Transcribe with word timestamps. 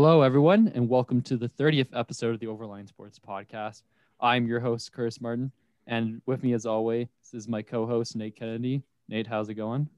Hello, 0.00 0.22
everyone, 0.22 0.70
and 0.76 0.88
welcome 0.88 1.20
to 1.22 1.36
the 1.36 1.48
30th 1.48 1.88
episode 1.92 2.32
of 2.32 2.38
the 2.38 2.46
Overline 2.46 2.86
Sports 2.86 3.18
Podcast. 3.18 3.82
I'm 4.20 4.46
your 4.46 4.60
host, 4.60 4.92
Curtis 4.92 5.20
Martin, 5.20 5.50
and 5.88 6.22
with 6.24 6.44
me, 6.44 6.52
as 6.52 6.66
always, 6.66 7.08
is 7.32 7.48
my 7.48 7.62
co 7.62 7.84
host, 7.84 8.14
Nate 8.14 8.36
Kennedy. 8.36 8.84
Nate, 9.08 9.26
how's 9.26 9.48
it 9.48 9.54
going? 9.54 9.88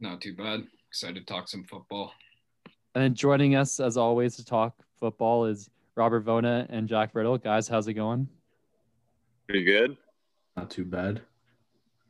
Not 0.00 0.22
too 0.22 0.34
bad. 0.34 0.64
Excited 0.88 1.16
to 1.16 1.24
talk 1.26 1.48
some 1.48 1.64
football. 1.64 2.14
And 2.94 3.04
then 3.04 3.12
joining 3.12 3.56
us, 3.56 3.78
as 3.78 3.98
always, 3.98 4.36
to 4.36 4.44
talk 4.44 4.74
football 4.98 5.44
is 5.44 5.68
Robert 5.96 6.24
Vona 6.24 6.64
and 6.70 6.88
Jack 6.88 7.10
Riddle. 7.12 7.36
Guys, 7.36 7.68
how's 7.68 7.88
it 7.88 7.92
going? 7.92 8.26
Pretty 9.46 9.64
good. 9.64 9.98
Not 10.56 10.70
too 10.70 10.86
bad. 10.86 11.20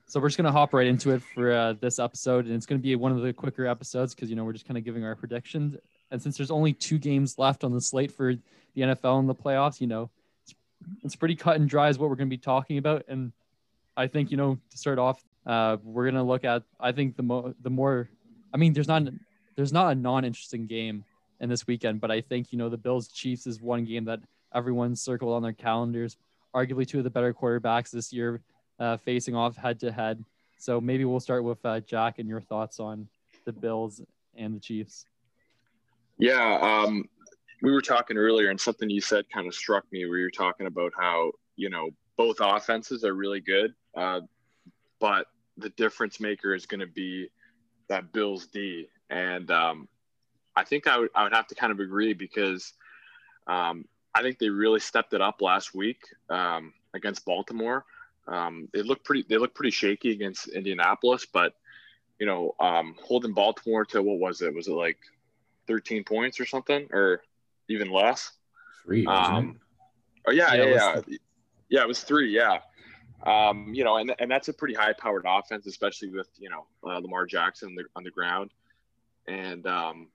So 0.06 0.20
we're 0.20 0.28
just 0.28 0.36
gonna 0.36 0.52
hop 0.52 0.72
right 0.72 0.86
into 0.86 1.10
it 1.10 1.22
for 1.34 1.50
uh, 1.50 1.72
this 1.72 1.98
episode, 1.98 2.46
and 2.46 2.54
it's 2.54 2.66
gonna 2.66 2.78
be 2.78 2.94
one 2.94 3.10
of 3.10 3.20
the 3.20 3.32
quicker 3.32 3.66
episodes 3.66 4.14
because 4.14 4.30
you 4.30 4.36
know 4.36 4.44
we're 4.44 4.52
just 4.52 4.68
kind 4.68 4.78
of 4.78 4.84
giving 4.84 5.04
our 5.04 5.16
predictions. 5.16 5.74
And 6.10 6.22
since 6.22 6.36
there's 6.36 6.50
only 6.50 6.72
two 6.72 6.98
games 6.98 7.38
left 7.38 7.64
on 7.64 7.72
the 7.72 7.80
slate 7.80 8.12
for 8.12 8.34
the 8.34 8.80
NFL 8.80 9.18
and 9.18 9.28
the 9.28 9.34
playoffs, 9.34 9.80
you 9.80 9.86
know, 9.86 10.10
it's, 10.44 10.54
it's 11.02 11.16
pretty 11.16 11.36
cut 11.36 11.56
and 11.56 11.68
dry 11.68 11.88
is 11.88 11.98
what 11.98 12.08
we're 12.10 12.16
gonna 12.16 12.28
be 12.28 12.38
talking 12.38 12.78
about. 12.78 13.04
And 13.08 13.32
I 13.96 14.06
think 14.06 14.30
you 14.30 14.36
know 14.36 14.58
to 14.70 14.78
start 14.78 14.98
off, 14.98 15.24
uh, 15.46 15.78
we're 15.82 16.06
gonna 16.06 16.24
look 16.24 16.44
at 16.44 16.62
I 16.78 16.92
think 16.92 17.16
the 17.16 17.54
the 17.62 17.70
more, 17.70 18.08
I 18.52 18.56
mean, 18.56 18.72
there's 18.72 18.88
not 18.88 19.02
there's 19.56 19.72
not 19.72 19.92
a 19.92 19.94
non-interesting 19.94 20.66
game 20.66 21.04
in 21.40 21.48
this 21.48 21.66
weekend, 21.66 22.00
but 22.00 22.10
I 22.10 22.20
think 22.20 22.52
you 22.52 22.58
know 22.58 22.68
the 22.68 22.76
Bills 22.76 23.08
Chiefs 23.08 23.46
is 23.46 23.60
one 23.60 23.84
game 23.84 24.04
that 24.04 24.20
everyone's 24.54 25.00
circled 25.00 25.32
on 25.32 25.42
their 25.42 25.52
calendars. 25.52 26.16
Arguably 26.54 26.86
two 26.86 26.98
of 26.98 27.04
the 27.04 27.10
better 27.10 27.34
quarterbacks 27.34 27.90
this 27.90 28.12
year 28.12 28.40
uh, 28.78 28.96
facing 28.98 29.34
off 29.34 29.56
head 29.56 29.80
to 29.80 29.92
head. 29.92 30.24
So 30.58 30.80
maybe 30.80 31.04
we'll 31.04 31.20
start 31.20 31.44
with 31.44 31.64
uh, 31.64 31.80
Jack 31.80 32.18
and 32.18 32.28
your 32.28 32.40
thoughts 32.40 32.80
on 32.80 33.08
the 33.44 33.52
Bills 33.52 34.00
and 34.34 34.54
the 34.54 34.60
Chiefs. 34.60 35.04
Yeah, 36.18 36.58
um, 36.60 37.04
we 37.62 37.72
were 37.72 37.82
talking 37.82 38.16
earlier, 38.16 38.50
and 38.50 38.60
something 38.60 38.88
you 38.88 39.00
said 39.00 39.26
kind 39.32 39.46
of 39.46 39.54
struck 39.54 39.84
me. 39.92 40.06
Where 40.06 40.18
you're 40.18 40.30
talking 40.30 40.66
about 40.66 40.92
how 40.98 41.32
you 41.56 41.68
know 41.68 41.90
both 42.16 42.36
offenses 42.40 43.04
are 43.04 43.14
really 43.14 43.40
good, 43.40 43.74
uh, 43.96 44.20
but 44.98 45.26
the 45.58 45.70
difference 45.70 46.20
maker 46.20 46.54
is 46.54 46.66
going 46.66 46.80
to 46.80 46.86
be 46.86 47.28
that 47.88 48.12
Bills 48.12 48.46
D, 48.46 48.88
and 49.10 49.50
um, 49.50 49.88
I 50.54 50.64
think 50.64 50.86
I 50.86 50.98
would 50.98 51.10
I 51.14 51.22
would 51.22 51.34
have 51.34 51.46
to 51.48 51.54
kind 51.54 51.72
of 51.72 51.80
agree 51.80 52.14
because 52.14 52.72
um, 53.46 53.84
I 54.14 54.22
think 54.22 54.38
they 54.38 54.48
really 54.48 54.80
stepped 54.80 55.12
it 55.12 55.20
up 55.20 55.42
last 55.42 55.74
week 55.74 56.00
um, 56.30 56.72
against 56.94 57.26
Baltimore. 57.26 57.84
Um, 58.26 58.68
they 58.72 58.82
look 58.82 59.04
pretty. 59.04 59.24
They 59.28 59.36
look 59.36 59.54
pretty 59.54 59.70
shaky 59.70 60.12
against 60.12 60.48
Indianapolis, 60.48 61.26
but 61.30 61.52
you 62.18 62.24
know, 62.24 62.54
um, 62.58 62.96
holding 63.02 63.34
Baltimore 63.34 63.84
to 63.84 64.02
what 64.02 64.18
was 64.18 64.40
it? 64.40 64.54
Was 64.54 64.68
it 64.68 64.72
like 64.72 64.98
13 65.66 66.04
points 66.04 66.40
or 66.40 66.46
something, 66.46 66.88
or 66.92 67.22
even 67.68 67.90
less? 67.90 68.32
Three. 68.84 69.06
Um, 69.06 69.58
oh 70.26 70.32
yeah, 70.32 70.54
yeah, 70.54 70.64
yeah, 70.64 71.00
yeah. 71.06 71.16
yeah. 71.68 71.82
It 71.82 71.88
was 71.88 72.02
three. 72.02 72.34
Yeah. 72.34 72.58
Um, 73.24 73.72
you 73.74 73.82
know, 73.82 73.96
and 73.96 74.14
and 74.18 74.30
that's 74.30 74.48
a 74.48 74.52
pretty 74.52 74.74
high-powered 74.74 75.24
offense, 75.26 75.66
especially 75.66 76.10
with 76.10 76.28
you 76.38 76.50
know 76.50 76.66
uh, 76.84 76.98
Lamar 76.98 77.26
Jackson 77.26 77.70
on 77.70 77.74
the, 77.74 77.84
on 77.96 78.04
the 78.04 78.10
ground, 78.10 78.52
and 79.26 79.66
um, 79.66 80.08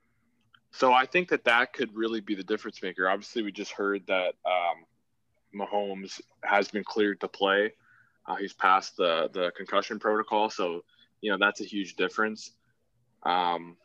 so 0.70 0.92
I 0.92 1.04
think 1.04 1.28
that 1.28 1.44
that 1.44 1.72
could 1.74 1.94
really 1.94 2.20
be 2.20 2.34
the 2.34 2.42
difference 2.42 2.82
maker. 2.82 3.08
Obviously, 3.08 3.42
we 3.42 3.52
just 3.52 3.72
heard 3.72 4.06
that 4.06 4.34
um, 4.46 4.86
Mahomes 5.54 6.20
has 6.42 6.68
been 6.68 6.84
cleared 6.84 7.20
to 7.20 7.28
play. 7.28 7.74
Uh, 8.26 8.36
he's 8.36 8.54
passed 8.54 8.96
the 8.96 9.28
the 9.32 9.52
concussion 9.56 9.98
protocol, 9.98 10.48
so 10.48 10.82
you 11.20 11.30
know 11.30 11.36
that's 11.38 11.60
a 11.60 11.64
huge 11.64 11.96
difference. 11.96 12.52
Um, 13.24 13.76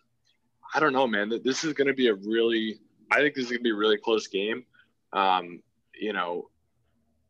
I 0.74 0.80
don't 0.80 0.94
know, 0.94 1.08
man. 1.08 1.32
This 1.44 1.64
is 1.64 1.74
going 1.74 1.88
to 1.88 1.94
be 1.94 2.08
a 2.08 2.14
really, 2.14 2.80
I 3.12 3.18
think 3.18 3.36
this 3.36 3.46
is 3.46 3.52
going 3.52 3.60
to 3.60 3.64
be 3.64 3.72
a 3.72 3.76
really 3.76 3.98
close 3.98 4.28
game. 4.28 4.66
Um, 5.14 5.62
you 6.00 6.14
know, 6.14 6.50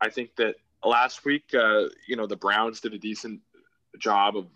I 0.02 0.10
think 0.10 0.36
that 0.38 0.56
last 0.84 1.26
week, 1.26 1.54
uh, 1.54 1.86
you 2.08 2.16
know, 2.16 2.28
the 2.28 2.36
Browns 2.36 2.82
did 2.82 2.94
a 2.94 3.00
decent 3.00 3.42
job 4.00 4.38
of, 4.38 4.48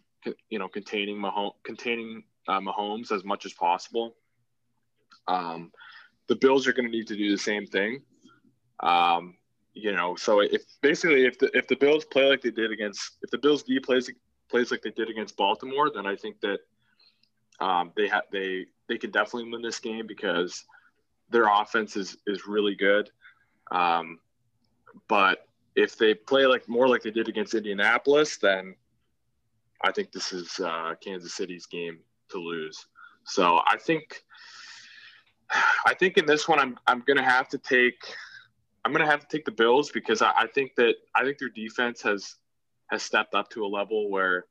you 0.49 0.59
know, 0.59 0.67
containing 0.67 1.17
Mahomes, 1.17 1.53
containing 1.63 2.23
uh, 2.47 2.59
Mahomes 2.59 3.11
as 3.11 3.23
much 3.23 3.45
as 3.45 3.53
possible. 3.53 4.15
Um, 5.27 5.71
the 6.27 6.35
Bills 6.35 6.67
are 6.67 6.73
going 6.73 6.85
to 6.85 6.91
need 6.91 7.07
to 7.07 7.15
do 7.15 7.31
the 7.31 7.37
same 7.37 7.65
thing. 7.65 8.01
Um, 8.81 9.35
you 9.73 9.93
know, 9.93 10.15
so 10.15 10.41
if 10.41 10.63
basically 10.81 11.25
if 11.25 11.39
the 11.39 11.49
if 11.57 11.67
the 11.67 11.75
Bills 11.75 12.05
play 12.05 12.27
like 12.27 12.41
they 12.41 12.51
did 12.51 12.71
against 12.71 13.17
if 13.21 13.29
the 13.31 13.37
Bills 13.37 13.63
D 13.63 13.79
plays 13.79 14.09
plays 14.49 14.69
like 14.69 14.81
they 14.81 14.91
did 14.91 15.09
against 15.09 15.37
Baltimore, 15.37 15.89
then 15.93 16.05
I 16.05 16.15
think 16.15 16.41
that 16.41 16.59
um, 17.61 17.91
they 17.95 18.07
have 18.07 18.23
they 18.31 18.65
they 18.89 18.97
can 18.97 19.11
definitely 19.11 19.51
win 19.51 19.61
this 19.61 19.79
game 19.79 20.07
because 20.07 20.65
their 21.29 21.47
offense 21.47 21.95
is 21.95 22.17
is 22.27 22.47
really 22.47 22.75
good. 22.75 23.09
Um, 23.71 24.19
but 25.07 25.47
if 25.75 25.97
they 25.97 26.13
play 26.13 26.45
like 26.45 26.67
more 26.67 26.87
like 26.87 27.01
they 27.03 27.11
did 27.11 27.29
against 27.29 27.53
Indianapolis, 27.53 28.37
then 28.37 28.75
I 29.83 29.91
think 29.91 30.11
this 30.11 30.33
is 30.33 30.59
uh, 30.59 30.95
Kansas 31.01 31.33
City's 31.33 31.65
game 31.65 31.99
to 32.31 32.37
lose. 32.39 32.87
So 33.23 33.61
I 33.65 33.77
think 33.77 34.23
I 35.85 35.93
think 35.93 36.17
in 36.17 36.25
this 36.25 36.47
one 36.47 36.59
I'm 36.59 36.77
I'm 36.87 37.03
gonna 37.07 37.23
have 37.23 37.47
to 37.49 37.57
take 37.57 38.01
I'm 38.83 38.91
gonna 38.91 39.05
have 39.05 39.21
to 39.21 39.27
take 39.27 39.45
the 39.45 39.51
Bills 39.51 39.91
because 39.91 40.21
I, 40.21 40.31
I 40.31 40.47
think 40.47 40.75
that 40.75 40.95
I 41.15 41.23
think 41.23 41.37
their 41.37 41.49
defense 41.49 42.01
has 42.01 42.35
has 42.89 43.03
stepped 43.03 43.35
up 43.35 43.49
to 43.49 43.63
a 43.63 43.67
level 43.67 44.09
where, 44.09 44.45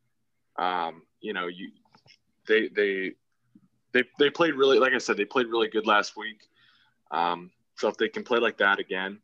um, 0.58 1.02
you 1.20 1.32
know, 1.32 1.46
you 1.46 1.70
they 2.50 2.68
they 2.68 3.12
they 3.92 4.04
they 4.18 4.28
played 4.28 4.54
really 4.54 4.78
like 4.78 4.92
I 4.92 4.98
said 4.98 5.16
they 5.16 5.24
played 5.24 5.46
really 5.46 5.68
good 5.68 5.86
last 5.86 6.16
week. 6.16 6.48
Um, 7.10 7.50
so 7.76 7.88
if 7.88 7.96
they 7.96 8.08
can 8.08 8.24
play 8.24 8.38
like 8.38 8.58
that 8.58 8.78
again, 8.78 9.20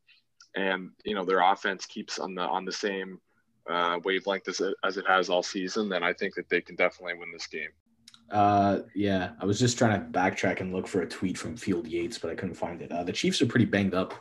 and 0.54 0.90
you 1.04 1.14
know 1.14 1.24
their 1.24 1.40
offense 1.40 1.84
keeps 1.84 2.18
on 2.18 2.34
the 2.34 2.42
on 2.42 2.64
the 2.64 2.72
same 2.72 3.20
uh, 3.68 3.98
wavelength 4.04 4.48
as 4.48 4.60
it, 4.60 4.74
as 4.84 4.96
it 4.96 5.04
has 5.06 5.28
all 5.28 5.42
season, 5.42 5.88
then 5.88 6.02
I 6.02 6.12
think 6.12 6.34
that 6.36 6.48
they 6.48 6.60
can 6.60 6.76
definitely 6.76 7.18
win 7.18 7.32
this 7.32 7.46
game. 7.46 7.70
Uh, 8.30 8.80
yeah, 8.94 9.32
I 9.40 9.44
was 9.44 9.58
just 9.58 9.78
trying 9.78 10.00
to 10.00 10.18
backtrack 10.18 10.60
and 10.60 10.72
look 10.72 10.88
for 10.88 11.02
a 11.02 11.08
tweet 11.08 11.38
from 11.38 11.56
Field 11.56 11.86
Yates, 11.86 12.18
but 12.18 12.30
I 12.30 12.34
couldn't 12.34 12.54
find 12.54 12.82
it. 12.82 12.90
Uh, 12.90 13.04
the 13.04 13.12
Chiefs 13.12 13.40
are 13.42 13.46
pretty 13.46 13.66
banged 13.66 13.94
up 13.94 14.14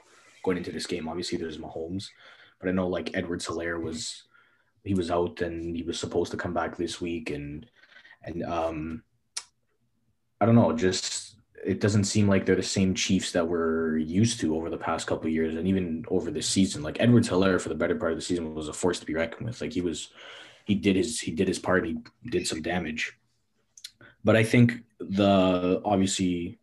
going 0.44 0.58
into 0.58 0.72
this 0.72 0.86
game. 0.86 1.08
Obviously, 1.08 1.38
there's 1.38 1.58
Mahomes, 1.58 2.10
but 2.60 2.70
I 2.70 2.72
know 2.72 2.88
like 2.88 3.16
Edwards-Helaire 3.16 3.82
was 3.82 4.24
he 4.84 4.94
was 4.94 5.10
out 5.10 5.42
and 5.42 5.76
he 5.76 5.82
was 5.82 6.00
supposed 6.00 6.32
to 6.32 6.38
come 6.38 6.54
back 6.54 6.78
this 6.78 7.02
week, 7.02 7.32
and 7.32 7.66
and 8.26 8.44
um, 8.44 9.04
I 10.42 10.46
don't 10.46 10.56
know, 10.56 10.74
just 10.74 11.36
it 11.64 11.80
doesn't 11.80 12.04
seem 12.04 12.28
like 12.28 12.46
they're 12.46 12.56
the 12.56 12.64
same 12.64 12.94
Chiefs 12.94 13.32
that 13.32 13.48
we're 13.48 13.98
used 13.98 14.40
to 14.42 14.56
over 14.56 14.70
the 14.70 14.78
past 14.78 15.08
couple 15.08 15.30
years, 15.30 15.56
and 15.56 15.68
even 15.68 16.06
over 16.10 16.30
this 16.30 16.48
season. 16.48 16.84
Like 16.84 17.00
Edwards-Helaire 17.00 17.60
for 17.60 17.70
the 17.70 17.76
better 17.76 17.96
part 17.96 18.12
of 18.12 18.18
the 18.18 18.24
season 18.24 18.54
was 18.54 18.68
a 18.68 18.74
force 18.74 19.00
to 19.00 19.06
be 19.06 19.16
reckoned 19.16 19.48
with. 19.48 19.62
Like 19.62 19.74
he 19.74 19.82
was, 19.82 20.10
he 20.66 20.76
did 20.76 20.96
his 20.96 21.20
he 21.20 21.32
did 21.32 21.48
his 21.48 21.60
part. 21.60 21.86
He 21.86 21.98
did 22.30 22.48
some 22.48 22.62
damage, 22.62 23.14
but 24.24 24.36
I 24.36 24.44
think 24.44 24.84
the 25.00 25.82
obviously 25.86 26.60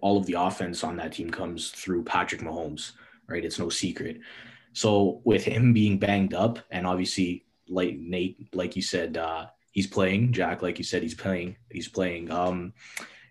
all 0.00 0.16
of 0.16 0.26
the 0.26 0.34
offense 0.34 0.84
on 0.84 0.96
that 0.96 1.12
team 1.12 1.30
comes 1.30 1.70
through 1.70 2.04
Patrick 2.04 2.42
Mahomes, 2.42 2.92
right? 3.26 3.44
It's 3.44 3.58
no 3.58 3.68
secret. 3.68 4.20
So 4.72 5.20
with 5.24 5.44
him 5.44 5.72
being 5.72 5.98
banged 5.98 6.34
up, 6.34 6.58
and 6.70 6.86
obviously, 6.86 7.46
like 7.68 7.96
Nate, 7.98 8.54
like 8.54 8.76
you 8.76 8.82
said, 8.82 9.16
uh, 9.16 9.46
he's 9.70 9.86
playing. 9.86 10.32
Jack, 10.32 10.62
like 10.62 10.78
you 10.78 10.84
said, 10.84 11.02
he's 11.02 11.14
playing. 11.14 11.56
He's 11.70 11.88
playing. 11.88 12.30
Um, 12.30 12.72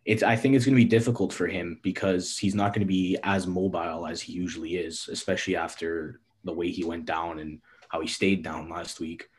it's. 0.05 0.23
I 0.23 0.35
think 0.35 0.55
it's 0.55 0.65
going 0.65 0.75
to 0.75 0.83
be 0.83 0.89
difficult 0.89 1.33
for 1.33 1.47
him 1.47 1.79
because 1.83 2.37
he's 2.37 2.55
not 2.55 2.73
going 2.73 2.85
to 2.85 2.93
be 2.93 3.17
as 3.23 3.47
mobile 3.47 4.07
as 4.07 4.21
he 4.21 4.33
usually 4.33 4.75
is, 4.75 5.09
especially 5.11 5.55
after 5.55 6.19
the 6.43 6.53
way 6.53 6.69
he 6.69 6.83
went 6.83 7.05
down 7.05 7.39
and 7.39 7.61
how 7.89 8.01
he 8.01 8.07
stayed 8.07 8.43
down 8.43 8.69
last 8.69 8.99
week. 8.99 9.29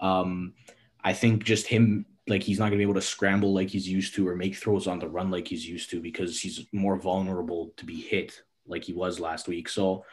Um, 0.00 0.54
I 1.02 1.12
think 1.12 1.44
just 1.44 1.66
him 1.66 2.06
like 2.28 2.42
he's 2.42 2.58
not 2.58 2.66
going 2.66 2.72
to 2.72 2.78
be 2.78 2.82
able 2.82 2.94
to 2.94 3.00
scramble 3.00 3.54
like 3.54 3.70
he's 3.70 3.88
used 3.88 4.14
to 4.14 4.28
or 4.28 4.36
make 4.36 4.54
throws 4.54 4.86
on 4.86 4.98
the 4.98 5.08
run 5.08 5.30
like 5.30 5.48
he's 5.48 5.66
used 5.66 5.90
to 5.90 6.00
because 6.00 6.40
he's 6.40 6.66
more 6.72 6.96
vulnerable 6.96 7.72
to 7.76 7.86
be 7.86 8.00
hit 8.00 8.42
like 8.66 8.84
he 8.84 8.92
was 8.92 9.18
last 9.18 9.48
week. 9.48 9.68
So 9.68 10.04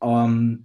um 0.00 0.64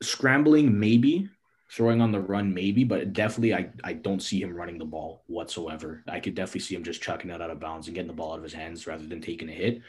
scrambling 0.00 0.78
maybe, 0.78 1.28
throwing 1.70 2.00
on 2.00 2.12
the 2.12 2.20
run 2.20 2.52
maybe, 2.52 2.84
but 2.84 3.12
definitely 3.12 3.54
I, 3.54 3.70
I 3.84 3.92
don't 3.92 4.22
see 4.22 4.40
him 4.40 4.54
running 4.54 4.78
the 4.78 4.84
ball 4.84 5.22
whatsoever. 5.26 6.02
I 6.08 6.20
could 6.20 6.34
definitely 6.34 6.62
see 6.62 6.74
him 6.74 6.84
just 6.84 7.02
chucking 7.02 7.30
it 7.30 7.42
out 7.42 7.50
of 7.50 7.60
bounds 7.60 7.86
and 7.86 7.94
getting 7.94 8.08
the 8.08 8.14
ball 8.14 8.32
out 8.32 8.38
of 8.38 8.44
his 8.44 8.54
hands 8.54 8.86
rather 8.86 9.06
than 9.06 9.20
taking 9.20 9.48
a 9.48 9.52
hit. 9.52 9.82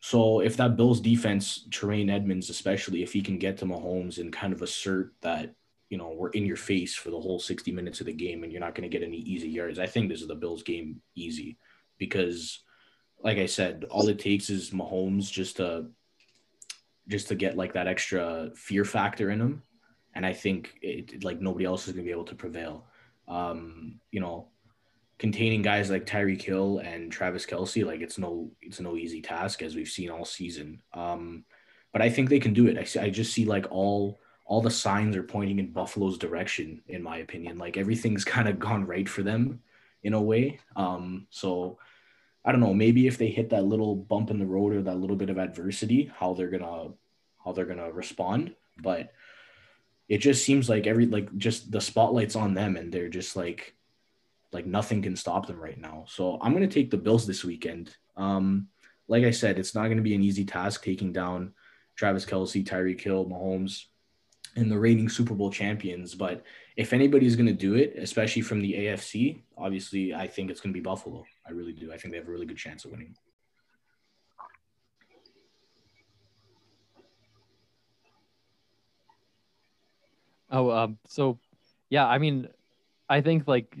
So 0.00 0.40
if 0.40 0.56
that 0.56 0.76
Bills 0.76 1.00
defense, 1.00 1.66
Tremaine 1.70 2.10
Edmunds 2.10 2.50
especially, 2.50 3.02
if 3.02 3.12
he 3.12 3.22
can 3.22 3.38
get 3.38 3.58
to 3.58 3.66
Mahomes 3.66 4.18
and 4.18 4.32
kind 4.32 4.52
of 4.52 4.62
assert 4.62 5.12
that 5.20 5.54
you 5.90 5.98
know, 5.98 6.14
we're 6.16 6.30
in 6.30 6.46
your 6.46 6.56
face 6.56 6.94
for 6.94 7.10
the 7.10 7.20
whole 7.20 7.38
60 7.38 7.70
minutes 7.70 8.00
of 8.00 8.06
the 8.06 8.12
game 8.12 8.42
and 8.42 8.50
you're 8.50 8.60
not 8.60 8.74
going 8.74 8.88
to 8.88 8.98
get 8.98 9.06
any 9.06 9.18
easy 9.18 9.48
yards. 9.48 9.78
I 9.78 9.86
think 9.86 10.08
this 10.08 10.22
is 10.22 10.28
the 10.28 10.34
Bills 10.34 10.62
game 10.62 11.00
easy 11.14 11.56
because 11.98 12.64
like 13.20 13.38
I 13.38 13.46
said, 13.46 13.84
all 13.90 14.08
it 14.08 14.18
takes 14.18 14.50
is 14.50 14.70
Mahomes 14.70 15.30
just 15.30 15.56
to 15.58 15.86
just 17.08 17.28
to 17.28 17.34
get 17.34 17.56
like 17.56 17.74
that 17.74 17.86
extra 17.86 18.50
fear 18.54 18.84
factor 18.84 19.30
in 19.30 19.40
him. 19.40 19.62
And 20.14 20.24
I 20.24 20.32
think 20.32 20.78
it, 20.80 21.24
like 21.24 21.40
nobody 21.40 21.64
else 21.64 21.86
is 21.86 21.94
going 21.94 22.04
to 22.04 22.08
be 22.08 22.12
able 22.12 22.24
to 22.24 22.34
prevail. 22.34 22.86
Um, 23.26 24.00
you 24.10 24.20
know, 24.20 24.48
containing 25.18 25.62
guys 25.62 25.90
like 25.90 26.06
Tyreek 26.06 26.42
Hill 26.42 26.78
and 26.78 27.10
Travis 27.10 27.46
Kelce, 27.46 27.84
like 27.84 28.00
it's 28.00 28.18
no 28.18 28.50
it's 28.60 28.80
no 28.80 28.96
easy 28.96 29.20
task 29.20 29.62
as 29.62 29.74
we've 29.74 29.88
seen 29.88 30.10
all 30.10 30.24
season. 30.24 30.82
Um, 30.92 31.44
but 31.92 32.02
I 32.02 32.10
think 32.10 32.28
they 32.28 32.40
can 32.40 32.52
do 32.52 32.66
it. 32.66 32.78
I 32.78 32.84
see, 32.84 32.98
I 33.00 33.10
just 33.10 33.32
see 33.32 33.44
like 33.44 33.66
all 33.70 34.20
all 34.46 34.60
the 34.60 34.70
signs 34.70 35.16
are 35.16 35.22
pointing 35.22 35.58
in 35.58 35.72
Buffalo's 35.72 36.18
direction, 36.18 36.82
in 36.88 37.02
my 37.02 37.18
opinion. 37.18 37.58
Like 37.58 37.76
everything's 37.76 38.24
kind 38.36 38.48
of 38.48 38.58
gone 38.58 38.86
right 38.86 39.08
for 39.08 39.22
them 39.22 39.60
in 40.02 40.12
a 40.12 40.20
way. 40.20 40.60
Um, 40.76 41.26
so 41.30 41.78
I 42.44 42.52
don't 42.52 42.60
know, 42.60 42.74
maybe 42.74 43.06
if 43.06 43.16
they 43.16 43.28
hit 43.28 43.50
that 43.50 43.64
little 43.64 43.96
bump 43.96 44.30
in 44.30 44.38
the 44.38 44.46
road 44.46 44.74
or 44.74 44.82
that 44.82 44.98
little 44.98 45.16
bit 45.16 45.30
of 45.30 45.38
adversity, 45.38 46.12
how 46.14 46.34
they're 46.34 46.50
gonna 46.50 46.90
how 47.42 47.52
they're 47.52 47.64
gonna 47.64 47.90
respond. 47.90 48.54
But 48.82 49.12
it 50.08 50.18
just 50.18 50.44
seems 50.44 50.68
like 50.68 50.86
every 50.86 51.06
like 51.06 51.34
just 51.36 51.70
the 51.70 51.80
spotlight's 51.80 52.36
on 52.36 52.54
them 52.54 52.76
and 52.76 52.92
they're 52.92 53.08
just 53.08 53.36
like 53.36 53.74
like 54.52 54.66
nothing 54.66 55.02
can 55.02 55.16
stop 55.16 55.46
them 55.46 55.58
right 55.58 55.78
now. 55.78 56.04
So 56.08 56.38
I'm 56.40 56.52
gonna 56.52 56.68
take 56.68 56.90
the 56.90 56.96
Bills 56.96 57.26
this 57.26 57.44
weekend. 57.44 57.96
Um, 58.16 58.68
like 59.08 59.24
I 59.24 59.30
said, 59.30 59.58
it's 59.58 59.74
not 59.74 59.88
gonna 59.88 60.02
be 60.02 60.14
an 60.14 60.22
easy 60.22 60.44
task 60.44 60.84
taking 60.84 61.12
down 61.12 61.52
Travis 61.96 62.24
Kelce, 62.24 62.64
Tyreek 62.64 63.00
Hill, 63.00 63.26
Mahomes, 63.26 63.86
and 64.56 64.70
the 64.70 64.78
reigning 64.78 65.08
Super 65.08 65.34
Bowl 65.34 65.50
champions. 65.50 66.14
But 66.14 66.42
if 66.76 66.92
anybody's 66.92 67.36
going 67.36 67.46
to 67.46 67.52
do 67.52 67.74
it, 67.74 67.94
especially 67.96 68.42
from 68.42 68.60
the 68.60 68.72
AFC, 68.72 69.42
obviously 69.56 70.14
I 70.14 70.26
think 70.26 70.50
it's 70.50 70.60
going 70.60 70.72
to 70.72 70.78
be 70.78 70.82
Buffalo. 70.82 71.24
I 71.46 71.52
really 71.52 71.72
do. 71.72 71.92
I 71.92 71.98
think 71.98 72.12
they 72.12 72.18
have 72.18 72.28
a 72.28 72.32
really 72.32 72.46
good 72.46 72.56
chance 72.56 72.84
of 72.84 72.90
winning. 72.90 73.16
Oh, 80.54 80.70
um, 80.70 80.98
so 81.08 81.40
yeah, 81.90 82.06
I 82.06 82.18
mean, 82.18 82.46
I 83.08 83.20
think 83.20 83.48
like 83.48 83.76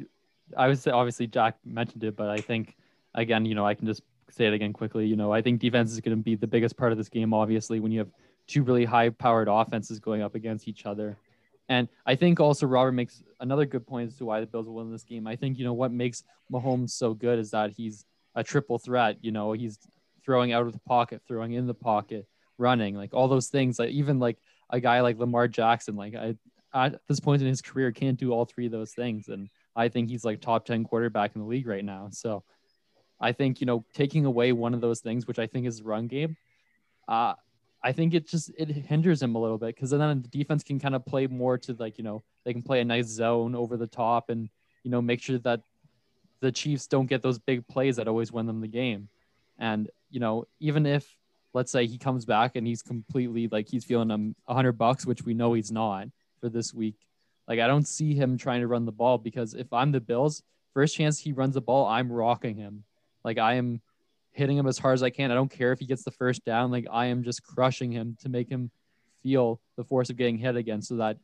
I 0.56 0.66
was 0.66 0.86
obviously 0.88 1.28
Jack 1.28 1.56
mentioned 1.64 2.02
it, 2.02 2.16
but 2.16 2.28
I 2.28 2.38
think 2.38 2.76
again, 3.14 3.46
you 3.46 3.54
know, 3.54 3.64
I 3.64 3.74
can 3.74 3.86
just 3.86 4.02
say 4.28 4.46
it 4.46 4.52
again 4.52 4.72
quickly. 4.72 5.06
You 5.06 5.14
know, 5.14 5.32
I 5.32 5.40
think 5.40 5.60
defense 5.60 5.92
is 5.92 6.00
going 6.00 6.16
to 6.16 6.22
be 6.22 6.34
the 6.34 6.48
biggest 6.48 6.76
part 6.76 6.90
of 6.90 6.98
this 6.98 7.08
game. 7.08 7.32
Obviously, 7.32 7.78
when 7.78 7.92
you 7.92 8.00
have 8.00 8.10
two 8.48 8.64
really 8.64 8.84
high-powered 8.84 9.46
offenses 9.48 10.00
going 10.00 10.20
up 10.20 10.34
against 10.34 10.66
each 10.66 10.84
other, 10.84 11.16
and 11.68 11.88
I 12.06 12.16
think 12.16 12.40
also 12.40 12.66
Robert 12.66 12.92
makes 12.92 13.22
another 13.38 13.66
good 13.66 13.86
point 13.86 14.08
as 14.08 14.16
to 14.18 14.24
why 14.24 14.40
the 14.40 14.46
Bills 14.46 14.66
will 14.66 14.74
win 14.74 14.90
this 14.90 15.04
game. 15.04 15.28
I 15.28 15.36
think 15.36 15.56
you 15.58 15.64
know 15.64 15.74
what 15.74 15.92
makes 15.92 16.24
Mahomes 16.52 16.90
so 16.90 17.14
good 17.14 17.38
is 17.38 17.52
that 17.52 17.70
he's 17.70 18.04
a 18.34 18.42
triple 18.42 18.80
threat. 18.80 19.18
You 19.20 19.30
know, 19.30 19.52
he's 19.52 19.78
throwing 20.24 20.52
out 20.52 20.66
of 20.66 20.72
the 20.72 20.80
pocket, 20.80 21.22
throwing 21.28 21.52
in 21.52 21.68
the 21.68 21.74
pocket, 21.74 22.26
running, 22.58 22.96
like 22.96 23.14
all 23.14 23.28
those 23.28 23.46
things. 23.46 23.78
Like 23.78 23.90
even 23.90 24.18
like 24.18 24.38
a 24.70 24.80
guy 24.80 25.02
like 25.02 25.18
Lamar 25.20 25.46
Jackson, 25.46 25.94
like 25.94 26.16
I 26.16 26.34
at 26.74 27.00
this 27.08 27.20
point 27.20 27.40
in 27.40 27.48
his 27.48 27.62
career 27.62 27.92
can't 27.92 28.18
do 28.18 28.32
all 28.32 28.44
three 28.44 28.66
of 28.66 28.72
those 28.72 28.92
things, 28.92 29.28
and 29.28 29.48
I 29.76 29.88
think 29.88 30.10
he's 30.10 30.24
like 30.24 30.40
top 30.40 30.66
ten 30.66 30.84
quarterback 30.84 31.34
in 31.34 31.40
the 31.40 31.46
league 31.46 31.68
right 31.68 31.84
now. 31.84 32.08
So 32.10 32.42
I 33.20 33.32
think 33.32 33.60
you 33.60 33.66
know 33.66 33.84
taking 33.94 34.26
away 34.26 34.52
one 34.52 34.74
of 34.74 34.80
those 34.80 35.00
things, 35.00 35.26
which 35.26 35.38
I 35.38 35.46
think 35.46 35.66
is 35.66 35.82
run 35.82 36.08
game, 36.08 36.36
uh, 37.06 37.34
I 37.82 37.92
think 37.92 38.12
it 38.12 38.28
just 38.28 38.50
it 38.58 38.68
hinders 38.68 39.22
him 39.22 39.36
a 39.36 39.40
little 39.40 39.58
bit 39.58 39.74
because 39.74 39.90
then 39.90 40.22
the 40.22 40.28
defense 40.28 40.64
can 40.64 40.80
kind 40.80 40.96
of 40.96 41.06
play 41.06 41.26
more 41.28 41.56
to 41.58 41.74
like 41.78 41.96
you 41.96 42.04
know 42.04 42.22
they 42.44 42.52
can 42.52 42.62
play 42.62 42.80
a 42.80 42.84
nice 42.84 43.06
zone 43.06 43.54
over 43.54 43.76
the 43.76 43.86
top 43.86 44.30
and 44.30 44.48
you 44.82 44.90
know 44.90 45.00
make 45.00 45.22
sure 45.22 45.38
that 45.38 45.60
the 46.40 46.50
Chiefs 46.50 46.88
don't 46.88 47.06
get 47.06 47.22
those 47.22 47.38
big 47.38 47.66
plays 47.68 47.96
that 47.96 48.08
always 48.08 48.32
win 48.32 48.46
them 48.46 48.60
the 48.60 48.68
game. 48.68 49.08
And 49.58 49.88
you 50.10 50.18
know 50.18 50.46
even 50.58 50.86
if 50.86 51.16
let's 51.52 51.70
say 51.70 51.86
he 51.86 51.98
comes 51.98 52.24
back 52.24 52.56
and 52.56 52.66
he's 52.66 52.82
completely 52.82 53.46
like 53.46 53.68
he's 53.68 53.84
feeling 53.84 54.34
a 54.48 54.54
hundred 54.54 54.72
bucks, 54.72 55.06
which 55.06 55.22
we 55.22 55.34
know 55.34 55.52
he's 55.52 55.70
not 55.70 56.08
for 56.44 56.50
this 56.50 56.74
week. 56.74 56.96
Like 57.48 57.58
I 57.58 57.66
don't 57.66 57.88
see 57.88 58.14
him 58.14 58.36
trying 58.36 58.60
to 58.60 58.66
run 58.66 58.84
the 58.84 58.92
ball 58.92 59.16
because 59.16 59.54
if 59.54 59.72
I'm 59.72 59.92
the 59.92 60.00
Bills, 60.00 60.42
first 60.74 60.94
chance 60.94 61.18
he 61.18 61.32
runs 61.32 61.54
the 61.54 61.62
ball, 61.62 61.86
I'm 61.86 62.12
rocking 62.12 62.56
him. 62.56 62.84
Like 63.24 63.38
I 63.38 63.54
am 63.54 63.80
hitting 64.32 64.58
him 64.58 64.66
as 64.66 64.76
hard 64.76 64.94
as 64.94 65.02
I 65.02 65.08
can. 65.08 65.30
I 65.30 65.34
don't 65.34 65.50
care 65.50 65.72
if 65.72 65.78
he 65.78 65.86
gets 65.86 66.04
the 66.04 66.10
first 66.10 66.44
down. 66.44 66.70
Like 66.70 66.86
I 66.92 67.06
am 67.06 67.22
just 67.22 67.42
crushing 67.42 67.90
him 67.90 68.18
to 68.20 68.28
make 68.28 68.50
him 68.50 68.70
feel 69.22 69.58
the 69.76 69.84
force 69.84 70.10
of 70.10 70.18
getting 70.18 70.36
hit 70.36 70.54
again 70.54 70.82
so 70.82 70.96
that 70.96 71.16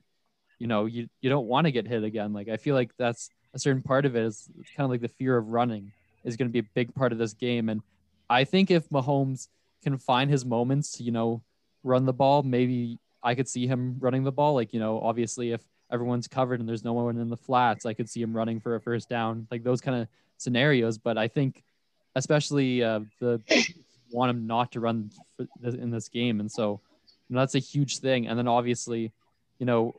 you 0.58 0.66
know 0.66 0.86
you 0.86 1.06
you 1.20 1.28
don't 1.28 1.46
want 1.46 1.66
to 1.66 1.72
get 1.72 1.86
hit 1.86 2.02
again. 2.02 2.32
Like 2.32 2.48
I 2.48 2.56
feel 2.56 2.74
like 2.74 2.92
that's 2.96 3.28
a 3.52 3.58
certain 3.58 3.82
part 3.82 4.06
of 4.06 4.16
it 4.16 4.24
is 4.24 4.48
kind 4.74 4.86
of 4.86 4.90
like 4.90 5.02
the 5.02 5.08
fear 5.08 5.36
of 5.36 5.48
running 5.48 5.92
is 6.24 6.38
going 6.38 6.48
to 6.48 6.52
be 6.52 6.60
a 6.60 6.70
big 6.74 6.94
part 6.94 7.12
of 7.12 7.18
this 7.18 7.34
game. 7.34 7.68
And 7.68 7.82
I 8.30 8.44
think 8.44 8.70
if 8.70 8.88
Mahomes 8.88 9.48
can 9.82 9.98
find 9.98 10.30
his 10.30 10.46
moments 10.46 10.92
to, 10.92 11.02
you 11.02 11.12
know, 11.12 11.42
run 11.82 12.06
the 12.06 12.12
ball, 12.12 12.42
maybe 12.42 12.98
I 13.22 13.34
could 13.34 13.48
see 13.48 13.66
him 13.66 13.96
running 13.98 14.24
the 14.24 14.32
ball. 14.32 14.54
Like, 14.54 14.72
you 14.72 14.80
know, 14.80 15.00
obviously 15.00 15.52
if 15.52 15.60
everyone's 15.90 16.28
covered 16.28 16.60
and 16.60 16.68
there's 16.68 16.84
no 16.84 16.92
one 16.92 17.16
in 17.18 17.28
the 17.28 17.36
flats, 17.36 17.86
I 17.86 17.94
could 17.94 18.08
see 18.08 18.22
him 18.22 18.34
running 18.34 18.60
for 18.60 18.74
a 18.76 18.80
first 18.80 19.08
down, 19.08 19.46
like 19.50 19.62
those 19.62 19.80
kind 19.80 20.02
of 20.02 20.08
scenarios. 20.38 20.98
But 20.98 21.18
I 21.18 21.28
think 21.28 21.62
especially 22.14 22.82
uh, 22.82 23.00
the 23.20 23.40
want 24.10 24.30
him 24.30 24.46
not 24.46 24.72
to 24.72 24.80
run 24.80 25.10
in 25.62 25.90
this 25.90 26.08
game, 26.08 26.40
and 26.40 26.50
so 26.50 26.80
that's 27.28 27.54
a 27.54 27.60
huge 27.60 27.98
thing. 27.98 28.26
And 28.26 28.38
then 28.38 28.48
obviously, 28.48 29.12
you 29.58 29.66
know, 29.66 29.94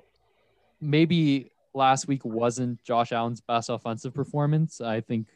maybe 0.82 1.52
last 1.74 2.08
week 2.08 2.26
wasn't 2.26 2.84
Josh 2.84 3.12
Allen's 3.12 3.42
best 3.42 3.70
offensive 3.70 4.14
performance. 4.14 4.82
I 4.82 5.02
think, 5.02 5.28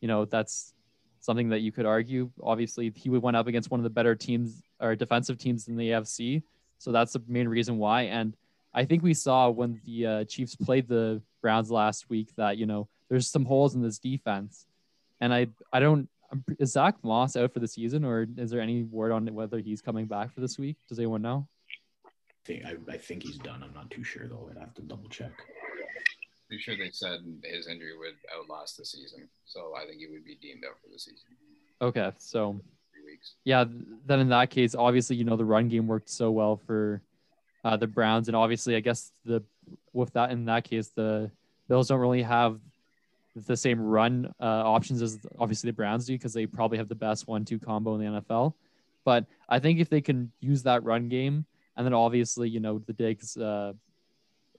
you 0.00 0.08
know, 0.08 0.24
that's 0.24 0.72
something 1.20 1.50
that 1.50 1.60
you 1.60 1.72
could 1.72 1.84
argue. 1.84 2.30
Obviously, 2.42 2.92
he 2.94 3.10
went 3.10 3.36
up 3.36 3.46
against 3.46 3.70
one 3.70 3.80
of 3.80 3.84
the 3.84 3.90
better 3.90 4.14
teams 4.14 4.62
or 4.80 4.96
defensive 4.96 5.38
teams 5.38 5.68
in 5.68 5.76
the 5.76 5.90
AFC, 5.90 6.42
so 6.82 6.90
that's 6.90 7.12
the 7.12 7.22
main 7.28 7.46
reason 7.46 7.78
why. 7.78 8.02
And 8.02 8.36
I 8.74 8.84
think 8.84 9.04
we 9.04 9.14
saw 9.14 9.48
when 9.50 9.80
the 9.86 10.06
uh, 10.06 10.24
Chiefs 10.24 10.56
played 10.56 10.88
the 10.88 11.22
Browns 11.40 11.70
last 11.70 12.10
week 12.10 12.34
that 12.36 12.56
you 12.56 12.66
know 12.66 12.88
there's 13.08 13.28
some 13.28 13.44
holes 13.44 13.76
in 13.76 13.82
this 13.82 14.00
defense, 14.00 14.66
and 15.20 15.32
I 15.32 15.46
I 15.72 15.78
don't 15.78 16.08
is 16.58 16.72
Zach 16.72 16.96
Moss 17.04 17.36
out 17.36 17.52
for 17.52 17.60
the 17.60 17.68
season, 17.68 18.04
or 18.04 18.26
is 18.36 18.50
there 18.50 18.60
any 18.60 18.82
word 18.82 19.12
on 19.12 19.32
whether 19.32 19.58
he's 19.60 19.80
coming 19.80 20.06
back 20.06 20.32
for 20.34 20.40
this 20.40 20.58
week? 20.58 20.76
Does 20.88 20.98
anyone 20.98 21.22
know? 21.22 21.46
I 22.04 22.10
think 22.44 22.64
I, 22.64 22.74
I 22.92 22.98
think 22.98 23.22
he's 23.22 23.38
done. 23.38 23.62
I'm 23.62 23.74
not 23.74 23.90
too 23.90 24.02
sure 24.02 24.26
though. 24.26 24.48
I'd 24.50 24.58
have 24.58 24.74
to 24.74 24.82
double 24.82 25.08
check. 25.08 25.30
Pretty 26.48 26.62
sure 26.62 26.76
they 26.76 26.90
said 26.90 27.20
his 27.44 27.68
injury 27.68 27.96
would 27.96 28.16
outlast 28.36 28.76
the 28.76 28.84
season, 28.84 29.28
so 29.44 29.74
I 29.80 29.86
think 29.86 30.00
he 30.00 30.08
would 30.08 30.24
be 30.24 30.36
deemed 30.42 30.64
out 30.68 30.80
for 30.82 30.90
the 30.92 30.98
season. 30.98 31.28
Okay, 31.80 32.10
so 32.18 32.60
yeah, 33.44 33.64
then 34.06 34.20
in 34.20 34.28
that 34.30 34.50
case, 34.50 34.74
obviously 34.74 35.16
you 35.16 35.24
know 35.24 35.36
the 35.36 35.44
run 35.44 35.68
game 35.68 35.86
worked 35.86 36.10
so 36.10 36.30
well 36.30 36.56
for 36.56 37.02
uh, 37.64 37.76
the 37.76 37.86
Browns, 37.86 38.28
and 38.28 38.36
obviously 38.36 38.76
I 38.76 38.80
guess 38.80 39.12
the 39.24 39.42
with 39.92 40.12
that 40.14 40.30
in 40.30 40.44
that 40.46 40.64
case 40.64 40.88
the 40.88 41.30
Bills 41.68 41.88
don't 41.88 42.00
really 42.00 42.22
have 42.22 42.58
the 43.34 43.56
same 43.56 43.80
run 43.80 44.32
uh, 44.40 44.44
options 44.44 45.00
as 45.00 45.18
obviously 45.38 45.70
the 45.70 45.74
Browns 45.74 46.06
do 46.06 46.12
because 46.12 46.32
they 46.32 46.46
probably 46.46 46.78
have 46.78 46.88
the 46.88 46.94
best 46.94 47.26
one-two 47.26 47.58
combo 47.58 47.94
in 47.94 48.00
the 48.00 48.20
NFL. 48.20 48.52
But 49.04 49.24
I 49.48 49.58
think 49.58 49.80
if 49.80 49.88
they 49.88 50.00
can 50.00 50.30
use 50.40 50.62
that 50.64 50.84
run 50.84 51.08
game, 51.08 51.46
and 51.76 51.86
then 51.86 51.94
obviously 51.94 52.48
you 52.48 52.60
know 52.60 52.78
the 52.78 52.92
Diggs, 52.92 53.36
uh, 53.36 53.72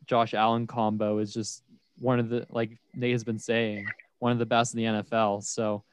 Josh 0.05 0.33
Allen 0.33 0.67
combo 0.67 1.19
is 1.19 1.33
just 1.33 1.63
one 1.99 2.19
of 2.19 2.29
the 2.29 2.45
like 2.49 2.77
Nate 2.93 3.11
has 3.11 3.23
been 3.23 3.39
saying 3.39 3.85
one 4.19 4.31
of 4.31 4.39
the 4.39 4.45
best 4.45 4.73
in 4.73 4.77
the 4.77 5.01
NFL. 5.01 5.43
So, 5.43 5.83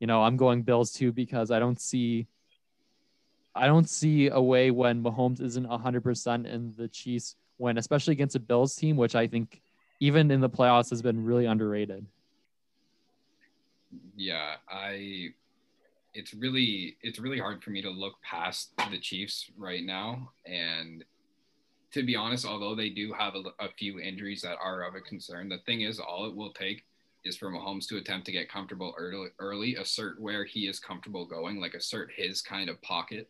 you 0.00 0.06
know, 0.06 0.22
I'm 0.22 0.36
going 0.36 0.62
Bills 0.62 0.92
too 0.92 1.12
because 1.12 1.50
I 1.50 1.58
don't 1.58 1.80
see. 1.80 2.26
I 3.54 3.66
don't 3.66 3.88
see 3.88 4.28
a 4.28 4.40
way 4.40 4.70
when 4.70 5.02
Mahomes 5.02 5.40
isn't 5.40 5.66
100% 5.66 6.52
and 6.52 6.76
the 6.76 6.88
Chiefs 6.88 7.36
win, 7.56 7.78
especially 7.78 8.12
against 8.12 8.36
a 8.36 8.40
Bills 8.40 8.76
team, 8.76 8.98
which 8.98 9.14
I 9.14 9.26
think 9.26 9.62
even 9.98 10.30
in 10.30 10.42
the 10.42 10.50
playoffs 10.50 10.90
has 10.90 11.00
been 11.00 11.24
really 11.24 11.46
underrated 11.46 12.04
yeah, 14.16 14.54
I 14.68 15.28
it's 16.14 16.32
really 16.32 16.96
it's 17.02 17.18
really 17.18 17.38
hard 17.38 17.62
for 17.62 17.70
me 17.70 17.82
to 17.82 17.90
look 17.90 18.14
past 18.22 18.70
the 18.90 18.98
Chiefs 18.98 19.50
right 19.56 19.84
now 19.84 20.30
and 20.46 21.04
to 21.92 22.02
be 22.02 22.16
honest, 22.16 22.44
although 22.44 22.74
they 22.74 22.90
do 22.90 23.12
have 23.12 23.34
a, 23.36 23.64
a, 23.64 23.68
few 23.78 24.00
injuries 24.00 24.42
that 24.42 24.58
are 24.60 24.82
of 24.82 24.96
a 24.96 25.00
concern, 25.00 25.48
the 25.48 25.58
thing 25.64 25.80
is, 25.80 25.98
all 25.98 26.26
it 26.26 26.34
will 26.34 26.52
take 26.52 26.84
is 27.26 27.36
for 27.36 27.50
Mahomes 27.50 27.86
to 27.88 27.96
attempt 27.96 28.26
to 28.26 28.32
get 28.32 28.50
comfortable 28.50 28.94
early, 28.96 29.28
early, 29.38 29.76
assert 29.76 30.20
where 30.20 30.44
he 30.44 30.68
is 30.68 30.78
comfortable 30.78 31.26
going, 31.26 31.60
like 31.60 31.74
assert 31.74 32.10
his 32.14 32.40
kind 32.40 32.70
of 32.70 32.80
pocket, 32.82 33.28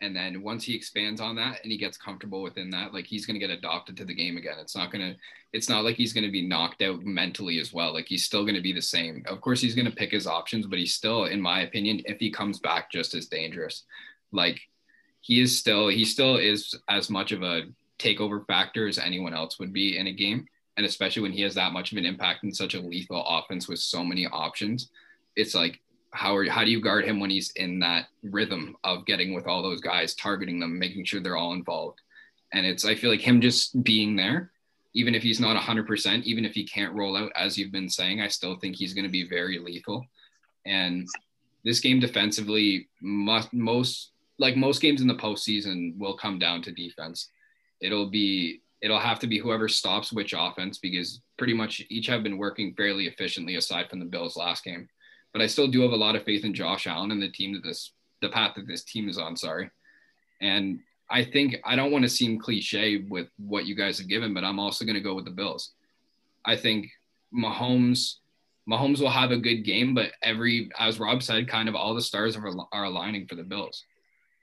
and 0.00 0.14
then 0.14 0.42
once 0.42 0.64
he 0.64 0.74
expands 0.74 1.20
on 1.20 1.36
that 1.36 1.60
and 1.62 1.72
he 1.72 1.78
gets 1.78 1.96
comfortable 1.96 2.42
within 2.42 2.68
that 2.70 2.92
like 2.92 3.06
he's 3.06 3.24
going 3.26 3.38
to 3.38 3.46
get 3.46 3.56
adopted 3.56 3.96
to 3.96 4.04
the 4.04 4.14
game 4.14 4.36
again. 4.36 4.56
It's 4.60 4.76
not 4.76 4.92
going 4.92 5.12
to 5.12 5.18
it's 5.52 5.68
not 5.68 5.84
like 5.84 5.96
he's 5.96 6.12
going 6.12 6.24
to 6.24 6.30
be 6.30 6.46
knocked 6.46 6.82
out 6.82 7.02
mentally 7.04 7.58
as 7.60 7.72
well. 7.72 7.94
Like 7.94 8.06
he's 8.06 8.24
still 8.24 8.42
going 8.42 8.56
to 8.56 8.60
be 8.60 8.72
the 8.72 8.82
same. 8.82 9.22
Of 9.26 9.40
course 9.40 9.60
he's 9.60 9.74
going 9.74 9.86
to 9.86 9.96
pick 9.96 10.10
his 10.10 10.26
options 10.26 10.66
but 10.66 10.78
he's 10.78 10.94
still 10.94 11.24
in 11.24 11.40
my 11.40 11.62
opinion 11.62 12.02
if 12.04 12.18
he 12.18 12.30
comes 12.30 12.58
back 12.58 12.90
just 12.90 13.14
as 13.14 13.26
dangerous. 13.26 13.84
Like 14.32 14.60
he 15.20 15.40
is 15.40 15.58
still 15.58 15.88
he 15.88 16.04
still 16.04 16.36
is 16.36 16.74
as 16.88 17.08
much 17.08 17.32
of 17.32 17.42
a 17.42 17.62
takeover 17.98 18.44
factor 18.46 18.86
as 18.86 18.98
anyone 18.98 19.32
else 19.32 19.58
would 19.58 19.72
be 19.72 19.96
in 19.96 20.08
a 20.08 20.12
game 20.12 20.46
and 20.76 20.86
especially 20.86 21.22
when 21.22 21.32
he 21.32 21.42
has 21.42 21.54
that 21.54 21.72
much 21.72 21.92
of 21.92 21.98
an 21.98 22.06
impact 22.06 22.44
in 22.44 22.52
such 22.52 22.74
a 22.74 22.80
lethal 22.80 23.24
offense 23.26 23.68
with 23.68 23.78
so 23.78 24.04
many 24.04 24.26
options 24.26 24.90
it's 25.36 25.54
like 25.54 25.80
how 26.12 26.36
are, 26.36 26.48
how 26.48 26.64
do 26.64 26.70
you 26.70 26.80
guard 26.80 27.04
him 27.04 27.18
when 27.18 27.30
he's 27.30 27.50
in 27.56 27.80
that 27.80 28.06
rhythm 28.22 28.76
of 28.84 29.04
getting 29.04 29.34
with 29.34 29.48
all 29.48 29.64
those 29.64 29.80
guys, 29.80 30.14
targeting 30.14 30.60
them, 30.60 30.78
making 30.78 31.04
sure 31.04 31.20
they're 31.20 31.36
all 31.36 31.54
involved? 31.54 32.00
And 32.52 32.64
it's 32.64 32.84
I 32.84 32.94
feel 32.94 33.10
like 33.10 33.20
him 33.20 33.40
just 33.40 33.82
being 33.82 34.14
there 34.14 34.52
even 34.94 35.14
if 35.14 35.22
he's 35.22 35.40
not 35.40 35.60
100%, 35.60 36.22
even 36.22 36.44
if 36.44 36.54
he 36.54 36.64
can't 36.64 36.94
roll 36.94 37.16
out, 37.16 37.32
as 37.34 37.58
you've 37.58 37.72
been 37.72 37.88
saying, 37.88 38.20
I 38.20 38.28
still 38.28 38.56
think 38.56 38.76
he's 38.76 38.94
going 38.94 39.04
to 39.04 39.10
be 39.10 39.28
very 39.28 39.58
lethal. 39.58 40.06
And 40.64 41.08
this 41.64 41.80
game 41.80 41.98
defensively, 41.98 42.88
must, 43.02 43.52
most 43.52 44.12
like 44.38 44.56
most 44.56 44.80
games 44.80 45.00
in 45.00 45.08
the 45.08 45.14
postseason, 45.14 45.98
will 45.98 46.16
come 46.16 46.38
down 46.38 46.62
to 46.62 46.72
defense. 46.72 47.30
It'll 47.80 48.08
be 48.08 48.60
it'll 48.84 49.00
have 49.00 49.18
to 49.18 49.26
be 49.26 49.38
whoever 49.38 49.66
stops 49.66 50.12
which 50.12 50.34
offense 50.36 50.76
because 50.76 51.22
pretty 51.38 51.54
much 51.54 51.82
each 51.88 52.06
have 52.06 52.22
been 52.22 52.36
working 52.36 52.74
fairly 52.74 53.06
efficiently 53.06 53.56
aside 53.56 53.88
from 53.88 53.98
the 53.98 54.04
Bills 54.04 54.36
last 54.36 54.62
game. 54.62 54.86
But 55.32 55.40
I 55.40 55.46
still 55.46 55.68
do 55.68 55.80
have 55.80 55.92
a 55.92 55.96
lot 55.96 56.16
of 56.16 56.22
faith 56.24 56.44
in 56.44 56.52
Josh 56.52 56.86
Allen 56.86 57.10
and 57.10 57.20
the 57.20 57.30
team 57.30 57.54
that 57.54 57.64
this 57.64 57.92
the 58.20 58.28
path 58.28 58.54
that 58.56 58.68
this 58.68 58.84
team 58.84 59.08
is 59.08 59.16
on. 59.16 59.36
Sorry, 59.36 59.70
and 60.42 60.80
I 61.10 61.24
think 61.24 61.56
I 61.64 61.76
don't 61.76 61.92
want 61.92 62.04
to 62.04 62.10
seem 62.10 62.38
cliche 62.38 63.06
with 63.08 63.28
what 63.38 63.64
you 63.64 63.74
guys 63.74 63.98
have 63.98 64.08
given, 64.08 64.34
but 64.34 64.44
I'm 64.44 64.60
also 64.60 64.84
going 64.84 64.96
to 64.96 65.00
go 65.00 65.14
with 65.14 65.24
the 65.24 65.30
Bills. 65.30 65.72
I 66.44 66.54
think 66.54 66.90
Mahomes 67.34 68.16
Mahomes 68.70 69.00
will 69.00 69.10
have 69.10 69.30
a 69.30 69.38
good 69.38 69.64
game, 69.64 69.94
but 69.94 70.12
every 70.22 70.70
as 70.78 71.00
Rob 71.00 71.22
said, 71.22 71.48
kind 71.48 71.70
of 71.70 71.74
all 71.74 71.94
the 71.94 72.02
stars 72.02 72.36
are, 72.36 72.52
are 72.70 72.84
aligning 72.84 73.26
for 73.26 73.34
the 73.34 73.42
Bills. 73.42 73.82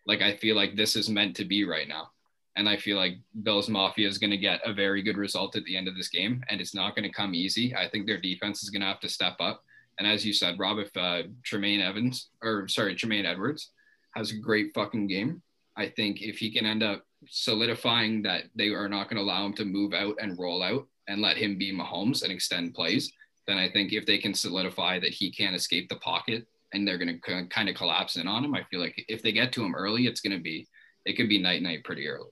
Like 0.08 0.24
I 0.24 0.36
feel 0.36 0.56
like 0.56 0.76
this 0.76 0.96
is 0.96 1.10
meant 1.10 1.36
to 1.36 1.46
be 1.46 1.64
right 1.64 1.88
now. 1.88 2.10
And 2.58 2.68
I 2.68 2.76
feel 2.76 2.98
like 2.98 3.18
Bills 3.44 3.70
Mafia 3.70 4.08
is 4.08 4.18
going 4.18 4.32
to 4.32 4.38
get 4.38 4.60
a 4.66 4.74
very 4.74 5.02
good 5.02 5.18
result 5.18 5.56
at 5.56 5.64
the 5.64 5.78
end 5.78 5.88
of 5.88 5.96
this 5.96 6.10
game, 6.10 6.44
and 6.50 6.60
it's 6.60 6.76
not 6.76 6.96
going 6.96 7.08
to 7.08 7.16
come 7.16 7.34
easy. 7.34 7.74
I 7.76 7.88
think 7.88 8.06
their 8.06 8.20
defense 8.20 8.62
is 8.62 8.70
going 8.70 8.82
to 8.82 8.88
have 8.88 9.00
to 9.02 9.10
step 9.10 9.38
up. 9.40 9.64
And 10.00 10.08
as 10.08 10.26
you 10.26 10.34
said, 10.34 10.60
Rob, 10.60 10.80
if 10.80 10.96
uh, 10.98 11.24
Tremaine 11.44 11.82
Evans 11.82 12.30
or 12.42 12.68
sorry, 12.68 12.96
Tremaine 12.96 13.26
Edwards 13.26 13.72
has 14.16 14.32
a 14.32 14.38
great 14.38 14.74
fucking 14.74 15.08
game, 15.08 15.42
I 15.78 15.90
think 15.90 16.22
if 16.22 16.38
he 16.38 16.52
can 16.52 16.66
end 16.66 16.84
up 16.84 17.06
solidifying 17.28 18.22
that 18.24 18.46
they 18.56 18.70
are 18.70 18.90
not 18.90 19.10
going 19.10 19.18
to 19.18 19.24
allow 19.24 19.46
him 19.46 19.54
to 19.54 19.66
move 19.66 19.94
out 19.94 20.16
and 20.22 20.38
roll 20.38 20.64
out 20.64 20.88
and 21.08 21.22
let 21.22 21.38
him 21.38 21.58
be 21.58 21.74
Mahomes 21.74 22.24
and 22.24 22.32
extend 22.32 22.74
plays, 22.74 23.12
then 23.48 23.58
I 23.58 23.70
think 23.70 23.94
if 23.94 24.06
they 24.06 24.18
can 24.18 24.34
solidify 24.34 25.00
that 25.00 25.14
he 25.14 25.32
can't 25.32 25.56
escape 25.56 25.90
the 25.90 25.96
pocket 25.98 26.48
and 26.74 26.88
they're 26.88 26.98
going 26.98 27.20
to 27.22 27.46
kind 27.48 27.70
of 27.70 27.76
collapse 27.76 28.16
in 28.16 28.28
on 28.28 28.46
him, 28.46 28.56
I 28.56 28.64
feel 28.64 28.80
like 28.80 29.04
if 29.08 29.22
they 29.22 29.32
get 29.32 29.52
to 29.54 29.64
him 29.64 29.76
early, 29.76 30.08
it's 30.08 30.22
going 30.22 30.36
to 30.36 30.42
be, 30.42 30.68
it 31.06 31.14
could 31.14 31.30
be 31.30 31.42
night 31.42 31.62
night 31.62 31.84
pretty 31.84 32.08
early. 32.08 32.30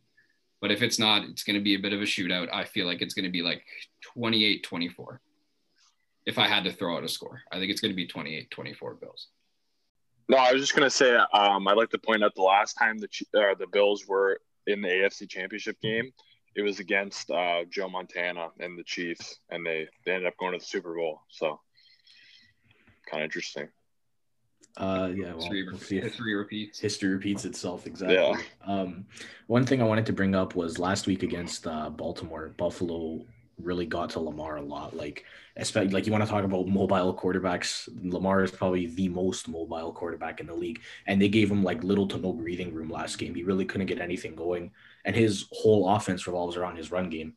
But 0.61 0.71
if 0.71 0.81
it's 0.81 0.99
not, 0.99 1.23
it's 1.23 1.43
going 1.43 1.55
to 1.55 1.63
be 1.63 1.75
a 1.75 1.79
bit 1.79 1.93
of 1.93 2.01
a 2.01 2.05
shootout. 2.05 2.53
I 2.53 2.65
feel 2.65 2.85
like 2.85 3.01
it's 3.01 3.13
going 3.13 3.25
to 3.25 3.31
be 3.31 3.41
like 3.41 3.63
28 4.13 4.63
24. 4.63 5.21
If 6.25 6.37
I 6.37 6.47
had 6.47 6.63
to 6.65 6.71
throw 6.71 6.97
out 6.97 7.03
a 7.03 7.07
score, 7.07 7.41
I 7.51 7.57
think 7.57 7.71
it's 7.71 7.81
going 7.81 7.91
to 7.91 7.95
be 7.95 8.07
28 8.07 8.51
24 8.51 8.95
Bills. 8.95 9.27
No, 10.29 10.37
I 10.37 10.53
was 10.53 10.61
just 10.61 10.75
gonna 10.75 10.91
say. 10.91 11.15
Um, 11.15 11.67
I'd 11.67 11.75
like 11.75 11.89
to 11.89 11.97
point 11.97 12.23
out 12.23 12.35
the 12.35 12.43
last 12.43 12.75
time 12.75 12.99
the 12.99 13.09
uh, 13.35 13.55
the 13.57 13.65
Bills 13.65 14.05
were 14.07 14.39
in 14.67 14.79
the 14.79 14.87
AFC 14.87 15.27
Championship 15.27 15.81
game, 15.81 16.11
it 16.55 16.61
was 16.61 16.79
against 16.79 17.31
uh, 17.31 17.63
Joe 17.67 17.89
Montana 17.89 18.49
and 18.59 18.77
the 18.77 18.83
Chiefs, 18.83 19.39
and 19.49 19.65
they 19.65 19.87
they 20.05 20.11
ended 20.11 20.27
up 20.27 20.37
going 20.37 20.53
to 20.53 20.59
the 20.59 20.65
Super 20.65 20.93
Bowl. 20.93 21.21
So, 21.29 21.59
kind 23.09 23.23
of 23.23 23.25
interesting. 23.25 23.69
Uh, 24.79 25.11
yeah, 25.13 25.25
well, 25.25 25.39
history, 25.39 25.63
we'll 25.63 25.77
history 25.77 26.35
repeats. 26.35 26.79
History 26.79 27.09
repeats 27.09 27.45
itself 27.45 27.85
exactly. 27.85 28.15
Yeah. 28.15 28.37
Um, 28.65 29.05
one 29.47 29.65
thing 29.65 29.81
I 29.81 29.85
wanted 29.85 30.05
to 30.05 30.13
bring 30.13 30.35
up 30.35 30.55
was 30.55 30.79
last 30.79 31.05
week 31.05 31.21
against 31.21 31.67
uh, 31.67 31.89
Baltimore, 31.89 32.53
Buffalo 32.55 33.25
really 33.61 33.85
got 33.85 34.09
to 34.11 34.21
Lamar 34.21 34.55
a 34.55 34.61
lot. 34.61 34.95
Like, 34.95 35.25
especially 35.57 35.91
like 35.91 36.05
you 36.05 36.13
want 36.13 36.23
to 36.23 36.29
talk 36.29 36.45
about 36.45 36.67
mobile 36.67 37.13
quarterbacks. 37.13 37.89
Lamar 38.09 38.41
is 38.41 38.51
probably 38.51 38.85
the 38.85 39.09
most 39.09 39.49
mobile 39.49 39.91
quarterback 39.91 40.39
in 40.39 40.47
the 40.47 40.53
league, 40.53 40.79
and 41.07 41.21
they 41.21 41.27
gave 41.27 41.51
him 41.51 41.61
like 41.61 41.83
little 41.83 42.07
to 42.07 42.17
no 42.17 42.31
breathing 42.31 42.73
room 42.73 42.89
last 42.89 43.17
game. 43.17 43.35
He 43.35 43.43
really 43.43 43.65
couldn't 43.65 43.87
get 43.87 43.99
anything 43.99 44.33
going, 44.33 44.71
and 45.03 45.13
his 45.13 45.45
whole 45.51 45.89
offense 45.89 46.25
revolves 46.25 46.55
around 46.55 46.77
his 46.77 46.89
run 46.89 47.09
game. 47.09 47.33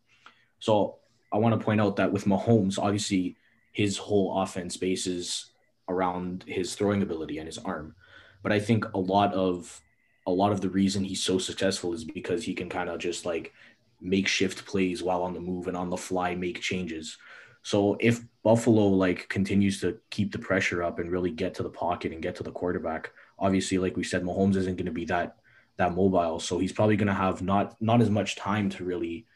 So 0.60 0.98
I 1.32 1.38
want 1.38 1.58
to 1.58 1.64
point 1.64 1.80
out 1.80 1.96
that 1.96 2.12
with 2.12 2.24
Mahomes, 2.24 2.78
obviously 2.78 3.36
his 3.72 3.96
whole 3.96 4.40
offense 4.40 4.76
bases 4.76 5.51
around 5.88 6.44
his 6.46 6.74
throwing 6.74 7.02
ability 7.02 7.38
and 7.38 7.46
his 7.46 7.58
arm. 7.58 7.94
But 8.42 8.52
I 8.52 8.58
think 8.58 8.84
a 8.94 8.98
lot 8.98 9.34
of 9.34 9.80
a 10.26 10.30
lot 10.30 10.52
of 10.52 10.60
the 10.60 10.70
reason 10.70 11.04
he's 11.04 11.22
so 11.22 11.38
successful 11.38 11.92
is 11.92 12.04
because 12.04 12.44
he 12.44 12.54
can 12.54 12.68
kind 12.68 12.88
of 12.88 13.00
just 13.00 13.26
like 13.26 13.52
makeshift 14.00 14.64
plays 14.66 15.02
while 15.02 15.22
on 15.22 15.34
the 15.34 15.40
move 15.40 15.68
and 15.68 15.76
on 15.76 15.90
the 15.90 15.96
fly 15.96 16.34
make 16.34 16.60
changes. 16.60 17.16
So 17.62 17.96
if 18.00 18.20
Buffalo 18.42 18.88
like 18.88 19.28
continues 19.28 19.80
to 19.80 19.98
keep 20.10 20.32
the 20.32 20.38
pressure 20.38 20.82
up 20.82 20.98
and 20.98 21.10
really 21.10 21.30
get 21.30 21.54
to 21.54 21.62
the 21.62 21.70
pocket 21.70 22.12
and 22.12 22.22
get 22.22 22.36
to 22.36 22.42
the 22.42 22.50
quarterback, 22.50 23.12
obviously, 23.38 23.78
like 23.78 23.96
we 23.96 24.04
said, 24.04 24.22
Mahomes 24.22 24.56
isn't 24.56 24.76
going 24.76 24.86
to 24.86 24.92
be 24.92 25.04
that 25.06 25.36
that 25.76 25.94
mobile. 25.94 26.38
So 26.40 26.58
he's 26.58 26.72
probably 26.72 26.96
going 26.96 27.08
to 27.08 27.14
have 27.14 27.42
not 27.42 27.80
not 27.80 28.00
as 28.00 28.10
much 28.10 28.36
time 28.36 28.68
to 28.70 28.84
really 28.84 29.26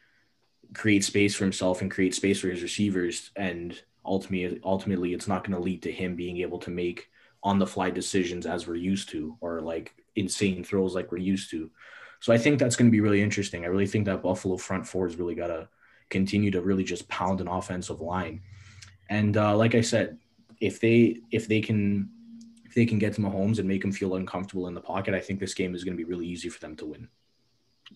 create 0.75 1.05
space 1.05 1.35
for 1.35 1.45
himself 1.45 1.81
and 1.81 1.91
create 1.91 2.15
space 2.15 2.41
for 2.41 2.49
his 2.49 2.63
receivers. 2.63 3.31
And 3.37 3.81
ultimately, 4.07 4.61
ultimately, 4.65 5.15
it's 5.15 5.29
not 5.29 5.45
going 5.45 5.57
to 5.57 5.63
lead 5.63 5.83
to 5.83 5.93
him 5.93 6.17
being 6.17 6.39
able 6.39 6.59
to 6.61 6.71
make 6.71 7.11
on 7.43 7.59
the 7.59 7.67
fly 7.67 7.91
decisions 7.91 8.47
as 8.47 8.67
we're 8.67 8.77
used 8.77 9.09
to, 9.11 9.37
or 9.41 9.61
like 9.61 9.95
insane 10.17 10.65
throws 10.65 10.95
like 10.95 11.13
we're 11.13 11.19
used 11.19 11.51
to. 11.51 11.71
So 12.21 12.33
I 12.33 12.39
think 12.39 12.59
that's 12.59 12.77
going 12.77 12.89
to 12.89 12.93
be 12.93 13.01
really 13.01 13.23
interesting. 13.23 13.65
I 13.65 13.69
really 13.69 13.87
think 13.87 14.07
that 14.07 14.23
Buffalo 14.23 14.57
front 14.57 14.87
four 14.87 15.07
has 15.07 15.17
really 15.17 15.35
got 15.35 15.49
to 15.49 15.69
continue 16.09 16.51
to 16.51 16.63
really 16.63 16.85
just 16.85 17.09
pound 17.09 17.41
an 17.41 17.49
offensive 17.49 18.01
line. 18.01 18.41
And 19.09 19.37
uh, 19.37 19.57
like 19.57 19.75
I 19.75 19.81
said, 19.81 20.19
if 20.61 20.81
they 20.81 21.21
if 21.31 21.47
they 21.49 21.61
can 21.61 22.09
if 22.65 22.75
they 22.75 22.87
can 22.87 22.99
get 22.99 23.15
to 23.15 23.21
Mahomes 23.21 23.59
and 23.59 23.69
make 23.69 23.85
him 23.85 23.93
feel 23.93 24.17
uncomfortable 24.17 24.67
in 24.67 24.75
the 24.75 24.81
pocket, 24.81 25.15
I 25.15 25.21
think 25.21 25.41
this 25.41 25.55
game 25.55 25.75
is 25.75 25.85
going 25.85 25.97
to 25.97 26.03
be 26.03 26.09
really 26.09 26.27
easy 26.27 26.49
for 26.49 26.61
them 26.61 26.77
to 26.77 26.87
win. 26.87 27.09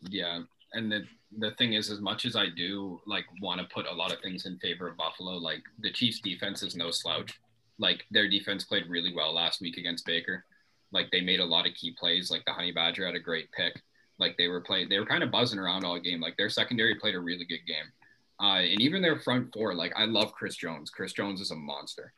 Yeah, 0.09 0.41
and 0.73 0.91
the 0.91 1.05
the 1.39 1.53
thing 1.53 1.75
is, 1.75 1.91
as 1.91 2.01
much 2.01 2.25
as 2.25 2.35
I 2.35 2.47
do 2.49 3.01
like 3.07 3.25
want 3.41 3.61
to 3.61 3.67
put 3.73 3.87
a 3.87 3.95
lot 3.95 4.13
of 4.13 4.21
things 4.21 4.47
in 4.47 4.59
favor 4.59 4.89
of 4.89 4.97
Buffalo, 4.97 5.33
like 5.33 5.63
the 5.79 5.93
Chiefs' 5.93 6.21
defense 6.21 6.63
is 6.63 6.75
no 6.75 6.91
slouch. 6.91 7.41
Like 7.79 8.05
their 8.11 8.29
defense 8.29 8.65
played 8.65 8.89
really 8.89 9.15
well 9.15 9.33
last 9.33 9.61
week 9.61 9.77
against 9.77 10.07
Baker. 10.07 10.45
Like 10.93 11.11
they 11.11 11.21
made 11.21 11.41
a 11.41 11.45
lot 11.45 11.67
of 11.67 11.75
key 11.75 11.95
plays. 11.99 12.31
Like 12.31 12.45
the 12.45 12.53
Honey 12.53 12.73
Badger 12.73 13.07
had 13.07 13.15
a 13.15 13.21
great 13.21 13.51
pick. 13.53 13.81
Like 14.19 14.37
they 14.37 14.49
were 14.49 14.61
playing, 14.61 14.89
they 14.89 14.99
were 14.99 15.07
kind 15.07 15.23
of 15.23 15.31
buzzing 15.31 15.59
around 15.59 15.85
all 15.85 15.99
game. 15.99 16.21
Like 16.21 16.37
their 16.37 16.51
secondary 16.51 16.97
played 16.97 17.15
a 17.15 17.21
really 17.21 17.45
good 17.45 17.65
game. 17.67 17.87
Uh, 18.43 18.61
and 18.61 18.81
even 18.81 19.01
their 19.01 19.19
front 19.19 19.53
four, 19.53 19.75
like 19.75 19.93
I 19.97 20.05
love 20.07 20.33
Chris 20.33 20.57
Jones. 20.57 20.91
Chris 20.91 21.13
Jones 21.13 21.41
is 21.41 21.51
a 21.53 21.57
monster. 21.57 22.13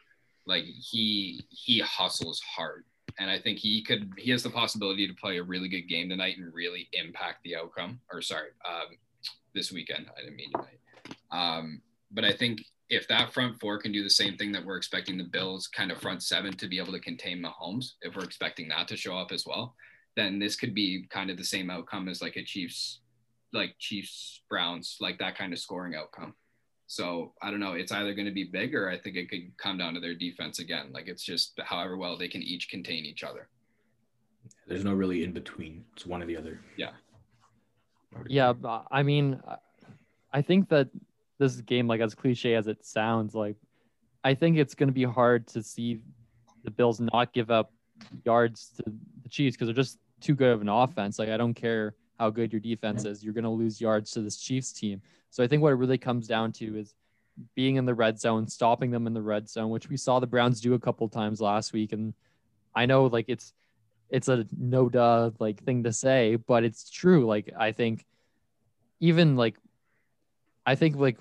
Like 0.47 0.65
he 0.65 1.45
he 1.51 1.81
hustles 1.81 2.41
hard, 2.41 2.85
and 3.19 3.31
I 3.31 3.39
think 3.39 3.59
he 3.59 3.83
could 3.83 4.13
he 4.17 4.31
has 4.31 4.43
the 4.43 4.51
possibility 4.51 5.07
to 5.07 5.15
play 5.15 5.39
a 5.39 5.43
really 5.43 5.69
good 5.69 5.89
game 5.89 6.09
tonight 6.09 6.39
and 6.39 6.53
really 6.53 6.89
impact 6.93 7.43
the 7.45 7.57
outcome. 7.57 8.01
Or 8.13 8.23
sorry, 8.23 8.49
um, 8.69 8.97
this 9.55 9.73
weekend. 9.73 10.07
I 10.17 10.23
didn't 10.23 10.37
mean 10.37 10.51
tonight. 10.53 10.81
Um, 11.31 11.83
but 12.11 12.25
I 12.25 12.33
think 12.33 12.65
if 12.89 13.09
that 13.09 13.33
front 13.33 13.59
four 13.59 13.79
can 13.79 13.93
do 13.93 14.03
the 14.03 14.11
same 14.11 14.37
thing 14.37 14.53
that 14.53 14.65
we're 14.65 14.77
expecting 14.77 15.17
the 15.17 15.25
Bills 15.25 15.67
kind 15.67 15.91
of 15.91 15.99
front 15.99 16.23
seven 16.23 16.55
to 16.57 16.69
be 16.69 16.79
able 16.79 16.93
to 16.93 17.01
contain 17.01 17.43
Mahomes, 17.43 17.93
if 18.03 18.15
we're 18.15 18.25
expecting 18.25 18.69
that 18.69 18.89
to 18.89 18.97
show 18.97 19.17
up 19.17 19.33
as 19.33 19.47
well, 19.47 19.75
then 20.17 20.39
this 20.39 20.57
could 20.57 20.75
be 20.75 21.07
kind 21.11 21.31
of 21.31 21.37
the 21.37 21.45
same 21.45 21.71
outcome 21.71 22.09
as 22.09 22.21
like 22.21 22.37
a 22.37 22.43
Chiefs, 22.43 23.01
like 23.53 23.75
Chiefs 23.79 24.43
Browns, 24.51 24.99
like 25.01 25.19
that 25.19 25.37
kind 25.37 25.53
of 25.53 25.59
scoring 25.59 25.95
outcome. 25.95 26.35
So 26.87 27.33
I 27.41 27.51
don't 27.51 27.61
know. 27.61 27.73
It's 27.73 27.93
either 27.93 28.15
going 28.15 28.27
to 28.27 28.33
be 28.33 28.45
big 28.45 28.75
or 28.75 28.91
I 28.91 28.99
think 28.99 29.17
it 29.17 29.31
could 29.31 29.57
come 29.57 29.79
down 29.79 29.95
to 29.95 30.01
their 30.01 30.15
defense 30.15 30.59
again. 30.59 30.91
Like 30.93 31.09
it's 31.09 31.23
just 31.23 31.59
however 31.65 31.97
well 31.97 32.17
they 32.17 32.29
can 32.29 32.43
each 32.43 32.69
contain 32.69 33.05
each 33.05 33.25
other. 33.25 33.49
There's 34.67 34.85
no 34.85 34.93
really 34.93 35.25
in 35.25 35.33
between. 35.33 35.85
It's 35.95 36.07
one 36.07 36.23
or 36.23 36.27
the 36.27 36.37
other. 36.37 36.61
Yeah. 36.77 36.91
Yeah. 38.29 38.53
I 38.91 39.03
mean, 39.03 39.41
I 40.33 40.43
think 40.43 40.69
that 40.69 40.89
this 41.39 41.57
game, 41.63 41.87
like 41.87 42.01
as 42.01 42.15
cliche 42.15 42.55
as 42.55 42.67
it 42.67 42.85
sounds, 42.85 43.35
like 43.35 43.57
I 44.25 44.35
think 44.35 44.59
it's 44.59 44.75
going 44.75 44.89
to 44.89 44.95
be 44.95 45.05
hard 45.05 45.47
to 45.49 45.63
see 45.63 46.01
the 46.65 46.71
Bills 46.71 47.01
not 47.01 47.33
give 47.33 47.51
up 47.51 47.73
yards 48.25 48.71
to 48.77 48.85
the 49.23 49.29
Chiefs 49.29 49.57
because 49.57 49.69
they're 49.69 49.75
just 49.75 49.99
too 50.21 50.35
good 50.35 50.53
of 50.53 50.61
an 50.61 50.69
offense. 50.69 51.19
Like 51.19 51.29
I 51.29 51.37
don't 51.37 51.55
care 51.55 51.95
how 52.19 52.31
good 52.31 52.53
your 52.53 52.61
defense 52.61 53.05
is, 53.05 53.25
you're 53.25 53.35
going 53.35 53.45
to 53.45 53.51
lose 53.51 53.81
yards 53.81 54.13
to 54.13 54.21
this 54.21 54.37
Chiefs 54.37 54.73
team. 54.73 55.03
So 55.33 55.43
I 55.43 55.49
think 55.49 55.63
what 55.63 55.73
it 55.73 55.77
really 55.77 55.97
comes 55.97 56.29
down 56.29 56.53
to 56.53 56.77
is 56.77 56.95
being 57.55 57.77
in 57.77 57.87
the 57.87 57.95
red 57.95 58.21
zone, 58.21 58.47
stopping 58.47 58.91
them 58.91 59.07
in 59.07 59.15
the 59.15 59.23
red 59.23 59.49
zone, 59.49 59.71
which 59.71 59.89
we 59.89 59.97
saw 59.97 60.21
the 60.21 60.27
Browns 60.27 60.61
do 60.61 60.75
a 60.75 60.79
couple 60.79 61.09
times 61.09 61.41
last 61.41 61.73
week. 61.73 61.93
And 61.93 62.13
I 62.75 62.85
know 62.85 63.07
like 63.07 63.25
it's 63.29 63.55
it's 64.11 64.29
a 64.29 64.47
no 64.57 64.91
duh 64.91 65.31
like 65.39 65.65
thing 65.65 65.85
to 65.85 65.93
say, 65.93 66.37
but 66.37 66.65
it's 66.65 66.91
true. 66.91 67.25
Like 67.25 67.51
I 67.59 67.73
think 67.73 68.05
even 69.01 69.35
like 69.35 69.57
I 70.67 70.75
think 70.75 70.97
like 70.97 71.17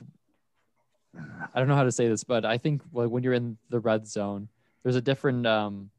I 1.15 1.59
don't 1.59 1.69
know 1.69 1.75
how 1.75 1.83
to 1.83 1.91
say 1.91 2.09
this, 2.09 2.25
but 2.25 2.43
I 2.43 2.57
think 2.57 2.81
like 2.91 3.09
when 3.09 3.23
you're 3.23 3.33
in 3.33 3.57
the 3.69 3.79
red 3.79 4.05
zone, 4.05 4.49
there's 4.83 4.97
a 4.97 5.01
different 5.01 5.47
um 5.47 5.89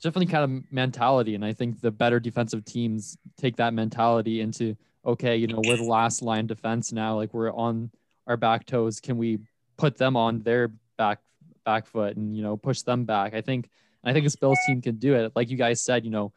different 0.00 0.30
kind 0.30 0.44
of 0.44 0.72
mentality. 0.72 1.34
And 1.34 1.44
I 1.44 1.52
think 1.52 1.80
the 1.80 1.90
better 1.90 2.20
defensive 2.20 2.64
teams 2.64 3.18
take 3.36 3.56
that 3.56 3.74
mentality 3.74 4.40
into, 4.40 4.76
okay, 5.04 5.36
you 5.36 5.46
know, 5.46 5.60
we're 5.64 5.76
the 5.76 5.84
last 5.84 6.22
line 6.22 6.46
defense 6.46 6.92
now. 6.92 7.16
Like 7.16 7.32
we're 7.34 7.52
on 7.52 7.90
our 8.26 8.36
back 8.36 8.66
toes. 8.66 9.00
Can 9.00 9.16
we 9.18 9.38
put 9.76 9.96
them 9.96 10.16
on 10.16 10.40
their 10.40 10.68
back 10.96 11.20
back 11.64 11.86
foot 11.86 12.16
and 12.16 12.36
you 12.36 12.42
know 12.42 12.56
push 12.56 12.82
them 12.82 13.04
back? 13.04 13.34
I 13.34 13.40
think 13.40 13.68
I 14.04 14.12
think 14.12 14.24
this 14.24 14.36
Bills 14.36 14.58
team 14.66 14.80
can 14.82 14.96
do 14.96 15.14
it. 15.14 15.32
Like 15.34 15.50
you 15.50 15.56
guys 15.56 15.82
said, 15.82 16.04
you 16.04 16.10
know, 16.10 16.32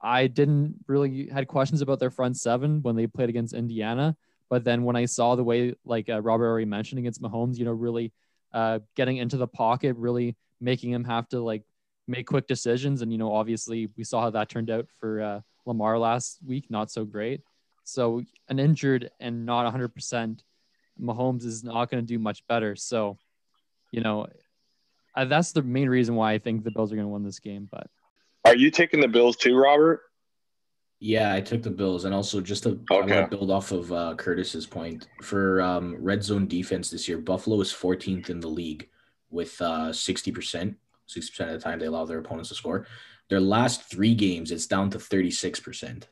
I 0.00 0.26
didn't 0.26 0.84
really 0.86 1.28
had 1.28 1.48
questions 1.48 1.80
about 1.82 1.98
their 1.98 2.10
front 2.10 2.36
seven 2.36 2.82
when 2.82 2.96
they 2.96 3.06
played 3.06 3.28
against 3.28 3.54
Indiana, 3.54 4.16
But 4.48 4.64
then 4.64 4.84
when 4.84 4.96
I 4.96 5.04
saw 5.04 5.34
the 5.34 5.44
way, 5.44 5.74
like 5.84 6.08
uh, 6.08 6.20
Robert 6.20 6.46
already 6.46 6.66
mentioned 6.66 6.98
against 6.98 7.22
Mahomes, 7.22 7.58
you 7.58 7.64
know, 7.64 7.72
really 7.72 8.12
uh, 8.52 8.80
getting 8.96 9.18
into 9.18 9.36
the 9.36 9.46
pocket, 9.46 9.96
really 9.96 10.36
making 10.60 10.90
him 10.90 11.04
have 11.04 11.28
to 11.28 11.40
like 11.40 11.62
make 12.06 12.26
quick 12.26 12.46
decisions. 12.46 13.02
And, 13.02 13.12
you 13.12 13.18
know, 13.18 13.32
obviously 13.32 13.90
we 13.96 14.04
saw 14.04 14.22
how 14.22 14.30
that 14.30 14.48
turned 14.48 14.70
out 14.70 14.86
for 14.98 15.20
uh, 15.20 15.40
Lamar 15.66 15.98
last 15.98 16.38
week, 16.46 16.70
not 16.70 16.90
so 16.90 17.04
great. 17.04 17.42
So 17.88 18.22
an 18.50 18.58
injured 18.58 19.10
and 19.18 19.46
not 19.46 19.72
100%, 19.72 20.40
Mahomes 21.00 21.44
is 21.44 21.64
not 21.64 21.90
going 21.90 22.04
to 22.04 22.06
do 22.06 22.18
much 22.18 22.46
better. 22.46 22.76
So, 22.76 23.16
you 23.92 24.02
know, 24.02 24.26
that's 25.16 25.52
the 25.52 25.62
main 25.62 25.88
reason 25.88 26.14
why 26.14 26.34
I 26.34 26.38
think 26.38 26.64
the 26.64 26.70
Bills 26.70 26.92
are 26.92 26.96
going 26.96 27.06
to 27.06 27.12
win 27.12 27.24
this 27.24 27.38
game. 27.38 27.66
But 27.70 27.86
are 28.44 28.54
you 28.54 28.70
taking 28.70 29.00
the 29.00 29.08
Bills 29.08 29.36
too, 29.36 29.56
Robert? 29.56 30.02
Yeah, 31.00 31.32
I 31.32 31.40
took 31.40 31.62
the 31.62 31.70
Bills, 31.70 32.04
and 32.04 32.14
also 32.14 32.40
just 32.42 32.64
to 32.64 32.78
okay. 32.90 33.26
build 33.30 33.50
off 33.50 33.72
of 33.72 33.90
uh, 33.90 34.14
Curtis's 34.16 34.66
point 34.66 35.06
for 35.22 35.62
um, 35.62 35.96
red 35.98 36.22
zone 36.22 36.46
defense 36.46 36.90
this 36.90 37.08
year. 37.08 37.18
Buffalo 37.18 37.58
is 37.60 37.72
14th 37.72 38.28
in 38.28 38.40
the 38.40 38.48
league 38.48 38.88
with 39.30 39.58
uh, 39.62 39.92
60%. 39.92 40.74
60% 41.08 41.40
of 41.40 41.52
the 41.52 41.58
time 41.58 41.78
they 41.78 41.86
allow 41.86 42.04
their 42.04 42.18
opponents 42.18 42.50
to 42.50 42.54
score. 42.54 42.86
Their 43.30 43.40
last 43.40 43.90
three 43.90 44.14
games, 44.14 44.50
it's 44.50 44.66
down 44.66 44.90
to 44.90 44.98
36%. 44.98 46.04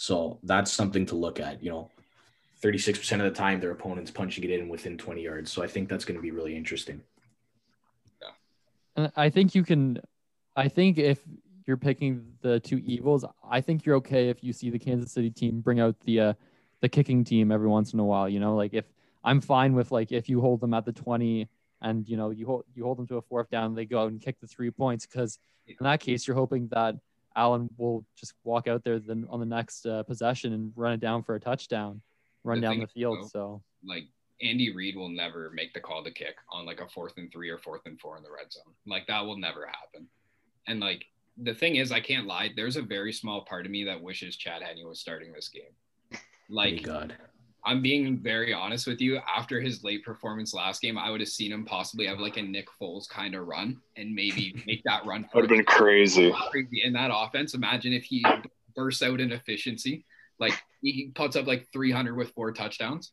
So 0.00 0.38
that's 0.44 0.72
something 0.72 1.04
to 1.06 1.14
look 1.14 1.40
at. 1.40 1.62
You 1.62 1.70
know, 1.70 1.90
36% 2.62 3.12
of 3.12 3.20
the 3.20 3.30
time 3.30 3.60
their 3.60 3.72
opponent's 3.72 4.10
punching 4.10 4.42
it 4.44 4.48
in 4.48 4.66
within 4.66 4.96
20 4.96 5.22
yards. 5.22 5.52
So 5.52 5.62
I 5.62 5.66
think 5.66 5.90
that's 5.90 6.06
going 6.06 6.16
to 6.16 6.22
be 6.22 6.30
really 6.30 6.56
interesting. 6.56 7.02
Yeah. 8.22 8.28
And 8.96 9.12
I 9.14 9.28
think 9.28 9.54
you 9.54 9.62
can, 9.62 10.00
I 10.56 10.68
think 10.68 10.96
if 10.96 11.20
you're 11.66 11.76
picking 11.76 12.32
the 12.40 12.60
two 12.60 12.78
evils, 12.78 13.26
I 13.46 13.60
think 13.60 13.84
you're 13.84 13.96
okay 13.96 14.30
if 14.30 14.42
you 14.42 14.54
see 14.54 14.70
the 14.70 14.78
Kansas 14.78 15.12
City 15.12 15.28
team 15.28 15.60
bring 15.60 15.80
out 15.80 16.00
the, 16.06 16.20
uh, 16.20 16.32
the 16.80 16.88
kicking 16.88 17.22
team 17.22 17.52
every 17.52 17.68
once 17.68 17.92
in 17.92 18.00
a 18.00 18.04
while, 18.04 18.26
you 18.26 18.40
know, 18.40 18.56
like 18.56 18.72
if 18.72 18.86
I'm 19.22 19.42
fine 19.42 19.74
with 19.74 19.92
like, 19.92 20.12
if 20.12 20.30
you 20.30 20.40
hold 20.40 20.62
them 20.62 20.72
at 20.72 20.86
the 20.86 20.92
20 20.92 21.46
and, 21.82 22.08
you 22.08 22.16
know, 22.16 22.30
you 22.30 22.46
hold, 22.46 22.64
you 22.74 22.84
hold 22.84 22.96
them 22.96 23.06
to 23.08 23.18
a 23.18 23.22
fourth 23.22 23.50
down, 23.50 23.74
they 23.74 23.84
go 23.84 24.00
out 24.00 24.10
and 24.10 24.18
kick 24.18 24.40
the 24.40 24.46
three 24.46 24.70
points. 24.70 25.04
Cause 25.04 25.38
in 25.66 25.76
that 25.80 26.00
case, 26.00 26.26
you're 26.26 26.36
hoping 26.36 26.68
that 26.68 26.94
Allen 27.36 27.68
will 27.76 28.04
just 28.16 28.34
walk 28.44 28.68
out 28.68 28.84
there 28.84 28.98
then 28.98 29.26
on 29.30 29.40
the 29.40 29.46
next 29.46 29.86
uh, 29.86 30.02
possession 30.02 30.52
and 30.52 30.72
run 30.76 30.92
it 30.92 31.00
down 31.00 31.22
for 31.22 31.34
a 31.34 31.40
touchdown, 31.40 32.00
run 32.44 32.60
the 32.60 32.62
down 32.62 32.78
the 32.78 32.86
field. 32.86 33.18
Though, 33.22 33.28
so 33.28 33.62
like 33.84 34.04
Andy 34.42 34.72
Reid 34.72 34.96
will 34.96 35.08
never 35.08 35.50
make 35.54 35.72
the 35.74 35.80
call 35.80 36.02
to 36.04 36.10
kick 36.10 36.36
on 36.50 36.66
like 36.66 36.80
a 36.80 36.88
fourth 36.88 37.14
and 37.18 37.30
three 37.30 37.50
or 37.50 37.58
fourth 37.58 37.82
and 37.86 38.00
four 38.00 38.16
in 38.16 38.22
the 38.22 38.30
red 38.30 38.52
zone. 38.52 38.74
Like 38.86 39.06
that 39.06 39.24
will 39.24 39.36
never 39.36 39.66
happen. 39.66 40.08
And 40.66 40.80
like 40.80 41.06
the 41.36 41.54
thing 41.54 41.76
is, 41.76 41.92
I 41.92 42.00
can't 42.00 42.26
lie. 42.26 42.50
There's 42.54 42.76
a 42.76 42.82
very 42.82 43.12
small 43.12 43.44
part 43.44 43.64
of 43.64 43.72
me 43.72 43.84
that 43.84 44.02
wishes 44.02 44.36
Chad 44.36 44.62
Henne 44.62 44.86
was 44.86 45.00
starting 45.00 45.32
this 45.32 45.48
game. 45.48 46.20
Like 46.48 46.82
God. 46.82 47.16
I'm 47.64 47.82
being 47.82 48.18
very 48.18 48.54
honest 48.54 48.86
with 48.86 49.00
you. 49.00 49.20
After 49.28 49.60
his 49.60 49.84
late 49.84 50.04
performance 50.04 50.54
last 50.54 50.80
game, 50.80 50.96
I 50.96 51.10
would 51.10 51.20
have 51.20 51.28
seen 51.28 51.52
him 51.52 51.64
possibly 51.64 52.06
have 52.06 52.18
like 52.18 52.36
a 52.36 52.42
Nick 52.42 52.68
Foles 52.80 53.08
kind 53.08 53.34
of 53.34 53.46
run 53.46 53.80
and 53.96 54.14
maybe 54.14 54.62
make 54.66 54.82
that 54.84 55.04
run. 55.04 55.28
Would 55.34 55.44
have 55.44 55.50
been 55.50 55.64
crazy. 55.64 56.32
Crazy 56.50 56.82
in 56.84 56.92
that 56.94 57.10
offense. 57.12 57.54
Imagine 57.54 57.92
if 57.92 58.04
he 58.04 58.24
bursts 58.74 59.02
out 59.02 59.20
in 59.20 59.32
efficiency, 59.32 60.04
like 60.38 60.54
he 60.80 61.12
puts 61.14 61.36
up 61.36 61.46
like 61.46 61.68
300 61.72 62.16
with 62.16 62.30
four 62.30 62.52
touchdowns. 62.52 63.12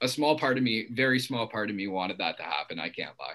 A 0.00 0.08
small 0.08 0.38
part 0.38 0.56
of 0.56 0.62
me, 0.62 0.86
very 0.90 1.18
small 1.18 1.46
part 1.46 1.70
of 1.70 1.76
me, 1.76 1.86
wanted 1.86 2.18
that 2.18 2.36
to 2.38 2.42
happen. 2.42 2.78
I 2.78 2.88
can't 2.88 3.12
lie. 3.18 3.34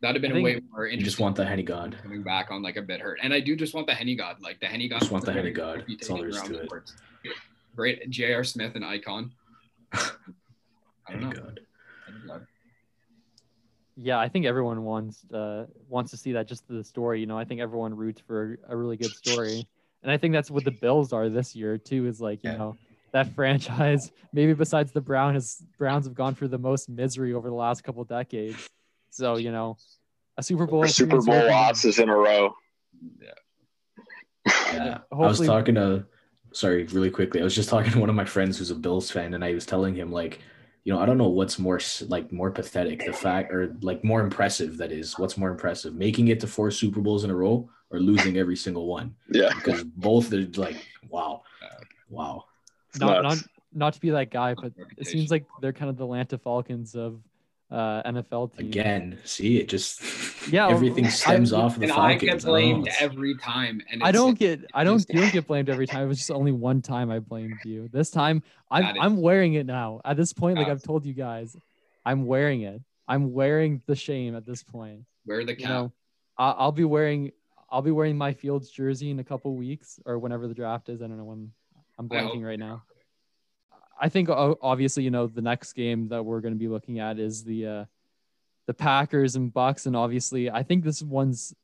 That'd 0.00 0.22
have 0.22 0.30
been 0.30 0.38
a 0.38 0.44
way 0.44 0.60
more 0.70 0.86
interesting. 0.86 0.98
You 1.00 1.04
just 1.04 1.20
want 1.20 1.36
the 1.36 1.46
Henne 1.46 1.64
God 1.64 1.96
coming 2.02 2.22
back 2.22 2.50
on 2.50 2.62
like 2.62 2.76
a 2.76 2.82
bit 2.82 3.00
hurt, 3.00 3.20
and 3.22 3.32
I 3.32 3.40
do 3.40 3.56
just 3.56 3.74
want 3.74 3.86
the 3.86 3.94
Henne 3.94 4.14
God, 4.16 4.36
like 4.42 4.60
the 4.60 4.66
Henne 4.66 4.86
God. 4.88 5.00
Just 5.00 5.10
want 5.10 5.24
the 5.24 5.32
Henne 5.32 5.52
God. 5.54 5.84
That's 5.88 6.10
all 6.10 6.18
there 6.18 6.28
is 6.28 6.42
to 6.42 6.58
it. 6.58 6.70
Great, 7.74 8.08
J.R. 8.10 8.44
Smith 8.44 8.74
and 8.74 8.84
icon. 8.84 9.32
I 9.92 11.12
don't 11.12 11.20
know. 11.20 11.32
God. 11.32 11.60
Yeah, 13.96 14.18
I 14.18 14.28
think 14.28 14.46
everyone 14.46 14.82
wants 14.84 15.24
uh, 15.32 15.66
wants 15.88 16.10
to 16.10 16.16
see 16.16 16.32
that. 16.32 16.48
Just 16.48 16.66
the 16.68 16.82
story, 16.82 17.20
you 17.20 17.26
know. 17.26 17.38
I 17.38 17.44
think 17.44 17.60
everyone 17.60 17.94
roots 17.94 18.20
for 18.26 18.58
a 18.68 18.76
really 18.76 18.96
good 18.96 19.12
story, 19.12 19.68
and 20.02 20.10
I 20.10 20.16
think 20.16 20.32
that's 20.34 20.50
what 20.50 20.64
the 20.64 20.72
Bills 20.72 21.12
are 21.12 21.28
this 21.28 21.54
year 21.54 21.78
too. 21.78 22.06
Is 22.06 22.20
like 22.20 22.42
you 22.42 22.50
yeah. 22.50 22.56
know 22.56 22.76
that 23.12 23.34
franchise. 23.34 24.10
Maybe 24.32 24.52
besides 24.52 24.90
the 24.90 25.00
Brown 25.00 25.32
Browns, 25.34 25.62
Browns 25.78 26.06
have 26.06 26.14
gone 26.14 26.34
through 26.34 26.48
the 26.48 26.58
most 26.58 26.88
misery 26.88 27.34
over 27.34 27.48
the 27.48 27.54
last 27.54 27.84
couple 27.84 28.02
decades. 28.04 28.68
So 29.10 29.36
you 29.36 29.52
know, 29.52 29.76
a 30.36 30.42
Super 30.42 30.66
Bowl, 30.66 30.86
Super 30.88 31.20
Bowl 31.20 31.46
losses 31.46 32.00
in 32.00 32.08
a 32.08 32.16
row. 32.16 32.54
Yeah. 33.20 33.30
Yeah. 34.72 34.98
I 35.12 35.16
was 35.16 35.40
talking 35.40 35.76
to 35.76 36.04
sorry, 36.54 36.84
really 36.84 37.10
quickly. 37.10 37.40
I 37.40 37.44
was 37.44 37.54
just 37.54 37.68
talking 37.68 37.92
to 37.92 37.98
one 37.98 38.08
of 38.08 38.14
my 38.14 38.24
friends 38.24 38.58
who's 38.58 38.70
a 38.70 38.74
Bills 38.74 39.10
fan, 39.10 39.34
and 39.34 39.44
I 39.44 39.52
was 39.52 39.66
telling 39.66 39.94
him 39.94 40.10
like, 40.10 40.40
you 40.84 40.92
know, 40.92 40.98
I 40.98 41.06
don't 41.06 41.18
know 41.18 41.28
what's 41.28 41.58
more 41.58 41.80
like 42.08 42.32
more 42.32 42.50
pathetic, 42.50 43.04
the 43.04 43.12
fact 43.12 43.52
or 43.52 43.76
like 43.80 44.04
more 44.04 44.20
impressive. 44.20 44.78
That 44.78 44.92
is, 44.92 45.18
what's 45.18 45.36
more 45.36 45.50
impressive, 45.50 45.94
making 45.94 46.28
it 46.28 46.40
to 46.40 46.46
four 46.46 46.70
Super 46.70 47.00
Bowls 47.00 47.24
in 47.24 47.30
a 47.30 47.34
row 47.34 47.68
or 47.90 48.00
losing 48.00 48.36
every 48.38 48.56
single 48.56 48.86
one. 48.86 49.14
Yeah, 49.30 49.52
because 49.54 49.84
both 49.84 50.32
are 50.32 50.46
like, 50.56 50.76
wow, 51.08 51.42
wow. 52.08 52.44
Not, 52.98 53.22
not 53.22 53.38
not 53.72 53.94
to 53.94 54.00
be 54.00 54.10
that 54.10 54.30
guy, 54.30 54.54
but 54.54 54.72
it 54.96 55.06
seems 55.06 55.30
like 55.30 55.46
they're 55.60 55.72
kind 55.72 55.90
of 55.90 55.96
the 55.96 56.04
Atlanta 56.04 56.38
Falcons 56.38 56.94
of 56.94 57.20
uh, 57.70 58.02
NFL 58.04 58.56
team. 58.56 58.66
Again, 58.66 59.18
see, 59.24 59.58
it 59.58 59.68
just 59.68 60.00
yeah, 60.48 60.68
everything 60.68 61.08
stems 61.08 61.52
I, 61.52 61.60
off 61.60 61.74
of 61.74 61.80
the 61.80 61.86
and 61.86 61.94
Falcons. 61.94 62.22
I 62.22 62.26
get 62.26 62.44
blamed 62.44 62.88
I 62.88 62.92
every 63.00 63.36
time, 63.36 63.82
and 63.90 64.02
I 64.02 64.12
don't 64.12 64.38
get 64.38 64.64
I 64.74 64.84
don't 64.84 65.04
you 65.08 65.20
don't 65.20 65.32
get 65.32 65.46
blamed 65.46 65.68
every 65.68 65.86
time. 65.86 66.02
It 66.02 66.08
was 66.08 66.18
just 66.18 66.30
only 66.30 66.52
one 66.52 66.82
time 66.82 67.10
I 67.10 67.18
blamed 67.18 67.58
you. 67.64 67.88
This 67.92 68.10
time 68.10 68.42
I'm 68.70 69.00
I'm 69.00 69.16
wearing 69.20 69.54
it 69.54 69.66
now. 69.66 70.00
At 70.04 70.16
this 70.16 70.32
point, 70.32 70.58
like 70.58 70.68
I've 70.68 70.82
told 70.82 71.04
you 71.04 71.14
guys, 71.14 71.56
I'm 72.04 72.26
wearing 72.26 72.62
it. 72.62 72.82
I'm 73.06 73.32
wearing 73.32 73.82
the 73.86 73.96
shame 73.96 74.34
at 74.36 74.46
this 74.46 74.62
point. 74.62 75.04
Wear 75.26 75.44
the 75.44 75.54
cap. 75.54 75.60
You 75.60 75.68
know, 75.68 75.92
I'll 76.38 76.72
be 76.72 76.84
wearing 76.84 77.32
I'll 77.70 77.82
be 77.82 77.90
wearing 77.90 78.16
my 78.16 78.32
Fields 78.32 78.70
jersey 78.70 79.10
in 79.10 79.18
a 79.18 79.24
couple 79.24 79.54
weeks 79.56 79.98
or 80.06 80.18
whenever 80.18 80.46
the 80.46 80.54
draft 80.54 80.88
is. 80.88 81.02
I 81.02 81.06
don't 81.06 81.18
know 81.18 81.24
when. 81.24 81.52
I'm 81.98 82.08
blanking 82.08 82.44
right 82.44 82.58
now. 82.58 82.82
I 84.00 84.08
think 84.08 84.28
obviously, 84.28 85.04
you 85.04 85.10
know, 85.10 85.26
the 85.28 85.42
next 85.42 85.74
game 85.74 86.08
that 86.08 86.24
we're 86.24 86.40
going 86.40 86.54
to 86.54 86.58
be 86.58 86.68
looking 86.68 86.98
at 86.98 87.18
is 87.18 87.44
the 87.44 87.66
uh, 87.66 87.84
the 88.66 88.74
Packers 88.74 89.36
and 89.36 89.52
Bucs, 89.52 89.86
and 89.86 89.96
obviously, 89.96 90.50
I 90.50 90.62
think 90.62 90.84
this 90.84 91.02
one's. 91.02 91.54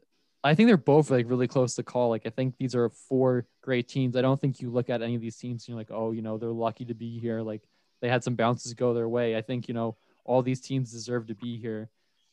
I 0.43 0.55
think 0.55 0.69
they're 0.69 0.79
both 0.79 1.11
like 1.11 1.29
really 1.29 1.49
close 1.49 1.75
to 1.75 1.83
call. 1.83 2.09
Like 2.09 2.23
I 2.25 2.31
think 2.31 2.55
these 2.59 2.75
are 2.75 2.89
four 2.89 3.47
great 3.61 3.89
teams. 3.89 4.17
I 4.17 4.23
don't 4.23 4.41
think 4.41 4.61
you 4.61 4.71
look 4.71 4.89
at 4.89 5.03
any 5.03 5.15
of 5.15 5.21
these 5.21 5.37
teams 5.37 5.65
and 5.65 5.69
you're 5.69 5.79
like, 5.79 5.91
oh, 5.91 6.13
you 6.13 6.23
know, 6.23 6.39
they're 6.39 6.51
lucky 6.51 6.87
to 6.87 6.95
be 6.95 7.19
here. 7.19 7.43
Like 7.43 7.61
they 8.01 8.09
had 8.09 8.25
some 8.25 8.37
bounces 8.37 8.73
go 8.73 8.95
their 8.95 9.09
way. 9.09 9.37
I 9.37 9.43
think 9.43 9.69
you 9.69 9.75
know 9.75 9.97
all 10.25 10.43
these 10.43 10.61
teams 10.61 10.93
deserve 10.93 11.27
to 11.27 11.35
be 11.35 11.59
here, 11.59 11.91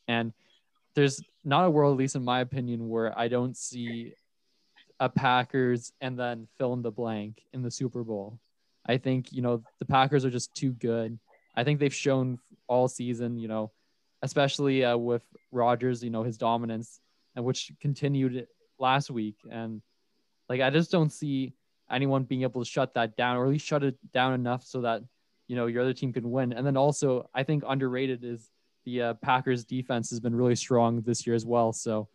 and 0.08 0.32
there's 0.96 1.22
not 1.44 1.66
a 1.66 1.70
world, 1.70 1.94
at 1.94 2.00
least 2.00 2.16
in 2.16 2.24
my 2.24 2.40
opinion, 2.40 2.90
where 2.90 3.18
I 3.18 3.28
don't 3.28 3.56
see 3.56 4.14
a 5.00 5.10
Packers 5.10 5.92
and 6.02 6.18
then 6.18 6.48
fill 6.58 6.74
in 6.74 6.82
the 6.82 6.92
blank 6.92 7.44
in 7.54 7.62
the 7.62 7.72
Super 7.72 8.04
Bowl. 8.04 8.40
I 8.86 8.98
think, 8.98 9.32
you 9.32 9.42
know, 9.42 9.64
the 9.80 9.86
Packers 9.86 10.26
are 10.26 10.30
just 10.30 10.56
too 10.56 10.72
good. 10.72 11.20
I 11.56 11.64
think 11.64 11.80
they've 11.80 11.94
shown 11.94 12.40
all 12.68 12.88
season, 12.88 13.38
you 13.38 13.48
know, 13.48 13.72
especially 14.22 14.84
uh, 14.84 14.98
with 14.98 15.24
Rodgers, 15.52 16.04
you 16.04 16.10
know, 16.10 16.24
his 16.24 16.38
dominance 16.38 17.00
and 17.36 17.46
which 17.46 17.72
continued 17.80 18.48
last 18.80 19.10
week. 19.10 19.36
And 19.50 19.82
like, 20.50 20.62
I 20.62 20.70
just 20.70 20.92
don't 20.92 21.12
see 21.12 21.54
anyone 21.90 22.24
being 22.24 22.44
able 22.44 22.64
to 22.64 22.70
shut 22.70 22.94
that 22.96 23.16
down 23.16 23.38
or 23.38 23.46
at 23.46 23.52
least 23.52 23.66
shut 23.66 23.84
it 23.84 23.96
down 24.14 24.34
enough 24.34 24.64
so 24.64 24.82
that, 24.82 25.04
you 25.48 25.56
know, 25.56 25.68
your 25.68 25.84
other 25.84 25.94
team 25.94 26.12
can 26.12 26.32
win. 26.32 26.52
And 26.54 26.66
then 26.66 26.78
also, 26.78 27.30
I 27.34 27.44
think 27.44 27.64
underrated 27.68 28.24
is 28.24 28.50
the 28.86 29.02
uh, 29.02 29.14
Packers 29.16 29.64
defense 29.66 30.10
has 30.10 30.20
been 30.20 30.36
really 30.36 30.56
strong 30.56 31.02
this 31.02 31.26
year 31.26 31.36
as 31.36 31.46
well. 31.46 31.72
So, 31.74 32.08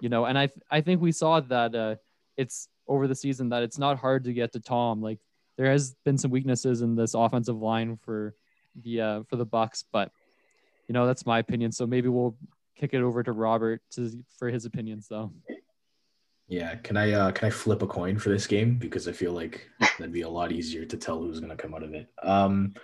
you 0.00 0.08
know, 0.08 0.24
and 0.24 0.38
I, 0.38 0.50
I 0.70 0.80
think 0.80 1.00
we 1.00 1.12
saw 1.12 1.40
that 1.40 1.74
uh, 1.74 1.96
it's 2.36 2.68
over 2.88 3.06
the 3.06 3.14
season 3.14 3.50
that 3.50 3.62
it's 3.62 3.78
not 3.78 3.98
hard 3.98 4.24
to 4.24 4.32
get 4.32 4.52
to 4.52 4.60
Tom. 4.60 5.00
Like 5.00 5.18
there 5.56 5.70
has 5.70 5.94
been 6.04 6.18
some 6.18 6.30
weaknesses 6.30 6.82
in 6.82 6.96
this 6.96 7.14
offensive 7.14 7.60
line 7.60 7.96
for 7.96 8.34
the 8.82 9.00
uh, 9.00 9.22
for 9.24 9.36
the 9.36 9.46
Bucs, 9.46 9.84
but 9.90 10.10
you 10.88 10.92
know 10.92 11.06
that's 11.06 11.26
my 11.26 11.38
opinion. 11.38 11.72
So 11.72 11.86
maybe 11.86 12.08
we'll 12.08 12.36
kick 12.76 12.94
it 12.94 13.02
over 13.02 13.22
to 13.22 13.32
Robert 13.32 13.82
to 13.92 14.24
for 14.38 14.50
his 14.50 14.64
opinions, 14.64 15.06
though. 15.08 15.32
Yeah, 16.48 16.76
can 16.76 16.96
I 16.96 17.12
uh, 17.12 17.32
can 17.32 17.48
I 17.48 17.50
flip 17.50 17.82
a 17.82 17.86
coin 17.86 18.18
for 18.18 18.28
this 18.28 18.46
game 18.46 18.76
because 18.76 19.08
I 19.08 19.12
feel 19.12 19.32
like 19.32 19.68
that'd 19.80 20.12
be 20.12 20.22
a 20.22 20.28
lot 20.28 20.52
easier 20.52 20.84
to 20.84 20.96
tell 20.96 21.18
who's 21.18 21.40
going 21.40 21.50
to 21.50 21.56
come 21.56 21.74
out 21.74 21.82
of 21.82 21.94
it. 21.94 22.08
Um, 22.22 22.74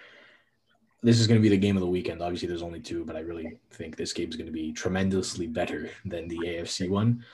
this 1.03 1.19
is 1.19 1.27
going 1.27 1.39
to 1.39 1.43
be 1.43 1.49
the 1.49 1.57
game 1.57 1.77
of 1.77 1.81
the 1.81 1.87
weekend. 1.87 2.23
Obviously, 2.23 2.49
there's 2.49 2.63
only 2.63 2.81
two, 2.81 3.05
but 3.05 3.17
I 3.17 3.21
really 3.21 3.59
think 3.73 3.97
this 3.97 4.13
game 4.13 4.29
is 4.29 4.37
going 4.37 4.47
to 4.47 4.53
be 4.53 4.73
tremendously 4.73 5.47
better 5.47 5.91
than 6.05 6.29
the 6.29 6.39
AFC 6.39 6.89
one. 6.89 7.25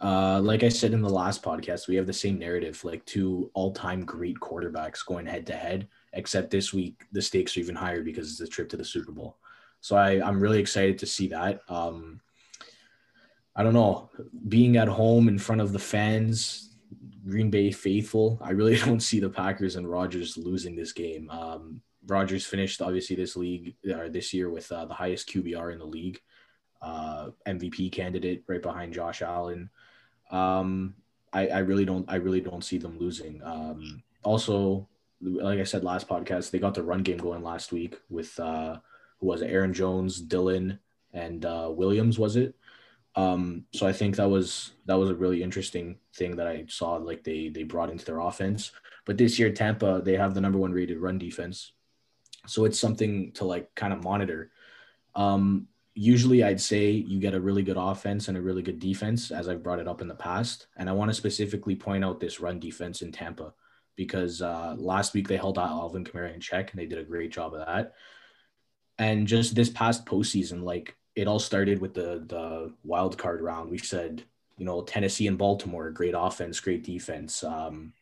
Uh, 0.00 0.40
like 0.42 0.62
I 0.62 0.68
said 0.68 0.92
in 0.92 1.00
the 1.00 1.08
last 1.08 1.42
podcast, 1.42 1.88
we 1.88 1.96
have 1.96 2.06
the 2.06 2.12
same 2.12 2.38
narrative, 2.38 2.84
like 2.84 3.04
two 3.06 3.50
all-time 3.54 4.04
great 4.04 4.38
quarterbacks 4.40 5.04
going 5.04 5.24
head 5.24 5.46
to 5.46 5.54
head. 5.54 5.88
Except 6.12 6.50
this 6.50 6.72
week, 6.72 7.04
the 7.12 7.22
stakes 7.22 7.56
are 7.56 7.60
even 7.60 7.74
higher 7.74 8.02
because 8.02 8.30
it's 8.30 8.40
a 8.40 8.46
trip 8.46 8.68
to 8.70 8.76
the 8.76 8.84
Super 8.84 9.12
Bowl. 9.12 9.38
So 9.84 9.96
I, 9.96 10.26
I'm 10.26 10.40
really 10.40 10.60
excited 10.60 10.98
to 11.00 11.06
see 11.06 11.28
that. 11.28 11.60
Um, 11.68 12.22
I 13.54 13.62
don't 13.62 13.74
know, 13.74 14.08
being 14.48 14.78
at 14.78 14.88
home 14.88 15.28
in 15.28 15.38
front 15.38 15.60
of 15.60 15.72
the 15.72 15.78
fans, 15.78 16.74
Green 17.28 17.50
Bay 17.50 17.70
faithful, 17.70 18.38
I 18.40 18.52
really 18.52 18.76
don't 18.86 19.00
see 19.00 19.20
the 19.20 19.28
Packers 19.28 19.76
and 19.76 19.86
Rodgers 19.86 20.38
losing 20.38 20.74
this 20.74 20.92
game. 20.92 21.28
Um, 21.28 21.82
Rodgers 22.06 22.46
finished 22.46 22.80
obviously 22.80 23.14
this 23.14 23.36
league 23.36 23.74
or 23.86 24.08
this 24.08 24.32
year 24.32 24.48
with 24.48 24.72
uh, 24.72 24.86
the 24.86 24.94
highest 24.94 25.28
QBR 25.28 25.74
in 25.74 25.78
the 25.78 25.84
league, 25.84 26.18
uh, 26.80 27.28
MVP 27.46 27.92
candidate 27.92 28.42
right 28.46 28.62
behind 28.62 28.94
Josh 28.94 29.20
Allen. 29.20 29.68
Um, 30.30 30.94
I, 31.30 31.48
I 31.48 31.58
really 31.58 31.84
don't 31.84 32.10
I 32.10 32.14
really 32.14 32.40
don't 32.40 32.64
see 32.64 32.78
them 32.78 32.98
losing. 32.98 33.42
Um, 33.44 34.02
also, 34.22 34.88
like 35.20 35.58
I 35.60 35.64
said 35.64 35.84
last 35.84 36.08
podcast, 36.08 36.52
they 36.52 36.58
got 36.58 36.72
the 36.72 36.82
run 36.82 37.02
game 37.02 37.18
going 37.18 37.42
last 37.42 37.70
week 37.70 37.98
with 38.08 38.40
uh, 38.40 38.78
who 39.24 39.28
was 39.30 39.40
it? 39.40 39.50
Aaron 39.50 39.72
Jones, 39.72 40.20
Dillon, 40.20 40.78
and 41.14 41.46
uh, 41.46 41.70
Williams 41.72 42.18
was 42.18 42.36
it? 42.36 42.54
Um, 43.16 43.64
so 43.72 43.86
I 43.86 43.92
think 43.92 44.16
that 44.16 44.28
was 44.28 44.72
that 44.84 44.98
was 44.98 45.08
a 45.08 45.14
really 45.14 45.42
interesting 45.42 45.96
thing 46.14 46.36
that 46.36 46.46
I 46.46 46.66
saw 46.68 46.96
like 46.96 47.24
they 47.24 47.48
they 47.48 47.62
brought 47.62 47.88
into 47.88 48.04
their 48.04 48.18
offense. 48.18 48.72
But 49.06 49.16
this 49.16 49.38
year 49.38 49.50
Tampa 49.50 50.02
they 50.04 50.14
have 50.16 50.34
the 50.34 50.42
number 50.42 50.58
one 50.58 50.72
rated 50.72 50.98
run 50.98 51.16
defense, 51.16 51.72
so 52.46 52.66
it's 52.66 52.78
something 52.78 53.32
to 53.32 53.46
like 53.46 53.74
kind 53.74 53.94
of 53.94 54.04
monitor. 54.04 54.50
Um, 55.14 55.68
usually 55.94 56.44
I'd 56.44 56.60
say 56.60 56.90
you 56.90 57.18
get 57.18 57.34
a 57.34 57.40
really 57.40 57.62
good 57.62 57.78
offense 57.78 58.28
and 58.28 58.36
a 58.36 58.42
really 58.42 58.62
good 58.62 58.78
defense, 58.78 59.30
as 59.30 59.48
I've 59.48 59.62
brought 59.62 59.78
it 59.78 59.88
up 59.88 60.02
in 60.02 60.08
the 60.08 60.14
past. 60.14 60.66
And 60.76 60.90
I 60.90 60.92
want 60.92 61.10
to 61.10 61.14
specifically 61.14 61.76
point 61.76 62.04
out 62.04 62.20
this 62.20 62.40
run 62.40 62.60
defense 62.60 63.00
in 63.00 63.10
Tampa 63.10 63.54
because 63.96 64.42
uh, 64.42 64.74
last 64.76 65.14
week 65.14 65.28
they 65.28 65.36
held 65.38 65.58
out 65.58 65.70
Alvin 65.70 66.04
Kamara 66.04 66.34
in 66.34 66.40
check 66.40 66.72
and 66.72 66.80
they 66.80 66.86
did 66.86 66.98
a 66.98 67.04
great 67.04 67.32
job 67.32 67.54
of 67.54 67.64
that. 67.64 67.94
And 68.98 69.26
just 69.26 69.54
this 69.54 69.70
past 69.70 70.06
postseason, 70.06 70.62
like 70.62 70.96
it 71.16 71.26
all 71.26 71.38
started 71.38 71.80
with 71.80 71.94
the 71.94 72.24
the 72.26 72.72
wild 72.84 73.18
card 73.18 73.40
round. 73.40 73.70
We 73.70 73.78
said, 73.78 74.22
you 74.56 74.64
know, 74.64 74.82
Tennessee 74.82 75.26
and 75.26 75.38
Baltimore, 75.38 75.90
great 75.90 76.14
offense, 76.16 76.60
great 76.60 76.84
defense. 76.84 77.42
Um, 77.42 77.92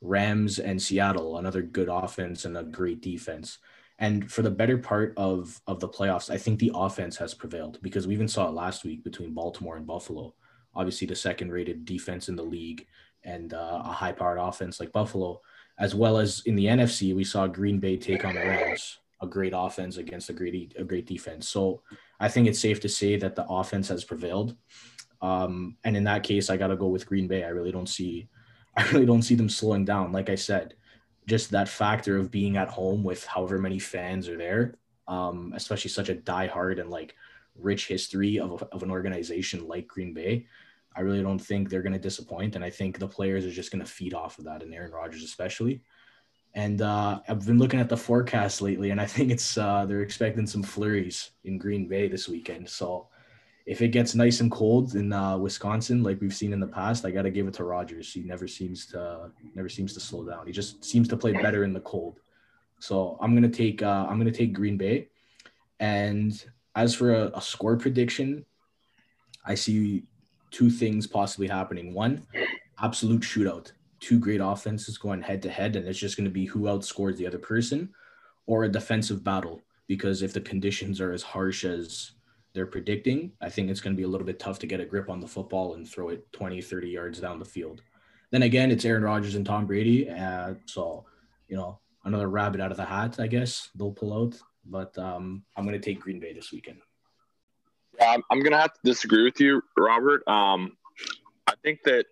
Rams 0.00 0.58
and 0.58 0.80
Seattle, 0.80 1.38
another 1.38 1.62
good 1.62 1.88
offense 1.88 2.44
and 2.44 2.56
a 2.56 2.62
great 2.62 3.00
defense. 3.00 3.58
And 3.98 4.30
for 4.30 4.42
the 4.42 4.50
better 4.50 4.76
part 4.76 5.14
of 5.16 5.60
of 5.66 5.80
the 5.80 5.88
playoffs, 5.88 6.30
I 6.30 6.38
think 6.38 6.58
the 6.58 6.72
offense 6.74 7.16
has 7.16 7.34
prevailed 7.34 7.78
because 7.82 8.06
we 8.06 8.14
even 8.14 8.28
saw 8.28 8.48
it 8.48 8.54
last 8.54 8.84
week 8.84 9.02
between 9.04 9.32
Baltimore 9.32 9.76
and 9.76 9.86
Buffalo. 9.86 10.34
Obviously, 10.74 11.06
the 11.06 11.16
second 11.16 11.50
rated 11.50 11.86
defense 11.86 12.28
in 12.28 12.36
the 12.36 12.42
league 12.42 12.86
and 13.24 13.54
uh, 13.54 13.82
a 13.84 13.92
high 13.92 14.12
powered 14.12 14.38
offense 14.38 14.78
like 14.78 14.92
Buffalo, 14.92 15.40
as 15.78 15.94
well 15.94 16.18
as 16.18 16.42
in 16.44 16.54
the 16.54 16.66
NFC, 16.66 17.14
we 17.14 17.24
saw 17.24 17.46
Green 17.46 17.78
Bay 17.80 17.96
take 17.96 18.24
on 18.24 18.34
the 18.34 18.40
Rams, 18.40 18.98
a 19.20 19.26
great 19.26 19.52
offense 19.56 19.96
against 19.96 20.30
a 20.30 20.32
great 20.32 20.74
a 20.78 20.84
great 20.84 21.06
defense. 21.06 21.48
So 21.48 21.82
I 22.20 22.28
think 22.28 22.46
it's 22.46 22.58
safe 22.58 22.80
to 22.80 22.88
say 22.88 23.16
that 23.16 23.34
the 23.34 23.46
offense 23.46 23.88
has 23.88 24.04
prevailed. 24.04 24.56
Um, 25.22 25.76
and 25.84 25.96
in 25.96 26.04
that 26.04 26.22
case, 26.22 26.50
I 26.50 26.56
got 26.56 26.68
to 26.68 26.76
go 26.76 26.88
with 26.88 27.06
Green 27.06 27.26
Bay. 27.26 27.44
I 27.44 27.48
really 27.48 27.72
don't 27.72 27.88
see, 27.88 28.28
I 28.76 28.86
really 28.90 29.06
don't 29.06 29.22
see 29.22 29.34
them 29.34 29.48
slowing 29.48 29.84
down. 29.84 30.12
Like 30.12 30.28
I 30.28 30.34
said, 30.34 30.74
just 31.26 31.50
that 31.50 31.68
factor 31.68 32.18
of 32.18 32.30
being 32.30 32.56
at 32.56 32.68
home 32.68 33.02
with 33.02 33.24
however 33.24 33.58
many 33.58 33.78
fans 33.78 34.28
are 34.28 34.36
there, 34.36 34.74
um, 35.08 35.52
especially 35.56 35.90
such 35.90 36.08
a 36.08 36.14
diehard 36.14 36.80
and 36.80 36.90
like 36.90 37.14
rich 37.56 37.88
history 37.88 38.38
of, 38.38 38.62
of 38.70 38.82
an 38.82 38.90
organization 38.90 39.66
like 39.66 39.88
Green 39.88 40.12
Bay. 40.12 40.46
I 40.94 41.00
really 41.00 41.22
don't 41.22 41.38
think 41.38 41.68
they're 41.68 41.82
going 41.82 41.92
to 41.92 41.98
disappoint. 41.98 42.54
And 42.54 42.64
I 42.64 42.70
think 42.70 42.98
the 42.98 43.08
players 43.08 43.44
are 43.44 43.50
just 43.50 43.70
going 43.70 43.84
to 43.84 43.90
feed 43.90 44.14
off 44.14 44.38
of 44.38 44.44
that, 44.44 44.62
and 44.62 44.72
Aaron 44.72 44.92
Rodgers 44.92 45.22
especially. 45.22 45.82
And 46.56 46.80
uh, 46.80 47.20
I've 47.28 47.44
been 47.44 47.58
looking 47.58 47.80
at 47.80 47.90
the 47.90 47.98
forecast 47.98 48.62
lately, 48.62 48.90
and 48.90 48.98
I 48.98 49.04
think 49.04 49.30
it's 49.30 49.58
uh, 49.58 49.84
they're 49.84 50.00
expecting 50.00 50.46
some 50.46 50.62
flurries 50.62 51.30
in 51.44 51.58
Green 51.58 51.86
Bay 51.86 52.08
this 52.08 52.28
weekend. 52.28 52.66
So 52.68 53.08
if 53.66 53.82
it 53.82 53.88
gets 53.88 54.14
nice 54.14 54.40
and 54.40 54.50
cold 54.50 54.94
in 54.94 55.12
uh, 55.12 55.36
Wisconsin, 55.36 56.02
like 56.02 56.18
we've 56.18 56.34
seen 56.34 56.54
in 56.54 56.60
the 56.60 56.66
past, 56.66 57.04
I 57.04 57.10
got 57.10 57.22
to 57.22 57.30
give 57.30 57.46
it 57.46 57.52
to 57.54 57.64
Rodgers. 57.64 58.10
He 58.10 58.22
never 58.22 58.48
seems 58.48 58.86
to 58.86 59.30
never 59.54 59.68
seems 59.68 59.92
to 59.94 60.00
slow 60.00 60.24
down. 60.24 60.46
He 60.46 60.52
just 60.52 60.82
seems 60.82 61.08
to 61.08 61.16
play 61.16 61.32
better 61.32 61.62
in 61.62 61.74
the 61.74 61.80
cold. 61.80 62.20
So 62.78 63.18
I'm 63.20 63.34
gonna 63.34 63.50
take 63.50 63.82
uh, 63.82 64.06
I'm 64.08 64.16
gonna 64.16 64.32
take 64.32 64.54
Green 64.54 64.78
Bay. 64.78 65.08
And 65.78 66.42
as 66.74 66.94
for 66.94 67.14
a, 67.14 67.32
a 67.34 67.42
score 67.42 67.76
prediction, 67.76 68.46
I 69.44 69.56
see 69.56 70.04
two 70.50 70.70
things 70.70 71.06
possibly 71.06 71.48
happening. 71.48 71.92
One, 71.92 72.26
absolute 72.82 73.20
shootout. 73.20 73.72
Two 74.00 74.18
great 74.18 74.40
offenses 74.42 74.98
going 74.98 75.22
head 75.22 75.42
to 75.42 75.50
head, 75.50 75.76
and 75.76 75.86
it's 75.86 75.98
just 75.98 76.16
going 76.16 76.24
to 76.26 76.30
be 76.30 76.44
who 76.44 76.62
outscores 76.62 77.16
the 77.16 77.26
other 77.26 77.38
person, 77.38 77.90
or 78.46 78.64
a 78.64 78.68
defensive 78.68 79.24
battle. 79.24 79.62
Because 79.86 80.22
if 80.22 80.32
the 80.32 80.40
conditions 80.40 81.00
are 81.00 81.12
as 81.12 81.22
harsh 81.22 81.64
as 81.64 82.12
they're 82.52 82.66
predicting, 82.66 83.32
I 83.40 83.48
think 83.48 83.70
it's 83.70 83.80
going 83.80 83.94
to 83.94 83.96
be 83.96 84.02
a 84.02 84.08
little 84.08 84.26
bit 84.26 84.38
tough 84.38 84.58
to 84.60 84.66
get 84.66 84.80
a 84.80 84.84
grip 84.84 85.08
on 85.08 85.20
the 85.20 85.28
football 85.28 85.74
and 85.74 85.88
throw 85.88 86.08
it 86.08 86.30
20, 86.32 86.60
30 86.60 86.88
yards 86.88 87.20
down 87.20 87.38
the 87.38 87.44
field. 87.44 87.82
Then 88.30 88.42
again, 88.42 88.70
it's 88.70 88.84
Aaron 88.84 89.04
Rodgers 89.04 89.36
and 89.36 89.46
Tom 89.46 89.66
Brady. 89.66 90.10
Uh, 90.10 90.54
so, 90.64 91.04
you 91.48 91.56
know, 91.56 91.78
another 92.04 92.28
rabbit 92.28 92.60
out 92.60 92.70
of 92.70 92.76
the 92.76 92.84
hat, 92.84 93.20
I 93.20 93.26
guess 93.26 93.70
they'll 93.76 93.92
pull 93.92 94.12
out. 94.12 94.40
But 94.64 94.96
um, 94.98 95.44
I'm 95.56 95.64
going 95.64 95.80
to 95.80 95.84
take 95.84 96.00
Green 96.00 96.18
Bay 96.18 96.32
this 96.32 96.50
weekend. 96.50 96.78
I'm 98.00 98.22
going 98.30 98.52
to 98.52 98.58
have 98.58 98.72
to 98.72 98.80
disagree 98.84 99.24
with 99.24 99.40
you, 99.40 99.62
Robert. 99.76 100.26
Um, 100.26 100.76
I 101.46 101.54
think 101.62 101.82
that 101.84 102.06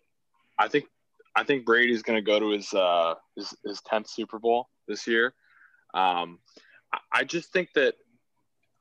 I 0.59 0.69
think 0.69 0.87
I 1.37 1.45
think 1.45 1.65
Brady's 1.65 2.03
going 2.03 2.17
to 2.17 2.23
go 2.23 2.39
to 2.39 2.51
his 2.51 2.73
uh, 2.73 3.15
his 3.37 3.55
his 3.65 3.81
tenth 3.83 4.09
Super 4.09 4.39
Bowl 4.39 4.69
this 4.87 5.07
year. 5.07 5.35
Um, 5.93 6.39
I, 7.13 7.25
just 7.25 7.53
think 7.53 7.69
that 7.75 7.95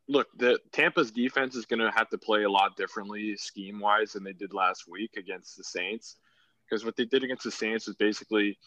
look, 0.07 0.27
the 0.37 0.59
Tampa's 0.71 1.11
defense 1.11 1.55
is 1.55 1.65
going 1.65 1.79
to 1.79 1.91
have 1.91 2.09
to 2.09 2.17
play 2.17 2.43
a 2.43 2.49
lot 2.49 2.75
differently 2.75 3.35
scheme 3.37 3.79
wise 3.79 4.13
than 4.13 4.23
they 4.23 4.33
did 4.33 4.53
last 4.53 4.85
week 4.87 5.11
against 5.17 5.57
the 5.57 5.63
Saints. 5.63 6.17
Because 6.65 6.83
what 6.83 6.95
they 6.95 7.05
did 7.05 7.23
against 7.23 7.43
the 7.43 7.51
Saints 7.51 7.87
was 7.87 7.95
basically, 7.95 8.57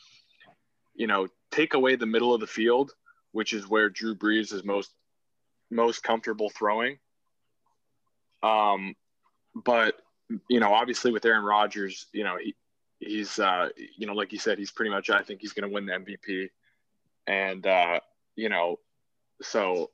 you 0.95 1.07
know, 1.07 1.27
take 1.51 1.75
away 1.75 1.97
the 1.97 2.07
middle 2.07 2.35
of 2.35 2.41
the 2.41 2.47
field, 2.47 2.93
which 3.33 3.53
is 3.53 3.69
where 3.69 3.91
Drew 3.91 4.15
Brees 4.15 4.53
is 4.53 4.65
most 4.65 4.93
most 5.71 6.03
comfortable 6.03 6.51
throwing. 6.51 6.99
Um, 8.43 8.95
but 9.55 9.97
you 10.49 10.61
know, 10.61 10.73
obviously 10.73 11.11
with 11.13 11.25
Aaron 11.25 11.45
Rodgers, 11.45 12.07
you 12.13 12.25
know, 12.25 12.37
he 12.37 12.55
he's 13.01 13.39
uh, 13.39 13.69
you 13.97 14.07
know, 14.07 14.15
like 14.15 14.33
you 14.33 14.39
said, 14.39 14.59
he's 14.59 14.71
pretty 14.71 14.91
much 14.91 15.11
I 15.11 15.23
think 15.23 15.41
he's 15.41 15.53
going 15.53 15.69
to 15.69 15.75
win 15.75 15.87
the 15.87 15.93
MVP, 15.93 16.49
and 17.27 17.67
uh, 17.67 18.01
you 18.35 18.49
know, 18.49 18.79
so 19.43 19.91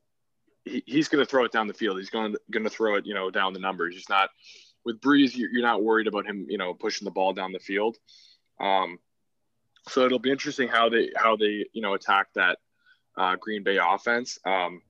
he, 0.64 0.82
he's 0.86 1.08
going 1.08 1.24
to 1.24 1.30
throw 1.30 1.44
it 1.44 1.52
down 1.52 1.66
the 1.66 1.74
field. 1.74 1.98
He's 1.98 2.10
going 2.10 2.34
going 2.50 2.64
to 2.64 2.70
throw 2.70 2.96
it, 2.96 3.06
you 3.06 3.14
know, 3.14 3.30
down 3.30 3.52
the 3.52 3.58
numbers. 3.58 3.94
He's 3.94 4.08
not 4.08 4.30
with 4.84 5.00
Brees. 5.00 5.36
You're, 5.36 5.62
not 5.62 5.82
worried 5.82 6.06
about 6.06 6.26
him, 6.26 6.46
you 6.48 6.58
know, 6.58 6.74
pushing 6.74 7.04
the 7.04 7.10
ball 7.10 7.32
down 7.32 7.52
the 7.52 7.58
field. 7.58 7.96
Um, 8.60 8.98
so 9.88 10.04
it'll 10.04 10.18
be 10.18 10.30
interesting 10.30 10.68
how 10.68 10.88
they 10.88 11.10
how 11.16 11.36
they 11.36 11.66
you 11.72 11.82
know 11.82 11.94
attack 11.94 12.28
that 12.34 12.58
uh, 13.16 13.36
Green 13.36 13.62
Bay 13.62 13.78
offense. 13.82 14.38
Um, 14.44 14.82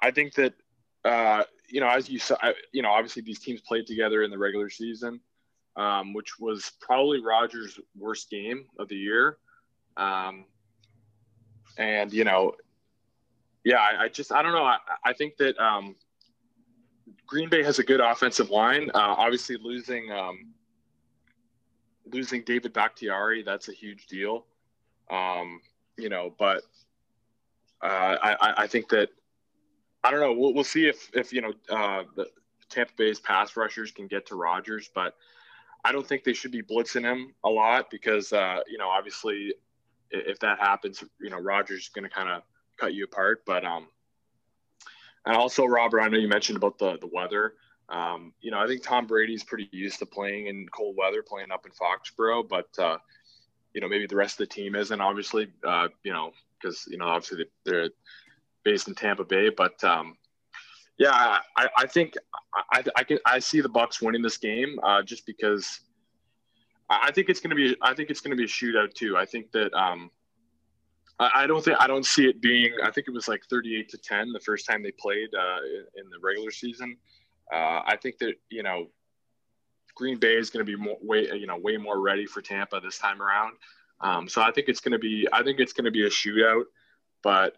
I 0.00 0.10
think 0.10 0.34
that 0.34 0.54
uh, 1.04 1.44
you 1.68 1.80
know 1.80 1.88
as 1.88 2.08
you 2.08 2.18
saw, 2.18 2.36
you 2.72 2.82
know, 2.82 2.90
obviously 2.90 3.22
these 3.22 3.40
teams 3.40 3.60
played 3.60 3.86
together 3.86 4.22
in 4.22 4.30
the 4.30 4.38
regular 4.38 4.70
season, 4.70 5.20
um, 5.76 6.12
which 6.12 6.38
was 6.38 6.72
probably 6.80 7.20
Rodgers' 7.20 7.78
worst 7.96 8.30
game 8.30 8.66
of 8.78 8.88
the 8.88 8.96
year. 8.96 9.38
Um, 9.96 10.44
and 11.78 12.12
you 12.12 12.24
know 12.24 12.54
yeah, 13.66 13.78
I, 13.78 14.04
I, 14.04 14.08
just 14.08 14.30
I 14.30 14.42
don't 14.42 14.52
know. 14.52 14.62
I, 14.62 14.78
I 15.04 15.12
think 15.12 15.36
that 15.38 15.58
um, 15.58 15.96
Green 17.26 17.48
Bay 17.48 17.64
has 17.64 17.80
a 17.80 17.82
good 17.82 17.98
offensive 17.98 18.48
line. 18.48 18.90
Uh, 18.94 19.16
obviously, 19.18 19.56
losing 19.60 20.12
um, 20.12 20.52
losing 22.12 22.44
David 22.44 22.72
Bakhtiari 22.72 23.42
that's 23.42 23.68
a 23.68 23.72
huge 23.72 24.06
deal. 24.06 24.46
Um, 25.10 25.60
you 25.98 26.08
know, 26.08 26.32
but 26.38 26.62
uh, 27.82 28.16
I, 28.22 28.54
I 28.56 28.66
think 28.68 28.88
that 28.90 29.08
I 30.04 30.12
don't 30.12 30.20
know. 30.20 30.32
We'll, 30.32 30.54
we'll 30.54 30.62
see 30.62 30.86
if 30.86 31.10
if 31.12 31.32
you 31.32 31.40
know 31.40 31.52
uh, 31.68 32.04
the 32.14 32.28
Tampa 32.68 32.92
Bay's 32.96 33.18
pass 33.18 33.56
rushers 33.56 33.90
can 33.90 34.06
get 34.06 34.26
to 34.26 34.36
Rodgers, 34.36 34.88
but 34.94 35.16
I 35.86 35.92
don't 35.92 36.06
think 36.06 36.24
they 36.24 36.32
should 36.32 36.50
be 36.50 36.62
blitzing 36.62 37.02
him 37.02 37.32
a 37.44 37.48
lot 37.48 37.90
because 37.90 38.32
uh, 38.32 38.60
you 38.68 38.76
know 38.76 38.88
obviously 38.88 39.54
if 40.10 40.38
that 40.40 40.58
happens, 40.58 41.04
you 41.20 41.30
know 41.30 41.38
Rodgers 41.38 41.82
is 41.82 41.88
going 41.88 42.02
to 42.02 42.10
kind 42.10 42.28
of 42.28 42.42
cut 42.76 42.92
you 42.92 43.04
apart. 43.04 43.44
But 43.46 43.64
um, 43.64 43.86
and 45.24 45.36
also 45.36 45.64
Robert, 45.64 46.00
I 46.00 46.08
know 46.08 46.18
you 46.18 46.28
mentioned 46.28 46.56
about 46.56 46.78
the 46.78 46.98
the 46.98 47.06
weather. 47.12 47.54
Um, 47.88 48.32
you 48.40 48.50
know, 48.50 48.58
I 48.58 48.66
think 48.66 48.82
Tom 48.82 49.06
Brady's 49.06 49.44
pretty 49.44 49.68
used 49.70 50.00
to 50.00 50.06
playing 50.06 50.48
in 50.48 50.66
cold 50.72 50.96
weather, 50.98 51.22
playing 51.22 51.52
up 51.52 51.66
in 51.66 51.72
Foxborough, 51.72 52.48
but 52.48 52.68
uh, 52.78 52.98
you 53.72 53.80
know 53.80 53.88
maybe 53.88 54.08
the 54.08 54.16
rest 54.16 54.40
of 54.40 54.48
the 54.48 54.54
team 54.54 54.74
isn't. 54.74 55.00
Obviously, 55.00 55.52
uh, 55.64 55.86
you 56.02 56.12
know, 56.12 56.32
because 56.60 56.84
you 56.88 56.98
know 56.98 57.06
obviously 57.06 57.44
they're 57.64 57.90
based 58.64 58.88
in 58.88 58.96
Tampa 58.96 59.24
Bay, 59.24 59.50
but 59.50 59.82
um, 59.84 60.16
yeah, 60.98 61.38
I, 61.56 61.68
I 61.76 61.86
think 61.86 62.14
I, 62.72 62.84
I 62.96 63.04
can 63.04 63.18
I 63.26 63.38
see 63.38 63.60
the 63.60 63.68
Bucs 63.68 64.00
winning 64.00 64.22
this 64.22 64.38
game 64.38 64.78
uh, 64.82 65.02
just 65.02 65.26
because 65.26 65.80
I 66.88 67.10
think 67.12 67.28
it's 67.28 67.40
going 67.40 67.50
to 67.50 67.56
be 67.56 67.76
I 67.82 67.94
think 67.94 68.10
it's 68.10 68.20
going 68.20 68.30
to 68.30 68.36
be 68.36 68.44
a 68.44 68.46
shootout 68.46 68.94
too. 68.94 69.16
I 69.16 69.26
think 69.26 69.52
that 69.52 69.72
um, 69.74 70.10
I 71.18 71.46
don't 71.46 71.64
think 71.64 71.78
I 71.80 71.86
don't 71.86 72.04
see 72.04 72.26
it 72.26 72.40
being. 72.40 72.74
I 72.82 72.90
think 72.90 73.08
it 73.08 73.12
was 73.12 73.26
like 73.26 73.42
38 73.48 73.88
to 73.90 73.98
10 73.98 74.32
the 74.32 74.40
first 74.40 74.66
time 74.66 74.82
they 74.82 74.92
played 74.92 75.30
uh, 75.34 75.58
in 75.96 76.10
the 76.10 76.18
regular 76.22 76.50
season. 76.50 76.96
Uh, 77.52 77.80
I 77.86 77.96
think 78.00 78.18
that 78.18 78.34
you 78.50 78.62
know, 78.62 78.88
Green 79.94 80.18
Bay 80.18 80.36
is 80.36 80.50
going 80.50 80.64
to 80.64 80.70
be 80.70 80.82
more, 80.82 80.98
way 81.02 81.28
you 81.32 81.46
know 81.46 81.56
way 81.58 81.76
more 81.76 82.00
ready 82.00 82.26
for 82.26 82.40
Tampa 82.40 82.80
this 82.80 82.98
time 82.98 83.20
around. 83.20 83.54
Um, 84.00 84.28
so 84.28 84.42
I 84.42 84.50
think 84.50 84.68
it's 84.68 84.80
going 84.80 84.92
to 84.92 84.98
be 84.98 85.26
I 85.32 85.42
think 85.42 85.58
it's 85.58 85.72
going 85.72 85.86
to 85.86 85.90
be 85.90 86.06
a 86.06 86.10
shootout, 86.10 86.64
but 87.22 87.54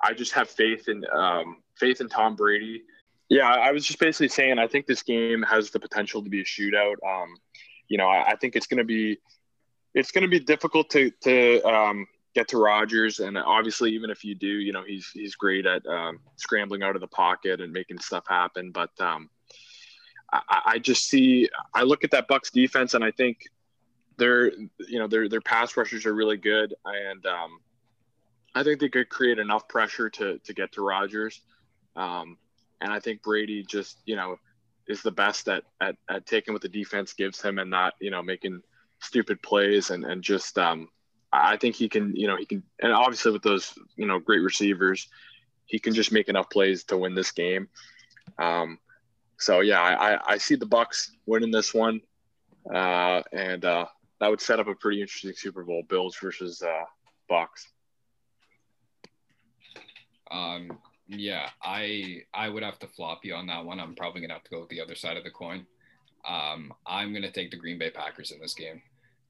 I 0.00 0.12
just 0.12 0.32
have 0.32 0.48
faith 0.48 0.88
in 0.88 1.04
um, 1.12 1.62
faith 1.78 2.00
in 2.00 2.08
Tom 2.08 2.36
Brady. 2.36 2.82
Yeah, 3.28 3.52
I 3.52 3.72
was 3.72 3.84
just 3.84 3.98
basically 3.98 4.28
saying 4.28 4.58
I 4.58 4.68
think 4.68 4.86
this 4.86 5.02
game 5.02 5.42
has 5.42 5.70
the 5.70 5.80
potential 5.80 6.22
to 6.22 6.30
be 6.30 6.40
a 6.40 6.44
shootout. 6.44 6.96
Um, 7.06 7.34
you 7.88 7.98
know, 7.98 8.06
I, 8.06 8.30
I 8.30 8.36
think 8.36 8.56
it's 8.56 8.66
going 8.66 8.78
to 8.78 8.84
be 8.84 9.18
it's 9.94 10.12
going 10.12 10.22
to 10.22 10.28
be 10.28 10.40
difficult 10.40 10.90
to 10.90 11.10
to 11.22 11.62
um, 11.62 12.06
get 12.34 12.48
to 12.48 12.58
Rodgers, 12.58 13.18
and 13.18 13.36
obviously, 13.38 13.92
even 13.92 14.10
if 14.10 14.24
you 14.24 14.34
do, 14.34 14.46
you 14.46 14.72
know, 14.72 14.84
he's 14.86 15.10
he's 15.12 15.34
great 15.34 15.66
at 15.66 15.84
um, 15.86 16.20
scrambling 16.36 16.82
out 16.82 16.94
of 16.94 17.00
the 17.00 17.08
pocket 17.08 17.60
and 17.60 17.72
making 17.72 17.98
stuff 17.98 18.24
happen. 18.28 18.70
But 18.70 18.90
um, 19.00 19.30
I, 20.32 20.62
I, 20.66 20.78
just 20.78 21.08
see, 21.08 21.48
I 21.74 21.82
look 21.82 22.04
at 22.04 22.10
that 22.10 22.28
Bucs 22.28 22.52
defense, 22.52 22.94
and 22.94 23.02
I 23.02 23.10
think 23.10 23.38
their 24.18 24.52
you 24.52 24.98
know 24.98 25.08
their 25.08 25.28
their 25.28 25.40
pass 25.40 25.76
rushers 25.76 26.06
are 26.06 26.14
really 26.14 26.36
good, 26.36 26.74
and 26.84 27.24
um, 27.26 27.58
I 28.54 28.62
think 28.62 28.80
they 28.80 28.88
could 28.88 29.08
create 29.08 29.38
enough 29.38 29.66
pressure 29.66 30.10
to 30.10 30.38
to 30.38 30.54
get 30.54 30.72
to 30.72 30.82
Rodgers. 30.82 31.40
Um, 31.96 32.38
and 32.80 32.92
I 32.92 33.00
think 33.00 33.22
Brady 33.22 33.64
just 33.64 33.98
you 34.04 34.16
know 34.16 34.38
is 34.86 35.02
the 35.02 35.10
best 35.10 35.48
at, 35.48 35.64
at 35.80 35.96
at 36.08 36.26
taking 36.26 36.52
what 36.54 36.62
the 36.62 36.68
defense 36.68 37.12
gives 37.12 37.40
him 37.40 37.58
and 37.58 37.70
not 37.70 37.94
you 38.00 38.10
know 38.10 38.22
making 38.22 38.62
stupid 39.00 39.42
plays 39.42 39.90
and 39.90 40.04
and 40.04 40.22
just 40.22 40.58
um, 40.58 40.88
I 41.32 41.56
think 41.56 41.74
he 41.74 41.88
can 41.88 42.14
you 42.14 42.26
know 42.26 42.36
he 42.36 42.46
can 42.46 42.62
and 42.80 42.92
obviously 42.92 43.32
with 43.32 43.42
those 43.42 43.74
you 43.96 44.06
know 44.06 44.18
great 44.18 44.42
receivers 44.42 45.08
he 45.66 45.78
can 45.78 45.92
just 45.92 46.12
make 46.12 46.28
enough 46.28 46.48
plays 46.48 46.84
to 46.84 46.96
win 46.96 47.14
this 47.14 47.32
game. 47.32 47.68
Um, 48.38 48.78
so 49.38 49.60
yeah, 49.60 49.80
I, 49.80 50.34
I 50.34 50.38
see 50.38 50.54
the 50.54 50.66
Bucs 50.66 51.10
winning 51.26 51.50
this 51.50 51.74
one, 51.74 52.00
uh, 52.72 53.22
and 53.32 53.64
uh, 53.64 53.86
that 54.20 54.30
would 54.30 54.40
set 54.40 54.60
up 54.60 54.68
a 54.68 54.74
pretty 54.74 55.00
interesting 55.00 55.32
Super 55.36 55.64
Bowl: 55.64 55.82
Bills 55.88 56.16
versus 56.22 56.62
uh, 56.62 56.84
Bucs. 57.30 57.66
Um, 60.30 60.78
yeah, 61.08 61.50
I 61.62 62.22
I 62.34 62.48
would 62.48 62.62
have 62.62 62.78
to 62.80 62.88
flop 62.88 63.24
you 63.24 63.34
on 63.34 63.46
that 63.46 63.64
one. 63.64 63.80
I'm 63.80 63.94
probably 63.94 64.20
gonna 64.20 64.34
have 64.34 64.44
to 64.44 64.50
go 64.50 64.60
with 64.60 64.68
the 64.70 64.80
other 64.80 64.94
side 64.94 65.16
of 65.16 65.24
the 65.24 65.30
coin. 65.30 65.66
Um, 66.28 66.72
I'm 66.86 67.12
gonna 67.12 67.30
take 67.30 67.50
the 67.50 67.56
Green 67.56 67.78
Bay 67.78 67.90
Packers 67.90 68.30
in 68.30 68.40
this 68.40 68.54
game. 68.54 68.82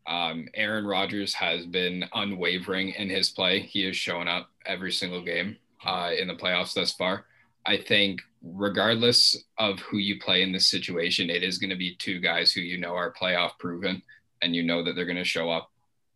Um, 0.07 0.49
Aaron 0.55 0.87
Rodgers 0.87 1.35
has 1.35 1.67
been 1.67 2.05
unwavering 2.15 2.91
in 2.91 3.11
his 3.11 3.31
play. 3.31 3.61
He 3.61 3.85
has 3.85 3.97
shown 3.97 4.29
up 4.29 4.51
every 4.65 4.93
single 4.93 5.23
game 5.23 5.57
uh, 5.85 6.13
in 6.17 6.29
the 6.29 6.35
playoffs 6.35 6.75
thus 6.75 6.93
far. 6.93 7.27
I 7.67 7.77
think, 7.77 8.21
regardless 8.43 9.37
of 9.59 9.81
who 9.81 9.99
you 9.99 10.21
play 10.21 10.43
in 10.43 10.53
this 10.53 10.71
situation, 10.71 11.29
it 11.29 11.43
is 11.43 11.59
going 11.59 11.71
to 11.71 11.77
be 11.77 11.97
two 11.97 12.21
guys 12.21 12.53
who 12.53 12.61
you 12.61 12.79
know 12.79 12.95
are 12.95 13.13
playoff 13.13 13.59
proven, 13.59 14.01
and 14.43 14.55
you 14.55 14.63
know 14.63 14.85
that 14.85 14.95
they're 14.95 15.05
going 15.05 15.17
to 15.17 15.25
show 15.25 15.51
up. 15.51 15.71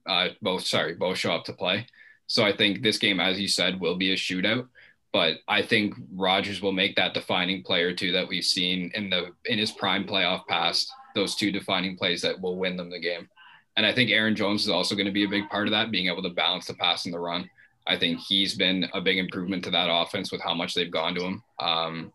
Uh, 0.07 0.29
both, 0.40 0.64
sorry, 0.64 0.94
both 0.94 1.18
show 1.18 1.33
up 1.33 1.44
to 1.44 1.53
play. 1.53 1.87
So 2.29 2.44
I 2.44 2.57
think 2.57 2.83
this 2.83 2.99
game, 2.99 3.18
as 3.18 3.40
you 3.40 3.49
said, 3.49 3.81
will 3.81 3.96
be 3.96 4.12
a 4.12 4.16
shootout. 4.16 4.68
But 5.12 5.38
I 5.49 5.62
think 5.62 5.94
Rodgers 6.14 6.62
will 6.62 6.73
make 6.73 6.94
that 6.96 7.14
defining 7.14 7.62
play 7.62 7.83
or 7.83 7.94
two 7.94 8.12
that 8.12 8.29
we've 8.29 8.44
seen 8.44 8.92
in 8.94 9.11
the 9.11 9.33
in 9.46 9.59
his 9.59 9.73
prime 9.73 10.07
playoff 10.07 10.46
past. 10.46 10.92
Those 11.14 11.35
two 11.35 11.51
defining 11.51 11.96
plays 11.96 12.23
that 12.23 12.40
will 12.40 12.57
win 12.57 12.77
them 12.77 12.90
the 12.90 13.01
game. 13.01 13.29
And 13.77 13.85
I 13.85 13.92
think 13.92 14.11
Aaron 14.11 14.37
Jones 14.37 14.62
is 14.62 14.68
also 14.68 14.94
going 14.94 15.07
to 15.07 15.12
be 15.12 15.25
a 15.25 15.29
big 15.29 15.49
part 15.49 15.66
of 15.66 15.73
that, 15.73 15.90
being 15.90 16.09
able 16.09 16.23
to 16.23 16.31
balance 16.31 16.66
the 16.66 16.75
pass 16.75 17.05
and 17.05 17.14
the 17.14 17.18
run. 17.18 17.49
I 17.87 17.99
think 17.99 18.20
he's 18.20 18.55
been 18.55 18.88
a 18.94 19.01
big 19.01 19.18
improvement 19.18 19.64
to 19.64 19.70
that 19.70 19.88
offense 19.90 20.31
with 20.31 20.40
how 20.40 20.55
much 20.55 20.75
they've 20.75 20.90
gone 20.90 21.14
to 21.14 21.23
him. 21.23 21.42
Um, 21.59 22.12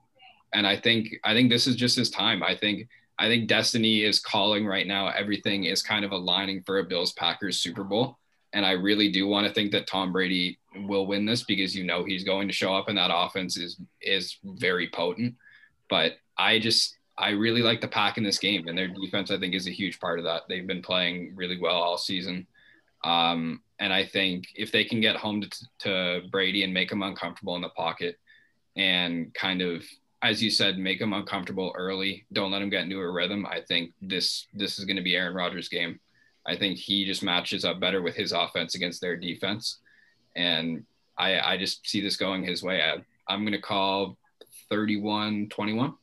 and 0.54 0.66
I 0.66 0.78
think 0.78 1.10
I 1.24 1.34
think 1.34 1.50
this 1.50 1.68
is 1.68 1.76
just 1.76 1.98
his 1.98 2.10
time. 2.10 2.44
I 2.44 2.56
think 2.56 2.88
I 3.18 3.28
think 3.28 3.48
destiny 3.48 4.04
is 4.04 4.20
calling 4.20 4.66
right 4.66 4.88
now. 4.88 5.10
Everything 5.10 5.66
is 5.66 5.82
kind 5.82 6.06
of 6.06 6.12
aligning 6.12 6.64
for 6.64 6.80
a 6.80 6.84
Bills 6.84 7.14
Packers 7.14 7.60
Super 7.60 7.84
Bowl. 7.84 8.18
And 8.56 8.66
I 8.66 8.72
really 8.72 9.12
do 9.12 9.28
want 9.28 9.46
to 9.46 9.54
think 9.54 9.72
that 9.74 9.86
Tom 9.86 10.12
Brady 10.12 10.58
will 10.88 11.06
win 11.06 11.26
this 11.26 11.44
because 11.44 11.76
you 11.76 11.84
know 11.84 12.04
he's 12.04 12.24
going 12.24 12.48
to 12.48 12.54
show 12.54 12.74
up 12.74 12.88
and 12.88 12.98
that 12.98 13.12
offense 13.14 13.58
is 13.58 13.80
is 14.02 14.38
very 14.44 14.90
potent. 14.90 15.36
But 15.90 16.14
I 16.38 16.58
just 16.60 16.98
I 17.18 17.32
really 17.32 17.62
like 17.62 17.82
the 17.82 17.88
pack 17.88 18.18
in 18.18 18.24
this 18.24 18.40
game 18.40 18.68
and 18.68 18.78
their 18.78 18.88
defense 18.88 19.30
I 19.30 19.38
think 19.38 19.54
is 19.54 19.68
a 19.68 19.72
huge 19.72 20.00
part 20.00 20.20
of 20.20 20.26
that. 20.26 20.44
They've 20.48 20.66
been 20.66 20.82
playing 20.82 21.34
really 21.36 21.60
well 21.60 21.76
all 21.76 21.98
season. 21.98 22.48
Um, 23.04 23.62
and 23.80 23.94
I 23.94 24.06
think 24.06 24.46
if 24.56 24.72
they 24.72 24.84
can 24.84 25.02
get 25.02 25.16
home 25.16 25.42
to, 25.42 25.50
to 25.80 26.22
Brady 26.32 26.64
and 26.64 26.74
make 26.74 26.92
him 26.92 27.04
uncomfortable 27.04 27.56
in 27.56 27.62
the 27.62 27.70
pocket 27.70 28.18
and 28.76 29.34
kind 29.34 29.62
of, 29.62 29.84
as 30.22 30.42
you 30.42 30.50
said, 30.50 30.78
make 30.78 31.02
him 31.02 31.14
uncomfortable 31.14 31.74
early, 31.78 32.26
don't 32.34 32.52
let 32.52 32.62
him 32.62 32.70
get 32.70 32.84
into 32.84 33.00
a 33.00 33.12
rhythm. 33.12 33.46
I 33.46 33.62
think 33.62 33.92
this 34.02 34.48
this 34.54 34.80
is 34.80 34.86
going 34.86 34.96
to 34.96 35.04
be 35.04 35.16
Aaron 35.16 35.36
Rodgers' 35.36 35.70
game. 35.70 36.00
I 36.46 36.56
think 36.56 36.78
he 36.78 37.06
just 37.06 37.24
matches 37.24 37.66
up 37.66 37.80
better 37.80 38.02
with 38.02 38.16
his 38.16 38.32
offense 38.32 38.76
against 38.76 39.02
their 39.02 39.16
defense. 39.16 39.80
And 40.36 40.86
I, 41.18 41.40
I 41.40 41.58
just 41.58 41.88
see 41.88 42.02
this 42.02 42.18
going 42.18 42.44
his 42.44 42.62
way. 42.62 42.82
I, 42.82 42.98
I'm 43.28 43.42
going 43.42 43.54
to 43.54 43.62
call 43.62 44.18
31 44.70 45.50
21. 45.50 45.94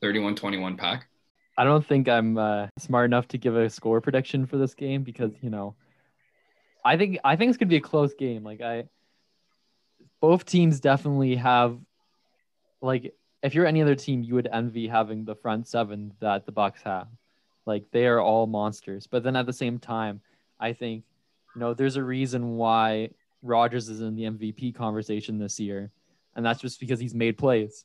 31 0.00 0.34
21 0.34 0.76
pack. 0.76 1.08
I 1.56 1.64
don't 1.64 1.84
think 1.84 2.08
I'm 2.08 2.38
uh, 2.38 2.68
smart 2.78 3.06
enough 3.06 3.26
to 3.28 3.38
give 3.38 3.56
a 3.56 3.68
score 3.68 4.00
prediction 4.00 4.46
for 4.46 4.56
this 4.56 4.74
game 4.74 5.02
because, 5.02 5.32
you 5.42 5.50
know, 5.50 5.74
I 6.84 6.96
think 6.96 7.18
I 7.24 7.34
think 7.34 7.48
it's 7.48 7.58
gonna 7.58 7.68
be 7.68 7.76
a 7.76 7.80
close 7.80 8.14
game. 8.14 8.44
Like 8.44 8.60
I, 8.60 8.84
both 10.20 10.44
teams 10.44 10.78
definitely 10.78 11.34
have, 11.34 11.76
like 12.80 13.12
if 13.42 13.54
you're 13.54 13.66
any 13.66 13.82
other 13.82 13.96
team, 13.96 14.22
you 14.22 14.34
would 14.34 14.48
envy 14.52 14.86
having 14.86 15.24
the 15.24 15.34
front 15.34 15.66
seven 15.66 16.12
that 16.20 16.46
the 16.46 16.52
Bucs 16.52 16.82
have. 16.84 17.08
Like 17.68 17.84
they 17.92 18.06
are 18.06 18.18
all 18.18 18.46
monsters. 18.46 19.06
But 19.06 19.22
then 19.22 19.36
at 19.36 19.44
the 19.44 19.52
same 19.52 19.78
time, 19.78 20.22
I 20.58 20.72
think, 20.72 21.04
you 21.54 21.60
know, 21.60 21.74
there's 21.74 21.96
a 21.96 22.02
reason 22.02 22.56
why 22.56 23.10
Rodgers 23.42 23.90
is 23.90 24.00
in 24.00 24.16
the 24.16 24.22
MVP 24.22 24.74
conversation 24.74 25.38
this 25.38 25.60
year, 25.60 25.92
and 26.34 26.44
that's 26.44 26.62
just 26.62 26.80
because 26.80 26.98
he's 26.98 27.14
made 27.14 27.36
plays. 27.36 27.84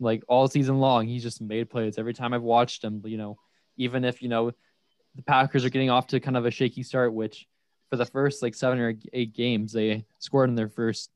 Like 0.00 0.24
all 0.26 0.48
season 0.48 0.80
long, 0.80 1.06
he's 1.06 1.22
just 1.22 1.40
made 1.40 1.70
plays. 1.70 1.96
Every 1.96 2.12
time 2.12 2.34
I've 2.34 2.42
watched 2.42 2.82
him, 2.82 3.02
you 3.06 3.16
know, 3.16 3.38
even 3.76 4.04
if 4.04 4.20
you 4.20 4.28
know 4.28 4.50
the 5.14 5.22
Packers 5.22 5.64
are 5.64 5.70
getting 5.70 5.90
off 5.90 6.08
to 6.08 6.18
kind 6.18 6.36
of 6.36 6.44
a 6.44 6.50
shaky 6.50 6.82
start, 6.82 7.14
which 7.14 7.46
for 7.88 7.96
the 7.96 8.06
first 8.06 8.42
like 8.42 8.56
seven 8.56 8.80
or 8.80 8.94
eight 9.12 9.32
games, 9.32 9.72
they 9.72 10.04
scored 10.18 10.48
in 10.48 10.56
their 10.56 10.68
first 10.68 11.12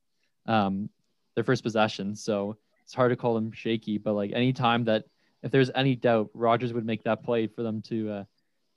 um 0.46 0.88
their 1.35 1.44
first 1.44 1.64
possession. 1.64 2.14
So 2.14 2.59
it's 2.85 2.94
hard 2.94 3.11
to 3.11 3.16
call 3.16 3.35
them 3.35 3.50
shaky, 3.50 3.98
but 3.98 4.12
like 4.12 4.31
anytime 4.33 4.85
that 4.85 5.05
if 5.44 5.52
there's 5.52 5.70
any 5.74 5.94
doubt, 5.94 6.30
Rodgers 6.33 6.72
would 6.72 6.87
make 6.87 7.04
that 7.04 7.22
play 7.22 7.46
for 7.46 7.62
them 7.62 7.83
to 7.83 8.11
uh, 8.11 8.24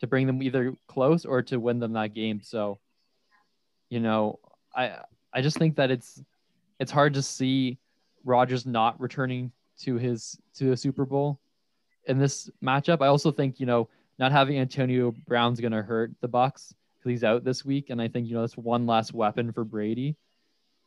to 0.02 0.08
bring 0.08 0.28
them 0.28 0.44
either 0.44 0.76
close 0.88 1.26
or 1.26 1.42
to 1.44 1.60
win 1.60 1.80
them 1.80 1.94
that 1.94 2.14
game. 2.14 2.42
So, 2.44 2.78
you 3.90 4.02
know, 4.02 4.40
I 4.76 4.98
I 5.34 5.42
just 5.42 5.58
think 5.58 5.78
that 5.78 5.90
it's 5.90 6.22
it's 6.78 6.92
hard 6.92 7.14
to 7.14 7.22
see 7.22 7.80
Rodgers 8.26 8.66
not 8.66 9.00
returning 9.00 9.52
to 9.80 9.96
his 9.96 10.38
to 10.58 10.74
a 10.74 10.78
Super 10.78 11.06
Bowl 11.06 11.40
in 12.06 12.20
this 12.20 12.50
matchup. 12.62 13.02
I 13.02 13.08
also 13.08 13.32
think 13.32 13.62
you 13.62 13.66
know 13.66 13.88
not 14.20 14.34
having 14.34 14.60
Antonio 14.60 15.12
Brown's 15.26 15.62
going 15.62 15.72
to 15.72 15.82
hurt 15.82 16.12
the 16.20 16.28
Bucs 16.28 16.74
because 16.98 17.10
he's 17.10 17.24
out 17.24 17.46
this 17.46 17.64
week, 17.64 17.92
and 17.92 18.02
I 18.02 18.10
think 18.10 18.28
you 18.28 18.36
know 18.36 18.42
that's 18.42 18.58
one 18.58 18.86
last 18.86 19.14
weapon 19.14 19.54
for 19.54 19.64
Brady, 19.64 20.18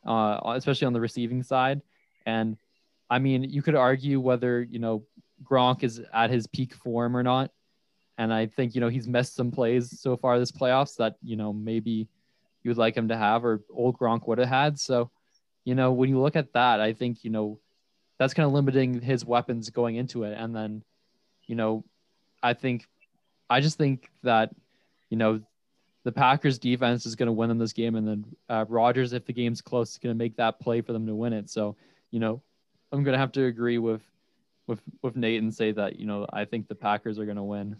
uh, 0.05 0.39
especially 0.45 0.85
on 0.85 0.93
the 0.93 1.01
receiving 1.01 1.41
side. 1.41 1.81
And 2.27 2.55
I 3.11 3.19
mean, 3.19 3.43
you 3.43 3.61
could 3.61 3.75
argue 3.75 4.21
whether 4.21 4.61
you 4.63 4.79
know 4.79 5.03
Gronk 5.43 5.83
is 5.83 6.01
at 6.13 6.29
his 6.29 6.47
peak 6.47 6.73
form 6.73 7.15
or 7.15 7.23
not, 7.23 7.51
and 8.17 8.33
I 8.33 8.47
think 8.47 8.75
you 8.75 8.81
know 8.81 8.89
he's 8.89 9.07
missed 9.07 9.35
some 9.35 9.51
plays 9.51 9.99
so 9.99 10.17
far 10.17 10.39
this 10.39 10.51
playoffs 10.51 10.97
that 10.97 11.15
you 11.21 11.35
know 11.35 11.53
maybe 11.53 12.07
you 12.63 12.69
would 12.69 12.77
like 12.77 12.95
him 12.95 13.07
to 13.07 13.17
have 13.17 13.43
or 13.43 13.61
old 13.73 13.97
Gronk 13.97 14.27
would 14.27 14.37
have 14.37 14.47
had. 14.47 14.79
So, 14.79 15.09
you 15.65 15.73
know, 15.75 15.91
when 15.91 16.09
you 16.09 16.19
look 16.19 16.35
at 16.35 16.53
that, 16.53 16.79
I 16.79 16.93
think 16.93 17.23
you 17.23 17.29
know 17.29 17.59
that's 18.17 18.33
kind 18.33 18.45
of 18.45 18.53
limiting 18.53 19.01
his 19.01 19.25
weapons 19.25 19.69
going 19.69 19.95
into 19.95 20.23
it, 20.23 20.37
and 20.37 20.55
then 20.55 20.83
you 21.47 21.55
know, 21.55 21.83
I 22.41 22.53
think 22.53 22.87
I 23.49 23.61
just 23.61 23.77
think 23.77 24.09
that 24.23 24.51
you 25.09 25.17
know 25.17 25.41
the 26.03 26.11
Packers 26.11 26.57
defense 26.57 27.05
is 27.05 27.15
going 27.15 27.27
to 27.27 27.33
win 27.33 27.49
them 27.49 27.59
this 27.59 27.73
game, 27.73 27.95
and 27.95 28.07
then 28.07 28.25
uh, 28.49 28.65
Rodgers, 28.67 29.13
if 29.13 29.25
the 29.25 29.33
game's 29.33 29.61
close, 29.61 29.91
is 29.91 29.97
going 29.97 30.15
to 30.15 30.17
make 30.17 30.37
that 30.37 30.59
play 30.59 30.81
for 30.81 30.93
them 30.93 31.05
to 31.07 31.15
win 31.15 31.33
it. 31.33 31.49
So, 31.49 31.75
you 32.09 32.19
know, 32.19 32.41
I'm 32.91 33.03
going 33.03 33.13
to 33.13 33.19
have 33.19 33.31
to 33.33 33.45
agree 33.45 33.77
with 33.77 34.01
with 34.67 34.81
with 35.01 35.15
Nate 35.15 35.41
and 35.41 35.53
say 35.53 35.71
that 35.71 35.99
you 35.99 36.05
know 36.05 36.25
I 36.31 36.45
think 36.45 36.67
the 36.67 36.75
Packers 36.75 37.19
are 37.19 37.25
going 37.25 37.37
to 37.37 37.43
win. 37.43 37.75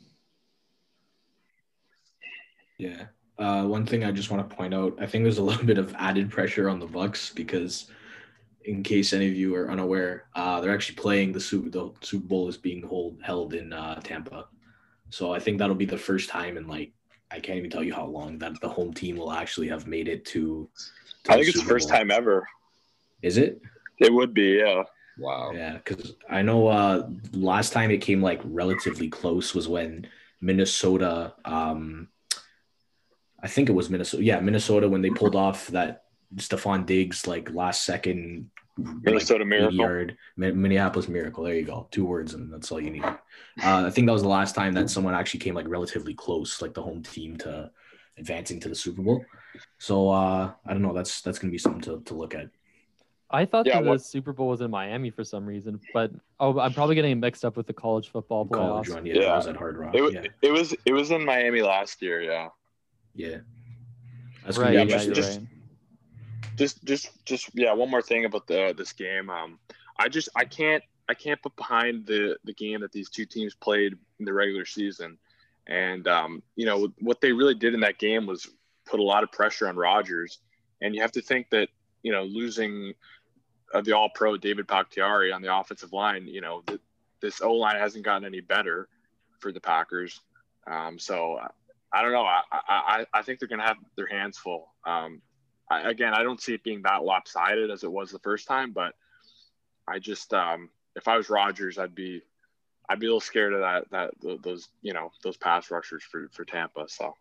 Yeah. 2.78 3.06
Uh, 3.38 3.64
one 3.64 3.86
thing 3.86 4.04
I 4.04 4.12
just 4.12 4.30
want 4.30 4.48
to 4.48 4.56
point 4.56 4.74
out, 4.74 4.98
I 5.00 5.06
think 5.06 5.24
there's 5.24 5.38
a 5.38 5.44
little 5.50 5.66
bit 5.66 5.78
of 5.78 5.96
added 5.98 6.30
pressure 6.30 6.70
on 6.70 6.80
the 6.80 6.86
Bucks 6.86 7.32
because, 7.32 7.88
in 8.66 8.84
case 8.84 9.14
any 9.14 9.28
of 9.28 9.36
you 9.36 9.56
are 9.56 9.72
unaware, 9.72 10.26
uh, 10.36 10.62
they're 10.62 10.74
actually 10.74 10.96
playing 10.96 11.32
the 11.32 11.40
Super. 11.40 11.70
The 11.70 11.92
Super 12.02 12.28
Bowl 12.28 12.50
is 12.50 12.58
being 12.58 12.84
hold, 12.84 13.18
held 13.22 13.54
in 13.54 13.74
uh, 13.74 14.00
Tampa, 14.02 14.48
so 15.10 15.34
I 15.34 15.40
think 15.40 15.58
that'll 15.58 15.76
be 15.76 15.86
the 15.86 15.98
first 15.98 16.30
time 16.30 16.58
in 16.58 16.68
like 16.68 16.92
I 17.32 17.40
can't 17.40 17.58
even 17.58 17.70
tell 17.70 17.84
you 17.84 17.94
how 17.94 18.06
long 18.06 18.38
that 18.40 18.60
the 18.62 18.70
home 18.70 18.94
team 18.94 19.16
will 19.16 19.32
actually 19.32 19.70
have 19.70 19.88
made 19.88 20.08
it 20.08 20.26
to. 20.26 20.70
to 21.24 21.32
I 21.32 21.36
think 21.36 21.48
it's 21.48 21.60
the 21.60 21.66
first 21.66 21.90
Bowl. 21.90 21.98
time 21.98 22.12
ever. 22.12 22.48
Is 23.22 23.38
it? 23.38 23.62
It 24.00 24.12
would 24.12 24.34
be, 24.34 24.62
yeah. 24.64 24.84
Wow. 25.22 25.52
Yeah, 25.54 25.74
because 25.74 26.16
I 26.30 26.42
know 26.42 26.68
uh 26.68 27.08
last 27.34 27.74
time 27.74 27.92
it 27.92 28.02
came 28.02 28.22
like 28.22 28.42
relatively 28.44 29.08
close 29.08 29.54
was 29.54 29.68
when 29.68 30.08
Minnesota 30.42 31.34
um 31.46 32.08
I 33.44 33.48
think 33.48 33.70
it 33.70 33.74
was 33.74 33.90
Minnesota. 33.90 34.24
Yeah, 34.24 34.40
Minnesota 34.40 34.90
when 34.90 35.02
they 35.02 35.12
pulled 35.12 35.36
off 35.36 35.68
that 35.68 36.06
Stefon 36.36 36.86
Diggs 36.86 37.28
like 37.28 37.54
last 37.54 37.86
second 37.86 38.50
Minnesota 38.78 39.44
like, 39.44 39.50
Miracle. 39.50 39.78
yard 39.78 40.18
Minneapolis 40.38 41.08
Miracle. 41.08 41.44
There 41.44 41.54
you 41.56 41.66
go. 41.66 41.88
Two 41.92 42.06
words 42.06 42.34
and 42.34 42.52
that's 42.52 42.72
all 42.72 42.82
you 42.82 42.90
need. 42.90 43.04
Uh, 43.04 43.86
I 43.86 43.92
think 43.92 44.08
that 44.08 44.14
was 44.14 44.24
the 44.24 44.30
last 44.30 44.56
time 44.56 44.74
that 44.74 44.90
someone 44.90 45.14
actually 45.14 45.42
came 45.42 45.54
like 45.54 45.68
relatively 45.68 46.16
close, 46.16 46.64
like 46.64 46.74
the 46.74 46.82
home 46.82 47.04
team 47.04 47.38
to 47.38 47.70
advancing 48.18 48.60
to 48.62 48.70
the 48.70 48.76
Super 48.76 49.04
Bowl. 49.04 49.24
So 49.78 50.10
uh 50.10 50.52
I 50.66 50.74
don't 50.74 50.82
know. 50.82 50.94
That's 50.94 51.22
that's 51.22 51.38
gonna 51.38 51.52
be 51.52 51.60
something 51.60 51.82
to, 51.82 52.02
to 52.06 52.16
look 52.16 52.34
at. 52.34 52.50
I 53.34 53.46
thought 53.46 53.66
Yeah, 53.66 53.82
that 53.82 53.86
what- 53.88 53.98
the 54.00 54.04
Super 54.04 54.34
Bowl 54.34 54.50
was 54.50 54.62
in 54.62 54.70
Miami 54.72 55.10
for 55.10 55.24
some 55.24 55.46
reason, 55.46 55.80
but 55.94 56.12
oh, 56.40 56.60
I'm 56.60 56.74
probably 56.74 56.96
getting 56.96 57.20
mixed 57.20 57.46
up 57.46 57.56
with 57.58 57.68
the 57.68 57.74
college 57.74 58.10
football 58.10 58.46
College 58.46 58.88
playoffs. 58.88 58.94
run, 58.96 59.06
yeah, 59.06 59.14
Yeah. 59.16 59.20
that 59.28 59.36
was 59.38 59.48
at 59.48 59.56
Hard 59.56 59.78
Rock. 59.78 59.96
It 59.96 60.02
was 60.02 60.14
yeah, 60.14 60.26
it 60.42 60.52
was 60.52 60.76
it 60.86 60.94
was 60.94 61.12
in 61.12 61.24
Miami 61.26 61.62
last 61.62 62.02
year. 62.02 62.22
Yeah. 62.22 62.50
yeah. 63.16 63.38
That's 64.44 64.58
Right, 64.58 64.74
yeah, 64.74 64.84
be 64.86 64.92
just- 64.92 65.08
interesting. 65.08 65.42
right. 65.44 66.58
just 66.58 66.84
just 66.84 67.26
just 67.26 67.50
yeah 67.54 67.72
one 67.74 67.90
more 67.90 68.02
thing 68.02 68.26
about 68.26 68.46
the 68.48 68.74
this 68.78 68.92
game 68.92 69.30
um 69.30 69.58
i 69.98 70.10
just 70.10 70.28
i 70.36 70.44
can't 70.44 70.84
i 71.08 71.14
can't 71.14 71.42
put 71.42 71.56
behind 71.56 72.06
the 72.06 72.38
the 72.44 72.54
game 72.54 72.82
that 72.82 72.92
these 72.92 73.10
two 73.10 73.26
teams 73.26 73.56
played 73.56 73.94
in 74.20 74.26
the 74.26 74.34
regular 74.34 74.66
season 74.66 75.18
and 75.68 76.08
um 76.08 76.44
you 76.56 76.66
know 76.66 76.90
what 77.00 77.22
they 77.22 77.32
really 77.32 77.56
did 77.56 77.74
in 77.74 77.80
that 77.80 77.98
game 78.00 78.26
was 78.28 78.48
put 78.86 79.00
a 79.00 79.04
lot 79.04 79.24
of 79.24 79.32
pressure 79.32 79.68
on 79.68 79.76
Rodgers 79.78 80.40
and 80.82 80.94
you 80.94 81.02
have 81.02 81.12
to 81.14 81.22
think 81.22 81.50
that 81.52 81.70
you 82.04 82.12
know 82.12 82.24
losing 82.24 82.94
the 83.84 83.96
all 83.96 84.10
pro 84.14 84.38
David 84.38 84.68
Bakhtiari 84.68 85.32
on 85.32 85.42
the 85.42 85.56
offensive 85.56 85.94
line 85.94 86.28
you 86.28 86.42
know 86.42 86.62
th- 86.68 86.82
this 87.22 87.42
O 87.42 87.54
line 87.54 87.78
hasn't 87.78 88.04
gotten 88.04 88.26
any 88.26 88.42
better 88.42 88.88
for 89.40 89.52
the 89.52 89.62
Packers 89.62 90.20
um 90.68 91.00
so 91.00 91.40
I 91.94 92.02
don't 92.02 92.12
know 92.12 92.24
I 92.26 92.42
I 92.52 93.06
I 93.14 93.22
think 93.22 93.40
they're 93.40 93.48
gonna 93.48 93.64
have 93.64 93.78
their 93.96 94.08
hands 94.08 94.38
full 94.38 94.74
um 94.86 95.22
I, 95.72 95.90
again, 95.90 96.14
I 96.14 96.22
don't 96.22 96.42
see 96.42 96.54
it 96.54 96.64
being 96.64 96.82
that 96.82 97.04
lopsided 97.04 97.72
as 97.72 97.84
it 97.84 97.92
was 97.92 98.12
the 98.12 98.20
first 98.20 98.46
time, 98.46 98.74
but 98.74 98.94
I 99.88 100.00
just, 100.00 100.34
um, 100.34 100.70
if 100.98 101.08
I 101.08 101.16
was 101.16 101.30
Rodgers, 101.30 101.78
I'd 101.78 101.96
be, 101.96 102.22
I'd 102.90 103.00
be 103.00 103.06
a 103.06 103.10
little 103.10 103.22
scared 103.22 103.54
of 103.54 103.62
that, 103.62 103.90
that 103.92 104.42
those, 104.44 104.68
you 104.82 104.92
know, 104.94 105.12
those 105.24 105.38
pass 105.38 105.72
rushers 105.72 106.04
for, 106.04 106.28
for 106.34 106.44
Tampa. 106.44 106.90
So 106.90 107.16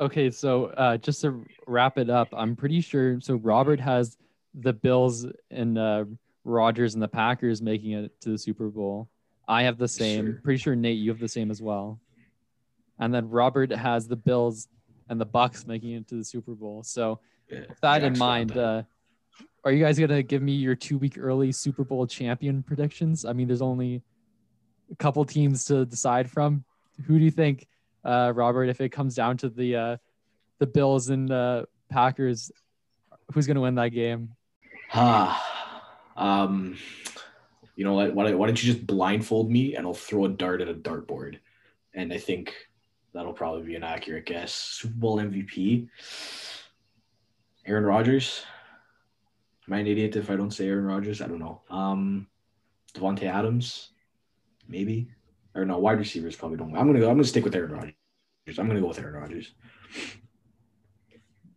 Okay, 0.00 0.30
so 0.30 0.66
uh, 0.66 0.96
just 0.96 1.20
to 1.22 1.44
wrap 1.66 1.98
it 1.98 2.08
up, 2.08 2.28
I'm 2.32 2.56
pretty 2.56 2.80
sure. 2.80 3.20
So 3.20 3.36
Robert 3.36 3.80
has 3.80 4.16
the 4.56 4.72
Bills 4.72 5.26
and 5.50 5.78
uh, 5.78 6.04
Rodgers 6.44 6.94
and 6.94 7.02
the 7.02 7.08
Packers 7.08 7.60
making 7.60 7.92
it 7.92 8.20
to 8.22 8.30
the 8.30 8.38
Super 8.38 8.68
Bowl. 8.68 9.08
I 9.48 9.62
have 9.64 9.78
the 9.78 9.88
same. 9.88 10.26
Sure. 10.26 10.40
Pretty 10.42 10.58
sure 10.58 10.74
Nate, 10.74 10.98
you 10.98 11.10
have 11.10 11.20
the 11.20 11.28
same 11.28 11.50
as 11.50 11.62
well. 11.62 12.00
And 12.98 13.14
then 13.14 13.28
Robert 13.28 13.70
has 13.70 14.08
the 14.08 14.16
Bills 14.16 14.68
and 15.08 15.20
the 15.20 15.26
Bucs 15.26 15.66
making 15.66 15.92
it 15.92 16.08
to 16.08 16.16
the 16.16 16.24
Super 16.24 16.54
Bowl. 16.54 16.82
So 16.82 17.20
Yeah, 17.50 17.60
with 17.68 17.80
that 17.80 18.02
in 18.02 18.18
mind, 18.18 18.56
uh, 18.56 18.82
are 19.64 19.72
you 19.72 19.84
guys 19.84 19.98
gonna 19.98 20.22
give 20.22 20.42
me 20.42 20.52
your 20.52 20.74
two 20.74 20.98
week 20.98 21.16
early 21.18 21.52
Super 21.52 21.84
Bowl 21.84 22.06
champion 22.06 22.62
predictions? 22.62 23.24
I 23.24 23.32
mean, 23.32 23.46
there's 23.46 23.62
only 23.62 24.02
a 24.90 24.96
couple 24.96 25.24
teams 25.24 25.64
to 25.66 25.84
decide 25.84 26.30
from. 26.30 26.64
Who 27.06 27.18
do 27.18 27.24
you 27.24 27.30
think, 27.30 27.66
uh, 28.04 28.32
Robert? 28.34 28.64
If 28.64 28.80
it 28.80 28.88
comes 28.90 29.14
down 29.14 29.36
to 29.38 29.48
the 29.48 29.76
uh, 29.76 29.96
the 30.58 30.66
Bills 30.66 31.10
and 31.10 31.30
uh, 31.30 31.66
Packers, 31.90 32.50
who's 33.32 33.46
gonna 33.46 33.60
win 33.60 33.74
that 33.74 33.90
game? 33.90 34.30
Ah, 34.92 35.90
um, 36.16 36.76
you 37.74 37.84
know 37.84 37.94
what? 37.94 38.14
Why, 38.14 38.32
why 38.34 38.46
don't 38.46 38.62
you 38.62 38.72
just 38.72 38.86
blindfold 38.86 39.50
me 39.50 39.74
and 39.74 39.86
I'll 39.86 39.94
throw 39.94 40.24
a 40.24 40.28
dart 40.28 40.60
at 40.60 40.68
a 40.68 40.74
dartboard, 40.74 41.38
and 41.94 42.12
I 42.12 42.18
think 42.18 42.54
that'll 43.12 43.32
probably 43.32 43.62
be 43.62 43.74
an 43.74 43.82
accurate 43.82 44.26
guess. 44.26 44.52
Super 44.52 44.94
Bowl 44.94 45.18
MVP, 45.18 45.88
Aaron 47.66 47.84
Rodgers. 47.84 48.44
Am 49.66 49.74
I 49.74 49.78
an 49.78 49.86
idiot 49.86 50.16
if 50.16 50.30
I 50.30 50.36
don't 50.36 50.52
say 50.52 50.68
Aaron 50.68 50.84
Rodgers? 50.84 51.20
I 51.20 51.26
don't 51.26 51.40
know. 51.40 51.62
Um, 51.70 52.28
Davante 52.94 53.24
Adams, 53.24 53.90
maybe. 54.68 55.08
Or 55.54 55.64
no, 55.64 55.78
wide 55.78 55.98
receivers 55.98 56.36
probably 56.36 56.58
don't. 56.58 56.76
I'm 56.76 56.86
gonna 56.86 57.00
go. 57.00 57.08
I'm 57.08 57.16
gonna 57.16 57.24
stick 57.24 57.44
with 57.44 57.54
Aaron 57.54 57.72
Rodgers. 57.72 57.94
I'm 58.58 58.68
gonna 58.68 58.80
go 58.80 58.88
with 58.88 58.98
Aaron 58.98 59.20
Rodgers. 59.20 59.52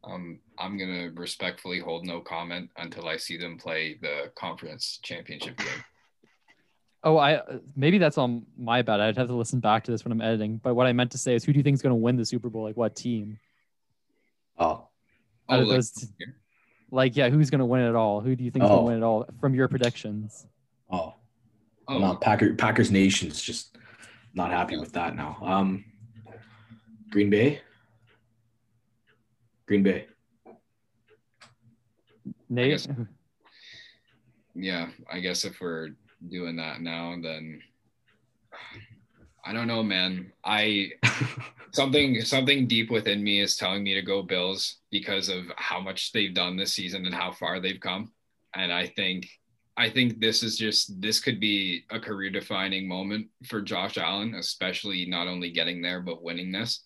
Um, 0.10 0.40
I'm 0.58 0.78
gonna 0.78 1.12
respectfully 1.16 1.80
hold 1.80 2.06
no 2.06 2.20
comment 2.22 2.70
until 2.78 3.08
I 3.08 3.18
see 3.18 3.38
them 3.38 3.58
play 3.58 3.98
the 4.02 4.32
conference 4.36 5.00
championship 5.04 5.58
game. 5.58 5.68
Oh, 7.04 7.18
I 7.18 7.42
maybe 7.76 7.98
that's 7.98 8.18
on 8.18 8.46
my 8.58 8.82
bad. 8.82 9.00
I'd 9.00 9.18
have 9.18 9.28
to 9.28 9.34
listen 9.36 9.60
back 9.60 9.84
to 9.86 9.92
this 9.92 10.04
when 10.04 10.12
I'm 10.12 10.22
editing. 10.22 10.58
But 10.58 10.74
what 10.76 10.88
I 10.88 10.94
meant 10.94 11.12
to 11.12 11.18
say 11.18 11.36
is, 11.36 11.44
who 11.44 11.54
do 11.54 11.60
you 11.60 11.64
think 11.64 11.76
is 11.76 11.82
gonna 11.82 11.96
win 11.96 12.16
the 12.16 12.26
Super 12.26 12.50
Bowl? 12.50 12.64
Like 12.64 12.78
what 12.78 12.96
team? 12.96 13.40
Oh, 14.58 14.66
Out 14.68 14.90
Oh, 15.50 15.62
of 15.62 15.68
like, 15.68 15.84
t- 15.96 16.08
Like 16.92 17.16
yeah, 17.16 17.30
who's 17.30 17.50
gonna 17.50 17.66
win 17.66 17.82
it 17.82 17.96
all? 17.96 18.20
Who 18.22 18.36
do 18.36 18.44
you 18.44 18.52
think 18.52 18.64
is 18.64 18.70
gonna 18.70 18.82
Oh. 18.82 18.86
win 18.86 18.98
it 18.98 19.04
all 19.04 19.26
from 19.40 19.54
your 19.54 19.68
predictions? 19.68 20.46
oh, 20.92 21.14
oh, 21.88 22.00
no, 22.00 22.16
Packer, 22.16 22.56
Packers 22.56 22.92
Nation's 22.92 23.42
just 23.42 23.78
not 24.34 24.50
happy 24.52 24.76
with 24.78 24.92
that 24.94 25.16
now. 25.16 25.38
Um, 25.42 25.86
Green 27.12 27.30
Bay. 27.30 27.62
Green 29.70 29.84
Bay. 29.84 30.08
Nate, 32.50 32.72
guess- 32.72 32.88
yeah. 34.56 34.88
I 35.14 35.20
guess 35.20 35.46
if 35.46 35.62
we're 35.62 35.90
doing 36.28 36.56
that 36.56 36.82
now, 36.82 37.16
then 37.22 37.62
I 39.46 39.54
don't 39.54 39.68
know, 39.68 39.84
man. 39.84 40.32
I 40.44 40.94
something 41.72 42.20
something 42.22 42.66
deep 42.66 42.90
within 42.90 43.24
me 43.24 43.42
is 43.42 43.58
telling 43.58 43.84
me 43.84 43.94
to 43.94 44.02
go 44.02 44.24
Bills 44.24 44.78
because 44.90 45.30
of 45.30 45.44
how 45.58 45.80
much 45.80 46.14
they've 46.14 46.34
done 46.34 46.58
this 46.58 46.74
season 46.74 47.06
and 47.06 47.14
how 47.14 47.32
far 47.32 47.60
they've 47.60 47.80
come. 47.80 48.12
And 48.56 48.74
I 48.74 48.88
think 48.88 49.30
I 49.78 49.88
think 49.88 50.20
this 50.20 50.42
is 50.42 50.58
just 50.58 51.00
this 51.00 51.20
could 51.20 51.40
be 51.40 51.86
a 51.92 52.00
career 52.00 52.32
defining 52.32 52.88
moment 52.88 53.28
for 53.46 53.62
Josh 53.62 54.00
Allen, 54.00 54.34
especially 54.34 55.06
not 55.06 55.28
only 55.28 55.52
getting 55.52 55.80
there 55.80 56.02
but 56.02 56.24
winning 56.24 56.52
this. 56.52 56.86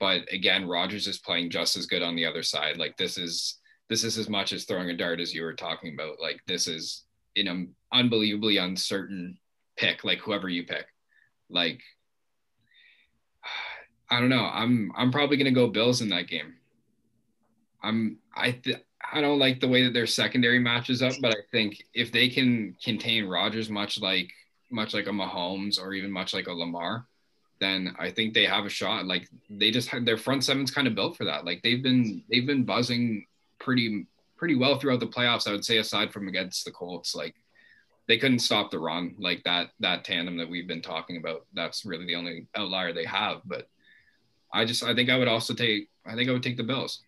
But 0.00 0.32
again, 0.32 0.68
Rodgers 0.68 1.06
is 1.06 1.18
playing 1.18 1.50
just 1.50 1.76
as 1.76 1.86
good 1.86 2.02
on 2.02 2.14
the 2.14 2.26
other 2.26 2.42
side. 2.42 2.76
Like 2.76 2.96
this 2.96 3.18
is 3.18 3.58
this 3.88 4.04
is 4.04 4.18
as 4.18 4.28
much 4.28 4.52
as 4.52 4.64
throwing 4.64 4.90
a 4.90 4.96
dart 4.96 5.20
as 5.20 5.34
you 5.34 5.42
were 5.42 5.54
talking 5.54 5.94
about. 5.94 6.20
Like 6.20 6.40
this 6.46 6.68
is 6.68 7.04
an 7.36 7.74
unbelievably 7.92 8.58
uncertain 8.58 9.38
pick, 9.76 10.04
like 10.04 10.18
whoever 10.18 10.48
you 10.48 10.64
pick. 10.64 10.86
Like 11.50 11.80
I 14.10 14.20
don't 14.20 14.30
know. 14.30 14.44
I'm 14.44 14.92
I'm 14.96 15.10
probably 15.10 15.36
gonna 15.36 15.50
go 15.50 15.68
Bills 15.68 16.00
in 16.00 16.08
that 16.10 16.28
game. 16.28 16.54
I'm 17.82 18.18
I 18.34 18.52
th- 18.52 18.84
I 19.12 19.20
don't 19.20 19.38
like 19.38 19.60
the 19.60 19.68
way 19.68 19.84
that 19.84 19.94
their 19.94 20.06
secondary 20.06 20.58
matches 20.58 21.02
up, 21.02 21.14
but 21.20 21.32
I 21.32 21.40
think 21.52 21.82
if 21.94 22.12
they 22.12 22.28
can 22.28 22.76
contain 22.82 23.26
Rodgers 23.26 23.70
much 23.70 24.00
like 24.00 24.30
much 24.70 24.92
like 24.94 25.06
a 25.06 25.10
Mahomes 25.10 25.80
or 25.80 25.94
even 25.94 26.10
much 26.10 26.34
like 26.34 26.46
a 26.46 26.52
Lamar, 26.52 27.06
then 27.60 27.94
I 27.98 28.10
think 28.10 28.34
they 28.34 28.44
have 28.46 28.64
a 28.64 28.70
shot. 28.70 29.06
Like 29.06 29.28
they 29.50 29.70
just 29.70 29.88
had 29.88 30.04
their 30.04 30.16
front 30.16 30.44
seven's 30.44 30.70
kind 30.70 30.86
of 30.86 30.94
built 30.94 31.16
for 31.16 31.24
that. 31.24 31.44
Like 31.44 31.62
they've 31.62 31.82
been 31.82 32.22
they've 32.30 32.46
been 32.46 32.64
buzzing 32.64 33.26
pretty 33.58 34.06
pretty 34.36 34.54
well 34.54 34.78
throughout 34.78 35.00
the 35.00 35.06
playoffs. 35.06 35.48
I 35.48 35.52
would 35.52 35.64
say 35.64 35.78
aside 35.78 36.12
from 36.12 36.28
against 36.28 36.64
the 36.64 36.70
Colts, 36.70 37.14
like 37.14 37.34
they 38.06 38.18
couldn't 38.18 38.38
stop 38.38 38.70
the 38.70 38.78
run 38.78 39.14
like 39.18 39.42
that 39.44 39.70
that 39.80 40.04
tandem 40.04 40.36
that 40.38 40.48
we've 40.48 40.68
been 40.68 40.82
talking 40.82 41.16
about. 41.16 41.46
That's 41.54 41.84
really 41.84 42.06
the 42.06 42.16
only 42.16 42.46
outlier 42.54 42.92
they 42.92 43.04
have. 43.04 43.40
But 43.44 43.68
I 44.52 44.64
just 44.64 44.82
I 44.82 44.94
think 44.94 45.10
I 45.10 45.18
would 45.18 45.28
also 45.28 45.54
take 45.54 45.88
I 46.06 46.14
think 46.14 46.28
I 46.28 46.32
would 46.32 46.42
take 46.42 46.56
the 46.56 46.62
Bills. 46.62 47.02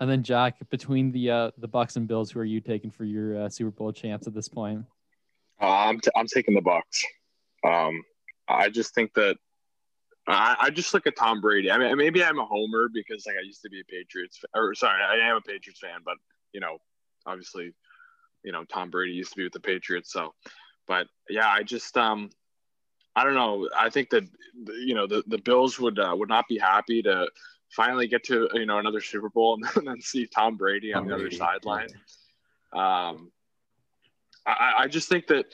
and 0.00 0.10
then 0.10 0.22
Jack, 0.22 0.56
between 0.70 1.12
the 1.12 1.30
uh, 1.30 1.50
the 1.58 1.68
Bucs 1.68 1.96
and 1.96 2.06
Bills, 2.08 2.30
who 2.30 2.40
are 2.40 2.44
you 2.44 2.60
taking 2.60 2.90
for 2.90 3.04
your 3.04 3.44
uh, 3.44 3.48
Super 3.48 3.70
Bowl 3.70 3.92
champs 3.92 4.26
at 4.26 4.34
this 4.34 4.48
point? 4.48 4.84
Uh, 5.60 5.66
I'm, 5.66 6.00
t- 6.00 6.10
I'm 6.16 6.26
taking 6.26 6.54
the 6.54 6.60
Bucs. 6.60 7.04
Um, 7.66 8.02
I 8.48 8.68
just 8.68 8.94
think 8.94 9.14
that 9.14 9.36
I, 10.26 10.56
I 10.60 10.70
just 10.70 10.94
look 10.94 11.06
at 11.06 11.16
Tom 11.16 11.40
Brady. 11.40 11.70
I 11.70 11.78
mean, 11.78 11.96
maybe 11.96 12.22
I'm 12.24 12.38
a 12.38 12.44
homer 12.44 12.88
because 12.92 13.26
like 13.26 13.36
I 13.36 13.44
used 13.44 13.62
to 13.62 13.70
be 13.70 13.80
a 13.80 13.84
Patriots, 13.84 14.40
or 14.54 14.74
sorry, 14.74 15.02
I 15.02 15.28
am 15.28 15.36
a 15.36 15.40
Patriots 15.40 15.80
fan, 15.80 16.00
but 16.04 16.16
you 16.52 16.60
know, 16.60 16.78
obviously, 17.26 17.74
you 18.42 18.52
know, 18.52 18.64
Tom 18.64 18.90
Brady 18.90 19.12
used 19.12 19.32
to 19.32 19.36
be 19.36 19.44
with 19.44 19.52
the 19.52 19.60
Patriots. 19.60 20.12
So, 20.12 20.34
but 20.86 21.06
yeah, 21.28 21.48
I 21.48 21.62
just 21.62 21.96
um, 21.96 22.30
I 23.16 23.24
don't 23.24 23.34
know. 23.34 23.68
I 23.76 23.90
think 23.90 24.10
that 24.10 24.24
you 24.66 24.94
know 24.94 25.06
the 25.06 25.22
the 25.26 25.38
Bills 25.38 25.78
would 25.78 25.98
uh, 25.98 26.14
would 26.16 26.28
not 26.28 26.48
be 26.48 26.58
happy 26.58 27.02
to 27.02 27.28
finally 27.70 28.06
get 28.06 28.24
to 28.24 28.48
you 28.54 28.66
know 28.66 28.78
another 28.78 29.00
Super 29.00 29.28
Bowl 29.28 29.58
and 29.76 29.86
then 29.86 30.00
see 30.00 30.26
Tom 30.26 30.56
Brady 30.56 30.92
on 30.92 31.02
Tom 31.02 31.08
the 31.08 31.14
other 31.14 31.24
Brady. 31.24 31.36
sideline. 31.36 31.88
Um, 32.72 33.30
I, 34.46 34.72
I 34.80 34.88
just 34.88 35.08
think 35.08 35.26
that 35.28 35.46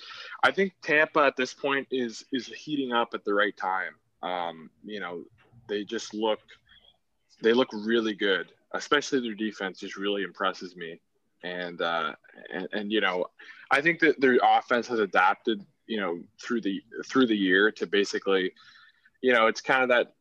I 0.42 0.50
think 0.50 0.72
Tampa 0.82 1.20
at 1.20 1.36
this 1.36 1.54
point 1.54 1.86
is 1.90 2.24
is 2.32 2.46
heating 2.48 2.92
up 2.92 3.10
at 3.14 3.24
the 3.24 3.34
right 3.34 3.56
time. 3.56 3.94
Um, 4.22 4.70
you 4.84 5.00
know, 5.00 5.24
they 5.68 5.84
just 5.84 6.14
look 6.14 6.40
they 7.42 7.52
look 7.52 7.68
really 7.72 8.14
good, 8.14 8.52
especially 8.72 9.20
their 9.20 9.34
defense 9.34 9.80
just 9.80 9.96
really 9.96 10.22
impresses 10.22 10.76
me. 10.76 11.00
and 11.42 11.80
uh, 11.80 12.12
and, 12.52 12.68
and 12.72 12.92
you 12.92 13.00
know, 13.00 13.26
I 13.70 13.80
think 13.80 14.00
that 14.00 14.20
their 14.20 14.38
offense 14.42 14.86
has 14.88 14.98
adapted, 14.98 15.64
you 15.86 16.00
know, 16.00 16.20
through 16.42 16.60
the 16.62 16.82
through 17.06 17.26
the 17.26 17.36
year 17.36 17.70
to 17.72 17.86
basically, 17.86 18.52
you 19.22 19.32
know, 19.32 19.46
it's 19.46 19.60
kind 19.60 19.82
of 19.82 19.88
that, 19.88 20.12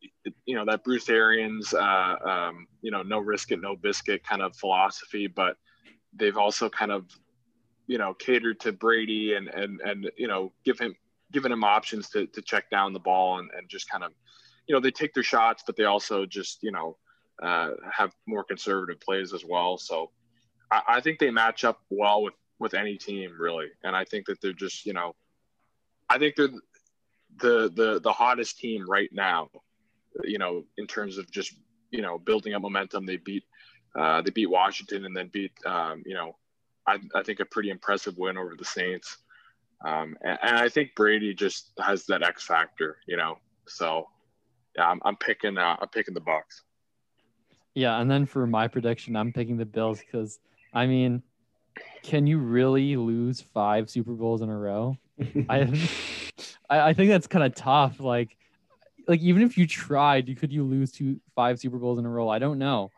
you 0.45 0.55
know, 0.55 0.65
that 0.65 0.83
Bruce 0.83 1.09
Arians, 1.09 1.73
uh, 1.73 2.15
um, 2.23 2.67
you 2.81 2.91
know, 2.91 3.01
no 3.01 3.19
risk 3.19 3.51
it, 3.51 3.61
no 3.61 3.75
biscuit 3.75 4.23
kind 4.23 4.41
of 4.41 4.55
philosophy, 4.55 5.27
but 5.27 5.57
they've 6.13 6.37
also 6.37 6.69
kind 6.69 6.91
of, 6.91 7.05
you 7.89 7.97
know, 7.97 8.13
cater 8.13 8.53
to 8.53 8.71
Brady 8.71 9.33
and 9.33 9.47
and 9.47 9.81
and 9.81 10.11
you 10.15 10.27
know, 10.27 10.53
give 10.63 10.77
him 10.77 10.95
giving 11.31 11.51
him 11.51 11.63
options 11.63 12.07
to 12.09 12.27
to 12.27 12.41
check 12.43 12.69
down 12.69 12.93
the 12.93 12.99
ball 12.99 13.39
and 13.39 13.49
and 13.57 13.67
just 13.67 13.89
kind 13.89 14.03
of, 14.03 14.11
you 14.67 14.75
know, 14.75 14.79
they 14.79 14.91
take 14.91 15.13
their 15.15 15.23
shots, 15.23 15.63
but 15.65 15.75
they 15.75 15.85
also 15.85 16.23
just, 16.27 16.59
you 16.61 16.71
know, 16.71 16.97
uh, 17.41 17.71
have 17.91 18.13
more 18.27 18.43
conservative 18.43 19.01
plays 19.01 19.33
as 19.33 19.43
well. 19.43 19.79
So 19.79 20.11
I, 20.71 20.81
I 20.87 21.01
think 21.01 21.17
they 21.17 21.31
match 21.31 21.63
up 21.65 21.79
well 21.89 22.21
with 22.21 22.35
with 22.59 22.75
any 22.75 22.95
team 22.95 23.31
really, 23.39 23.69
and 23.83 23.95
I 23.95 24.05
think 24.05 24.27
that 24.27 24.39
they're 24.39 24.53
just 24.53 24.85
you 24.85 24.93
know, 24.93 25.15
I 26.07 26.19
think 26.19 26.35
they're 26.35 26.49
the 27.41 27.71
the 27.75 27.99
the 28.03 28.13
hottest 28.13 28.59
team 28.59 28.87
right 28.87 29.09
now. 29.11 29.49
You 30.23 30.37
know, 30.37 30.63
in 30.77 30.85
terms 30.85 31.17
of 31.17 31.31
just 31.31 31.55
you 31.89 32.03
know 32.03 32.19
building 32.19 32.53
up 32.53 32.61
momentum, 32.61 33.07
they 33.07 33.17
beat 33.17 33.45
uh, 33.97 34.21
they 34.21 34.29
beat 34.29 34.51
Washington 34.51 35.05
and 35.05 35.17
then 35.17 35.31
beat 35.33 35.53
um, 35.65 36.03
you 36.05 36.13
know 36.13 36.35
I, 36.89 37.19
I 37.19 37.23
think 37.23 37.39
a 37.39 37.45
pretty 37.45 37.69
impressive 37.69 38.17
win 38.17 38.37
over 38.37 38.55
the 38.57 38.65
Saints. 38.65 39.17
Um, 39.85 40.17
and, 40.21 40.37
and, 40.41 40.57
I 40.57 40.67
think 40.67 40.95
Brady 40.95 41.33
just 41.33 41.71
has 41.79 42.05
that 42.07 42.21
X 42.21 42.43
factor, 42.43 42.97
you 43.07 43.15
know. 43.15 43.37
So 43.67 44.07
yeah, 44.75 44.87
I'm, 44.87 44.99
I'm 45.05 45.15
picking 45.15 45.57
uh, 45.57 45.77
I'm 45.79 45.87
picking 45.87 46.13
the 46.13 46.21
Bucs. 46.21 46.61
Yeah, 47.75 47.99
and 48.01 48.11
then 48.11 48.25
for 48.25 48.45
my 48.45 48.67
prediction, 48.67 49.15
I'm 49.15 49.31
picking 49.31 49.55
the 49.55 49.65
Bills 49.65 49.99
because 49.99 50.39
I 50.73 50.85
mean, 50.85 51.23
can 52.03 52.27
you 52.27 52.39
really 52.39 52.97
lose 52.97 53.39
five 53.39 53.89
Super 53.89 54.13
Bowls 54.13 54.41
in 54.41 54.49
a 54.49 54.57
row? 54.57 54.97
I, 55.49 55.71
I 56.69 56.93
think 56.93 57.09
that's 57.09 57.27
kind 57.27 57.45
of 57.45 57.55
tough. 57.55 58.01
Like, 58.01 58.35
like 59.07 59.21
even 59.21 59.43
if 59.43 59.57
you 59.57 59.65
tried, 59.65 60.27
you 60.27 60.35
could 60.35 60.51
you 60.51 60.63
lose 60.63 60.91
two 60.91 61.21
five 61.35 61.57
Super 61.59 61.77
Bowls 61.77 61.99
in 61.99 62.05
a 62.05 62.09
row? 62.09 62.27
I 62.27 62.39
don't 62.39 62.59
know, 62.59 62.91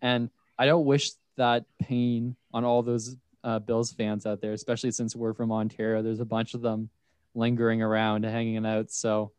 and 0.00 0.30
I 0.56 0.66
don't 0.66 0.84
wish 0.84 1.10
that 1.36 1.64
pain 1.80 2.36
on 2.52 2.64
all 2.64 2.82
those 2.82 3.16
uh, 3.44 3.58
Bills 3.58 3.92
fans 3.92 4.26
out 4.26 4.40
there, 4.40 4.52
especially 4.52 4.90
since 4.90 5.16
we're 5.16 5.34
from 5.34 5.52
Ontario. 5.52 6.02
There's 6.02 6.20
a 6.20 6.24
bunch 6.24 6.54
of 6.54 6.60
them 6.60 6.90
lingering 7.34 7.82
around, 7.82 8.24
hanging 8.24 8.64
out. 8.66 8.90
So, 8.90 9.32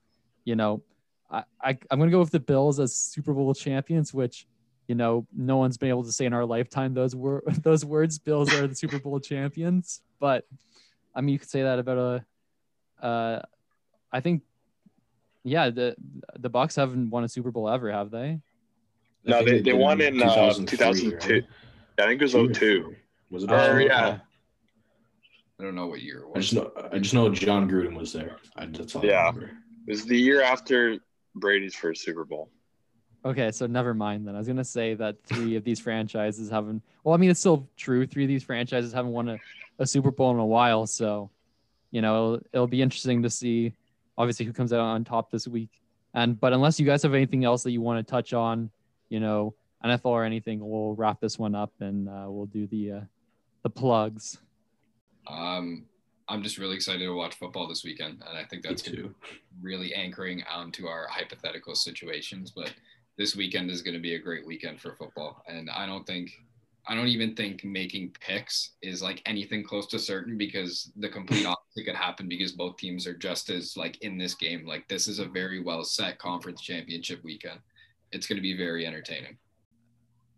you 0.46 0.56
know, 0.56 0.82
I, 1.30 1.44
I 1.62 1.78
I'm 1.90 2.00
gonna 2.00 2.12
go 2.12 2.20
with 2.20 2.32
the 2.32 2.40
Bills 2.40 2.80
as 2.80 2.96
Super 2.96 3.34
Bowl 3.34 3.54
champions, 3.54 4.14
which 4.14 4.48
you 4.88 4.96
know, 4.96 5.26
no 5.36 5.58
one's 5.58 5.78
been 5.78 5.90
able 5.90 6.04
to 6.04 6.12
say 6.12 6.26
in 6.26 6.34
our 6.34 6.46
lifetime 6.46 6.94
those 6.94 7.16
were 7.16 7.44
those 7.64 7.86
words. 7.86 8.20
Bills 8.20 8.54
are 8.54 8.68
the 8.68 8.76
Super 8.76 9.00
Bowl 9.00 9.20
champions, 9.20 10.02
but 10.20 10.46
I 11.16 11.22
mean, 11.22 11.34
you 11.34 11.40
could 11.40 11.50
say 11.50 11.64
that 11.64 11.80
about 11.80 11.98
a. 13.02 13.06
Uh, 13.06 13.42
I 14.12 14.20
think, 14.20 14.44
yeah, 15.44 15.70
the 15.70 15.96
the 16.38 16.50
Bucs 16.50 16.76
haven't 16.76 17.10
won 17.10 17.24
a 17.24 17.30
Super 17.30 17.52
Bowl 17.52 17.70
ever, 17.70 17.92
have 17.92 18.12
they? 18.12 18.40
No, 19.24 19.46
they, 19.46 19.62
they 19.62 19.74
won 19.74 20.02
in 20.02 20.16
2002. 20.16 20.84
Uh, 20.84 21.34
right? 21.34 21.46
I 22.00 22.08
think 22.08 22.22
it 22.22 22.34
was 22.34 22.34
02. 22.34 22.96
Was 23.32 23.44
it? 23.44 23.52
Oh, 23.52 23.78
yeah. 23.78 24.20
I 25.60 25.64
don't 25.64 25.76
know 25.76 25.88
what 25.88 26.02
year 26.02 26.20
it 26.20 26.28
was. 26.28 26.38
I 26.38 26.40
just 26.42 26.54
know, 26.54 26.72
I 26.92 27.00
just 27.00 27.14
know 27.14 27.30
Jon 27.30 27.70
Gruden 27.70 27.96
was 27.96 28.12
there. 28.12 28.38
I, 28.56 28.66
that's 28.66 28.96
all 28.96 29.06
yeah. 29.06 29.30
It 29.30 29.52
was 29.88 30.06
the 30.06 30.18
year 30.18 30.42
after 30.42 30.98
Brady's 31.36 31.76
first 31.76 32.04
Super 32.04 32.26
Bowl. 32.26 32.50
Okay, 33.24 33.52
so 33.52 33.68
never 33.68 33.94
mind 33.94 34.28
then. 34.28 34.34
I 34.34 34.40
was 34.40 34.48
gonna 34.48 34.64
say 34.64 34.96
that 34.96 35.24
three 35.24 35.56
of 35.56 35.64
these 35.64 35.80
franchises 35.80 36.50
haven't. 36.50 36.82
Well, 37.04 37.14
I 37.14 37.18
mean, 37.18 37.30
it's 37.30 37.40
still 37.40 37.70
true. 37.78 38.08
Three 38.08 38.24
of 38.24 38.28
these 38.28 38.44
franchises 38.44 38.92
haven't 38.92 39.12
won 39.12 39.30
a, 39.30 39.38
a 39.78 39.86
Super 39.86 40.10
Bowl 40.10 40.32
in 40.32 40.40
a 40.40 40.46
while, 40.46 40.88
so 40.88 41.30
you 41.92 42.02
know 42.02 42.34
it'll, 42.34 42.48
it'll 42.54 42.68
be 42.68 42.82
interesting 42.82 43.22
to 43.22 43.30
see, 43.30 43.74
obviously, 44.18 44.48
who 44.48 44.54
comes 44.54 44.74
out 44.74 44.80
on 44.80 45.04
top 45.04 45.30
this 45.30 45.48
week. 45.48 45.70
And 46.16 46.40
but 46.40 46.54
unless 46.54 46.80
you 46.80 46.88
guys 46.88 47.04
have 47.04 47.14
anything 47.14 47.46
else 47.46 47.62
that 47.64 47.72
you 47.72 47.82
want 47.82 48.06
to 48.06 48.10
touch 48.10 48.34
on, 48.34 48.72
you 49.10 49.20
know, 49.20 49.54
NFL 49.86 50.06
or 50.06 50.24
anything, 50.24 50.60
we'll 50.60 50.96
wrap 50.96 51.22
this 51.22 51.38
one 51.38 51.54
up 51.54 51.72
and 51.80 52.10
uh, 52.10 52.26
we'll 52.28 52.48
do 52.48 52.66
the 52.66 52.92
uh, 52.92 53.02
the 53.64 53.70
plugs. 53.70 54.40
Um, 55.28 55.86
I'm 56.28 56.44
just 56.44 56.58
really 56.58 56.76
excited 56.76 57.00
to 57.06 57.16
watch 57.16 57.36
football 57.36 57.68
this 57.68 57.84
weekend, 57.84 58.24
and 58.28 58.38
I 58.38 58.46
think 58.46 58.64
that's 58.64 58.90
really 59.62 59.94
anchoring 59.94 60.44
onto 60.52 60.88
our 60.88 61.08
hypothetical 61.08 61.76
situations, 61.76 62.52
but 62.52 62.74
this 63.18 63.36
weekend 63.36 63.70
is 63.70 63.82
going 63.82 63.94
to 63.94 64.00
be 64.00 64.16
a 64.16 64.20
great 64.20 64.46
weekend 64.46 64.80
for 64.80 64.96
football. 64.96 65.44
And 65.48 65.70
I 65.70 65.86
don't 65.86 66.08
think, 66.08 66.32
I 66.88 66.96
don't 66.96 67.10
even 67.10 67.36
think 67.36 67.64
making 67.64 68.16
picks 68.20 68.72
is 68.82 69.04
like 69.04 69.22
anything 69.26 69.64
close 69.64 69.88
to 69.88 70.00
certain 70.00 70.38
because 70.38 70.92
the 70.96 71.10
complete 71.10 71.46
opposite 71.48 71.86
could 71.86 71.96
happen 71.96 72.28
because 72.28 72.54
both 72.54 72.78
teams 72.78 73.06
are 73.06 73.14
just 73.14 73.50
as 73.50 73.76
like 73.76 74.02
in 74.02 74.18
this 74.18 74.34
game. 74.34 74.66
Like 74.66 74.88
this 74.88 75.08
is 75.08 75.20
a 75.20 75.26
very 75.26 75.62
well 75.62 75.84
set 75.84 76.18
conference 76.18 76.62
championship 76.62 77.24
weekend. 77.24 77.60
It's 78.12 78.26
going 78.26 78.38
to 78.38 78.42
be 78.42 78.58
very 78.58 78.86
entertaining. 78.86 79.38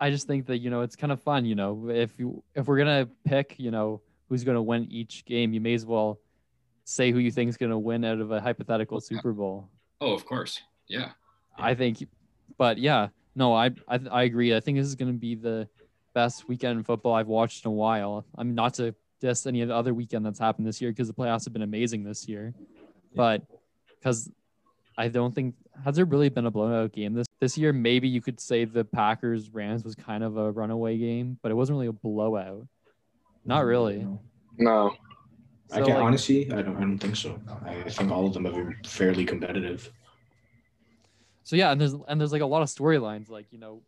I 0.03 0.09
just 0.09 0.27
think 0.27 0.47
that 0.47 0.57
you 0.57 0.69
know 0.69 0.81
it's 0.81 0.97
kind 0.97 1.13
of 1.13 1.21
fun. 1.21 1.45
You 1.45 1.55
know, 1.55 1.89
if 1.89 2.19
you 2.19 2.43
if 2.55 2.67
we're 2.67 2.77
gonna 2.77 3.07
pick, 3.23 3.55
you 3.57 3.71
know, 3.71 4.01
who's 4.27 4.43
gonna 4.43 4.61
win 4.61 4.85
each 4.91 5.23
game, 5.23 5.53
you 5.53 5.61
may 5.61 5.73
as 5.75 5.85
well 5.85 6.19
say 6.83 7.11
who 7.13 7.19
you 7.19 7.31
think 7.31 7.47
is 7.47 7.55
gonna 7.55 7.79
win 7.79 8.03
out 8.03 8.19
of 8.19 8.29
a 8.29 8.41
hypothetical 8.41 8.99
Super 8.99 9.31
Bowl. 9.31 9.69
Oh, 10.01 10.11
of 10.11 10.25
course, 10.25 10.61
yeah. 10.87 11.11
I 11.57 11.73
think 11.73 12.05
but 12.57 12.79
yeah, 12.79 13.07
no, 13.33 13.53
I 13.53 13.67
I, 13.87 13.99
I 14.11 14.23
agree. 14.23 14.53
I 14.53 14.59
think 14.59 14.77
this 14.77 14.87
is 14.87 14.95
to 14.95 15.05
be 15.13 15.35
the 15.35 15.69
best 16.13 16.49
weekend 16.49 16.79
in 16.79 16.83
football 16.83 17.13
I've 17.13 17.29
watched 17.29 17.63
in 17.63 17.69
a 17.69 17.73
while. 17.73 18.25
I 18.37 18.43
mean, 18.43 18.55
not 18.55 18.73
to 18.73 18.93
diss 19.21 19.45
any 19.47 19.61
of 19.61 19.69
the 19.69 19.75
other 19.75 19.93
weekend 19.93 20.25
that's 20.25 20.37
happened 20.37 20.67
this 20.67 20.81
year 20.81 20.91
because 20.91 21.07
the 21.07 21.13
playoffs 21.13 21.45
have 21.45 21.53
been 21.53 21.61
amazing 21.61 22.03
this 22.03 22.27
year, 22.27 22.53
but 23.15 23.41
because 23.99 24.29
I 24.97 25.07
don't 25.07 25.33
think 25.33 25.55
has 25.83 25.95
there 25.95 26.05
really 26.05 26.29
been 26.29 26.45
a 26.45 26.51
blowout 26.51 26.91
game 26.91 27.13
this 27.13 27.27
this 27.39 27.57
year. 27.57 27.73
Maybe 27.73 28.07
you 28.07 28.21
could 28.21 28.39
say 28.39 28.65
the 28.65 28.85
Packers 28.85 29.49
Rams 29.49 29.83
was 29.83 29.95
kind 29.95 30.23
of 30.23 30.37
a 30.37 30.51
runaway 30.51 30.97
game, 30.97 31.37
but 31.41 31.51
it 31.51 31.55
wasn't 31.55 31.75
really 31.77 31.87
a 31.87 31.93
blowout. 31.93 32.67
Not 33.45 33.63
mm, 33.63 33.67
really. 33.67 34.07
No. 34.57 34.95
So, 35.67 35.77
I 35.77 35.81
can 35.81 35.95
like, 35.95 36.03
honestly, 36.03 36.51
I 36.51 36.61
don't. 36.61 36.77
I 36.77 36.81
don't 36.81 36.99
think 36.99 37.15
so. 37.15 37.39
I 37.65 37.89
think 37.89 38.11
all 38.11 38.27
of 38.27 38.33
them 38.33 38.45
have 38.45 38.53
been 38.53 38.75
fairly 38.85 39.25
competitive 39.25 39.91
so 41.43 41.55
yeah, 41.55 41.71
and 41.71 41.79
there's 41.79 41.93
and 42.07 42.19
there's 42.19 42.31
like 42.31 42.41
a 42.41 42.45
lot 42.45 42.61
of 42.61 42.69
storylines. 42.69 43.29
Like 43.29 43.47
you 43.51 43.59
know, 43.59 43.81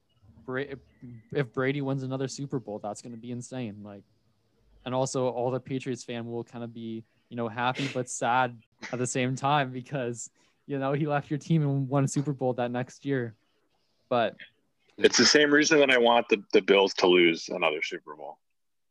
if 1.32 1.54
Brady 1.54 1.82
wins 1.82 2.04
another 2.04 2.28
Super 2.28 2.60
Bowl, 2.60 2.80
that's 2.80 3.02
going 3.02 3.14
to 3.14 3.18
be 3.18 3.32
insane. 3.32 3.82
Like, 3.82 4.04
and 4.86 4.94
also 4.94 5.30
all 5.30 5.52
the 5.52 5.60
Patriots 5.60 6.04
fan 6.04 6.30
will 6.30 6.44
kind 6.44 6.64
of 6.64 6.74
be 6.74 7.04
you 7.30 7.38
know 7.38 7.48
happy 7.48 7.90
but 7.94 8.10
sad 8.10 8.58
at 8.92 9.00
the 9.00 9.08
same 9.08 9.36
time 9.36 9.72
because 9.72 10.30
you 10.68 10.80
know 10.80 10.94
he 10.94 11.08
left 11.08 11.30
your 11.30 11.40
team 11.40 11.62
and 11.64 11.88
won 11.88 12.06
a 12.06 12.08
Super 12.08 12.34
Bowl 12.34 12.54
that 12.54 12.72
next 12.72 13.06
year. 13.06 13.36
But 14.10 14.36
it's 14.98 15.18
the 15.18 15.26
same 15.26 15.52
reason 15.52 15.80
that 15.80 15.90
I 15.90 15.98
want 15.98 16.30
the, 16.30 16.44
the 16.54 16.62
Bills 16.62 16.94
to 16.96 17.08
lose 17.08 17.50
another 17.50 17.82
Super 17.82 18.16
Bowl 18.16 18.38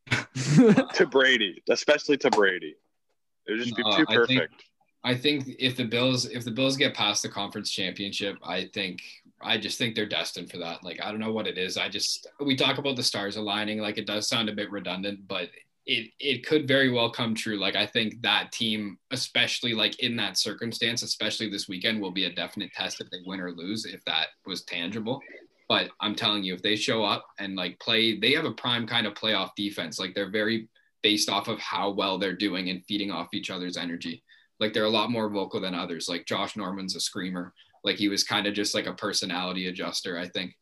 to 0.93 1.05
Brady, 1.05 1.63
especially 1.69 2.17
to 2.17 2.29
Brady. 2.29 2.75
It 3.47 3.51
would 3.51 3.61
just 3.61 3.75
be 3.75 3.83
uh, 3.83 3.97
too 3.97 4.05
perfect. 4.05 4.63
I 5.03 5.13
think 5.13 5.45
if 5.59 5.77
the 5.77 5.85
Bills 5.85 6.25
if 6.25 6.43
the 6.43 6.51
Bills 6.51 6.75
get 6.75 6.95
past 6.95 7.21
the 7.21 7.29
conference 7.29 7.69
championship, 7.69 8.37
I 8.43 8.69
think 8.73 9.01
I 9.39 9.57
just 9.57 9.77
think 9.77 9.95
they're 9.95 10.07
destined 10.07 10.49
for 10.49 10.57
that. 10.57 10.83
Like 10.83 10.99
I 11.01 11.11
don't 11.11 11.19
know 11.19 11.31
what 11.31 11.47
it 11.47 11.57
is. 11.57 11.77
I 11.77 11.89
just 11.89 12.27
we 12.39 12.55
talk 12.55 12.79
about 12.79 12.95
the 12.95 13.03
stars 13.03 13.37
aligning, 13.37 13.79
like 13.79 13.97
it 13.97 14.07
does 14.07 14.27
sound 14.27 14.49
a 14.49 14.53
bit 14.53 14.71
redundant, 14.71 15.27
but 15.27 15.49
it 15.85 16.11
it 16.19 16.45
could 16.45 16.67
very 16.67 16.91
well 16.91 17.11
come 17.11 17.35
true. 17.35 17.59
Like 17.59 17.75
I 17.75 17.85
think 17.85 18.21
that 18.21 18.51
team, 18.51 18.97
especially 19.11 19.73
like 19.73 19.99
in 19.99 20.15
that 20.17 20.37
circumstance, 20.37 21.03
especially 21.03 21.49
this 21.49 21.67
weekend, 21.67 22.01
will 22.01 22.11
be 22.11 22.25
a 22.25 22.33
definite 22.33 22.71
test 22.73 23.01
if 23.01 23.09
they 23.11 23.19
win 23.25 23.39
or 23.39 23.51
lose, 23.51 23.85
if 23.85 24.03
that 24.05 24.27
was 24.45 24.63
tangible. 24.63 25.21
But 25.69 25.89
I'm 25.99 26.15
telling 26.15 26.43
you, 26.43 26.53
if 26.53 26.61
they 26.61 26.75
show 26.75 27.03
up 27.03 27.25
and 27.39 27.55
like 27.55 27.79
play, 27.79 28.19
they 28.19 28.33
have 28.33 28.45
a 28.45 28.51
prime 28.51 28.87
kind 28.87 29.07
of 29.07 29.13
playoff 29.13 29.49
defense. 29.55 29.99
Like 29.99 30.13
they're 30.13 30.31
very 30.31 30.67
based 31.03 31.29
off 31.29 31.47
of 31.47 31.59
how 31.59 31.91
well 31.91 32.17
they're 32.17 32.35
doing 32.35 32.69
and 32.69 32.83
feeding 32.85 33.11
off 33.11 33.33
each 33.33 33.51
other's 33.51 33.77
energy. 33.77 34.23
Like 34.59 34.73
they're 34.73 34.85
a 34.85 34.89
lot 34.89 35.11
more 35.11 35.29
vocal 35.29 35.61
than 35.61 35.75
others. 35.75 36.07
Like 36.09 36.25
Josh 36.25 36.55
Norman's 36.55 36.95
a 36.95 36.99
screamer. 36.99 37.53
Like 37.83 37.97
he 37.97 38.09
was 38.09 38.23
kind 38.23 38.47
of 38.47 38.55
just 38.55 38.73
like 38.73 38.87
a 38.87 38.93
personality 38.93 39.67
adjuster. 39.67 40.17
I 40.17 40.27
think 40.29 40.55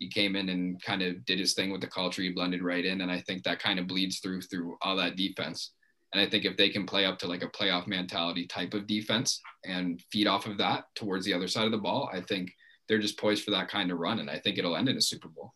he 0.00 0.08
came 0.08 0.34
in 0.34 0.48
and 0.48 0.82
kind 0.82 1.02
of 1.02 1.24
did 1.26 1.38
his 1.38 1.52
thing 1.52 1.70
with 1.70 1.82
the 1.82 1.86
culture. 1.86 2.22
He 2.22 2.30
blended 2.30 2.64
right 2.64 2.84
in, 2.84 3.02
and 3.02 3.12
I 3.12 3.20
think 3.20 3.44
that 3.44 3.60
kind 3.60 3.78
of 3.78 3.86
bleeds 3.86 4.18
through 4.18 4.40
through 4.40 4.76
all 4.82 4.96
that 4.96 5.14
defense. 5.14 5.72
And 6.12 6.20
I 6.20 6.28
think 6.28 6.44
if 6.44 6.56
they 6.56 6.70
can 6.70 6.86
play 6.86 7.04
up 7.04 7.18
to 7.20 7.28
like 7.28 7.44
a 7.44 7.48
playoff 7.48 7.86
mentality 7.86 8.46
type 8.46 8.74
of 8.74 8.86
defense 8.86 9.40
and 9.64 10.02
feed 10.10 10.26
off 10.26 10.46
of 10.46 10.58
that 10.58 10.86
towards 10.96 11.24
the 11.24 11.34
other 11.34 11.46
side 11.46 11.66
of 11.66 11.70
the 11.70 11.78
ball, 11.78 12.10
I 12.12 12.20
think 12.22 12.50
they're 12.88 12.98
just 12.98 13.18
poised 13.18 13.44
for 13.44 13.52
that 13.52 13.68
kind 13.68 13.92
of 13.92 13.98
run. 13.98 14.18
And 14.18 14.28
I 14.28 14.38
think 14.38 14.58
it'll 14.58 14.74
end 14.74 14.88
in 14.88 14.96
a 14.96 15.02
Super 15.02 15.28
Bowl. 15.28 15.52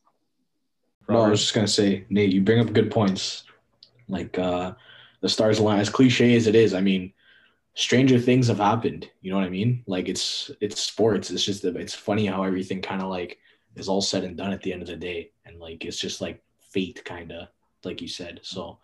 No, 1.09 1.23
I 1.23 1.31
was 1.31 1.41
just 1.41 1.55
gonna 1.55 1.67
say, 1.67 2.05
Nate, 2.11 2.33
you 2.33 2.43
bring 2.43 2.61
up 2.61 2.73
good 2.73 2.91
points. 2.91 3.45
Like 4.09 4.39
uh 4.39 4.75
the 5.23 5.29
stars 5.31 5.59
align 5.59 5.81
as 5.81 5.89
cliche 5.89 6.37
as 6.37 6.47
it 6.47 6.55
is. 6.55 6.75
I 6.75 6.83
mean, 6.83 7.15
stranger 7.73 8.19
things 8.19 8.49
have 8.49 8.59
happened. 8.59 9.09
You 9.23 9.31
know 9.31 9.39
what 9.39 9.47
I 9.47 9.51
mean? 9.51 9.83
Like 9.87 10.11
it's 10.11 10.51
it's 10.61 10.83
sports. 10.83 11.31
It's 11.31 11.45
just 11.45 11.65
it's 11.65 11.95
funny 11.95 12.27
how 12.27 12.45
everything 12.45 12.83
kind 12.83 13.01
of 13.01 13.09
like 13.09 13.39
is 13.77 13.89
all 13.89 14.01
said 14.01 14.25
and 14.25 14.37
done 14.37 14.53
at 14.53 14.63
the 14.63 14.73
end 14.73 14.83
of 14.83 14.89
the 14.89 14.97
day, 14.97 15.31
and 15.45 15.59
like 15.59 15.85
it's 15.85 15.99
just 15.99 16.21
like 16.21 16.43
fate 16.71 17.05
kind 17.05 17.33
of 17.33 17.49
like 17.85 18.01
you 18.01 18.09
said. 18.09 18.41
So, 18.43 18.79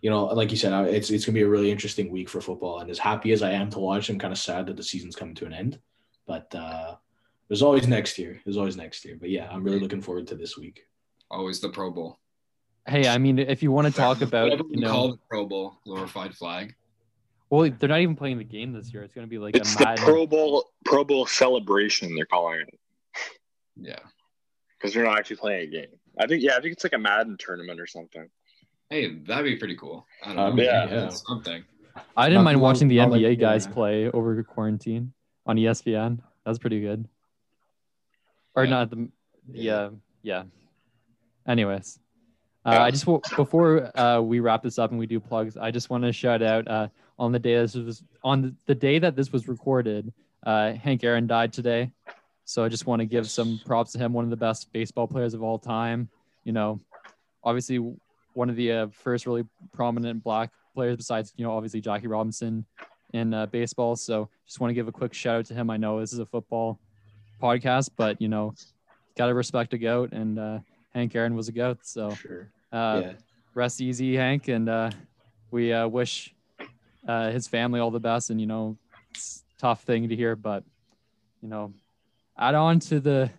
you 0.00 0.10
know, 0.10 0.26
like 0.26 0.50
you 0.50 0.56
said, 0.56 0.72
it's 0.88 1.10
it's 1.10 1.24
gonna 1.24 1.34
be 1.34 1.42
a 1.42 1.48
really 1.48 1.70
interesting 1.70 2.10
week 2.10 2.28
for 2.28 2.40
football. 2.40 2.80
And 2.80 2.90
as 2.90 2.98
happy 2.98 3.32
as 3.32 3.42
I 3.42 3.52
am 3.52 3.70
to 3.70 3.78
watch, 3.78 4.08
I'm 4.08 4.18
kind 4.18 4.32
of 4.32 4.38
sad 4.38 4.66
that 4.66 4.76
the 4.76 4.82
season's 4.82 5.16
coming 5.16 5.34
to 5.36 5.46
an 5.46 5.52
end. 5.52 5.78
But 6.26 6.54
uh, 6.54 6.96
there's 7.48 7.62
always 7.62 7.86
next 7.86 8.18
year. 8.18 8.40
There's 8.44 8.56
always 8.56 8.76
next 8.76 9.04
year. 9.04 9.16
But 9.18 9.30
yeah, 9.30 9.48
I'm 9.50 9.62
really 9.62 9.80
looking 9.80 10.02
forward 10.02 10.26
to 10.28 10.34
this 10.34 10.56
week. 10.56 10.82
Always 11.30 11.60
the 11.60 11.68
Pro 11.68 11.90
Bowl. 11.90 12.18
Hey, 12.86 13.08
I 13.08 13.18
mean, 13.18 13.38
if 13.38 13.62
you 13.62 13.72
want 13.72 13.88
to 13.88 13.92
talk 13.92 14.20
about, 14.20 14.52
you 14.70 14.80
know, 14.80 14.90
call 14.90 15.08
the 15.12 15.18
Pro 15.28 15.46
Bowl 15.46 15.78
glorified 15.84 16.34
flag. 16.34 16.74
Well, 17.50 17.70
they're 17.78 17.88
not 17.88 18.00
even 18.00 18.16
playing 18.16 18.38
the 18.38 18.44
game 18.44 18.72
this 18.72 18.92
year. 18.92 19.02
It's 19.02 19.14
going 19.14 19.26
to 19.26 19.30
be 19.30 19.38
like 19.38 19.56
it's 19.56 19.76
the 19.76 19.94
Pro 19.98 20.26
Bowl 20.26 20.70
Pro 20.84 21.04
Bowl 21.04 21.26
celebration. 21.26 22.14
They're 22.14 22.26
calling 22.26 22.60
it. 22.60 22.78
Yeah, 23.76 23.98
because 24.78 24.94
you're 24.94 25.04
not 25.04 25.18
actually 25.18 25.36
playing 25.36 25.68
a 25.68 25.70
game. 25.70 25.86
I 26.18 26.26
think 26.26 26.42
yeah, 26.42 26.56
I 26.56 26.60
think 26.60 26.72
it's 26.72 26.84
like 26.84 26.92
a 26.92 26.98
Madden 26.98 27.36
tournament 27.38 27.80
or 27.80 27.86
something. 27.86 28.28
Hey, 28.90 29.16
that'd 29.26 29.44
be 29.44 29.56
pretty 29.56 29.76
cool. 29.76 30.06
I 30.24 30.28
don't 30.28 30.38
um, 30.38 30.56
know. 30.56 30.62
Yeah, 30.62 30.88
yeah. 30.88 31.08
something. 31.08 31.64
I 32.16 32.26
didn't 32.26 32.38
not, 32.38 32.44
mind 32.44 32.60
watching 32.60 32.88
the 32.88 32.98
NBA 32.98 33.30
like, 33.30 33.38
guys 33.38 33.66
yeah. 33.66 33.72
play 33.72 34.10
over 34.10 34.42
quarantine 34.42 35.12
on 35.46 35.56
ESPN. 35.56 36.18
That 36.44 36.50
was 36.50 36.58
pretty 36.58 36.80
good. 36.80 37.08
Or 38.54 38.64
yeah. 38.64 38.70
not 38.70 38.90
the 38.90 39.08
yeah 39.52 39.90
yeah. 40.22 40.44
Anyways, 41.46 41.98
uh, 42.64 42.78
I 42.80 42.90
just 42.90 43.06
before 43.36 43.96
uh, 43.98 44.20
we 44.20 44.40
wrap 44.40 44.62
this 44.62 44.78
up 44.78 44.90
and 44.90 44.98
we 44.98 45.06
do 45.06 45.20
plugs, 45.20 45.56
I 45.56 45.70
just 45.70 45.90
want 45.90 46.04
to 46.04 46.12
shout 46.12 46.42
out 46.42 46.66
uh, 46.66 46.88
on 47.18 47.32
the 47.32 47.38
day 47.38 47.54
this 47.56 47.74
was 47.74 48.02
on 48.24 48.56
the 48.66 48.74
day 48.74 48.98
that 48.98 49.14
this 49.14 49.32
was 49.32 49.46
recorded. 49.46 50.12
Uh, 50.44 50.72
Hank 50.72 51.04
Aaron 51.04 51.26
died 51.26 51.52
today, 51.52 51.90
so 52.46 52.64
I 52.64 52.68
just 52.68 52.86
want 52.86 53.00
to 53.00 53.06
give 53.06 53.28
some 53.28 53.60
props 53.66 53.92
to 53.92 53.98
him. 53.98 54.14
One 54.14 54.24
of 54.24 54.30
the 54.30 54.36
best 54.36 54.72
baseball 54.72 55.06
players 55.06 55.34
of 55.34 55.42
all 55.42 55.58
time. 55.58 56.08
You 56.44 56.52
know, 56.52 56.80
obviously 57.44 57.76
one 58.32 58.48
of 58.48 58.56
the 58.56 58.72
uh, 58.72 58.86
first 58.88 59.26
really 59.26 59.44
prominent 59.74 60.24
black 60.24 60.50
players 60.74 60.96
besides 60.96 61.34
you 61.36 61.44
know 61.44 61.52
obviously 61.52 61.80
Jackie 61.80 62.06
Robinson 62.06 62.64
in 63.12 63.34
uh, 63.34 63.46
baseball. 63.46 63.96
So 63.96 64.30
just 64.46 64.60
want 64.60 64.70
to 64.70 64.74
give 64.74 64.88
a 64.88 64.92
quick 64.92 65.12
shout 65.12 65.40
out 65.40 65.46
to 65.46 65.54
him. 65.54 65.68
I 65.68 65.76
know 65.76 66.00
this 66.00 66.14
is 66.14 66.20
a 66.20 66.26
football 66.26 66.78
podcast, 67.42 67.90
but 67.96 68.20
you 68.22 68.28
know, 68.28 68.54
gotta 69.18 69.34
respect 69.34 69.74
a 69.74 69.78
goat, 69.78 70.12
and 70.12 70.62
Hank 70.94 71.14
Aaron 71.14 71.34
was 71.34 71.48
a 71.48 71.52
goat. 71.52 71.78
So. 71.82 72.14
Sure. 72.14 72.48
Uh, 72.72 73.02
yeah. 73.04 73.12
Rest 73.54 73.80
easy, 73.80 74.16
Hank, 74.16 74.48
and 74.48 74.68
uh, 74.68 74.90
we 75.50 75.72
uh, 75.72 75.88
wish 75.88 76.34
uh, 77.08 77.30
his 77.30 77.48
family 77.48 77.80
all 77.80 77.90
the 77.90 78.00
best. 78.00 78.28
And 78.28 78.38
you 78.38 78.46
know, 78.46 78.76
it's 79.10 79.44
tough 79.58 79.82
thing 79.84 80.10
to 80.10 80.16
hear, 80.16 80.36
but 80.36 80.62
you 81.40 81.48
know, 81.48 81.72
add 82.38 82.54
on 82.54 82.80
to 82.80 83.00
the 83.00 83.30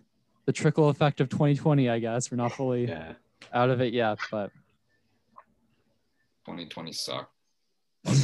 the 0.46 0.52
trickle 0.52 0.88
effect 0.88 1.20
of 1.20 1.28
2020. 1.28 1.88
I 1.88 1.98
guess 1.98 2.30
we're 2.30 2.36
not 2.36 2.52
fully 2.52 2.86
yeah. 2.88 3.12
out 3.52 3.70
of 3.70 3.80
it 3.80 3.92
yet, 3.92 4.18
but 4.30 4.50
2020 6.46 6.92
sucked. 6.92 7.32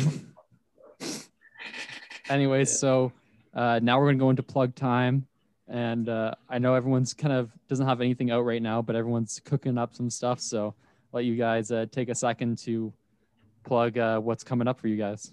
Anyways, 2.28 2.70
yeah. 2.70 2.76
so 2.78 3.12
uh, 3.52 3.80
now 3.82 4.00
we're 4.00 4.06
gonna 4.06 4.18
go 4.18 4.30
into 4.30 4.42
plug 4.42 4.74
time 4.74 5.26
and 5.68 6.08
uh, 6.08 6.34
I 6.48 6.58
know 6.58 6.74
everyone's 6.74 7.14
kind 7.14 7.32
of 7.32 7.50
doesn't 7.68 7.86
have 7.86 8.00
anything 8.00 8.30
out 8.30 8.42
right 8.42 8.62
now, 8.62 8.82
but 8.82 8.96
everyone's 8.96 9.40
cooking 9.44 9.78
up 9.78 9.94
some 9.94 10.10
stuff. 10.10 10.40
So 10.40 10.66
I'll 10.66 10.74
let 11.12 11.24
you 11.24 11.36
guys 11.36 11.70
uh, 11.70 11.86
take 11.90 12.08
a 12.08 12.14
second 12.14 12.58
to 12.58 12.92
plug 13.64 13.96
uh, 13.96 14.20
what's 14.20 14.44
coming 14.44 14.68
up 14.68 14.78
for 14.78 14.88
you 14.88 14.96
guys. 14.96 15.32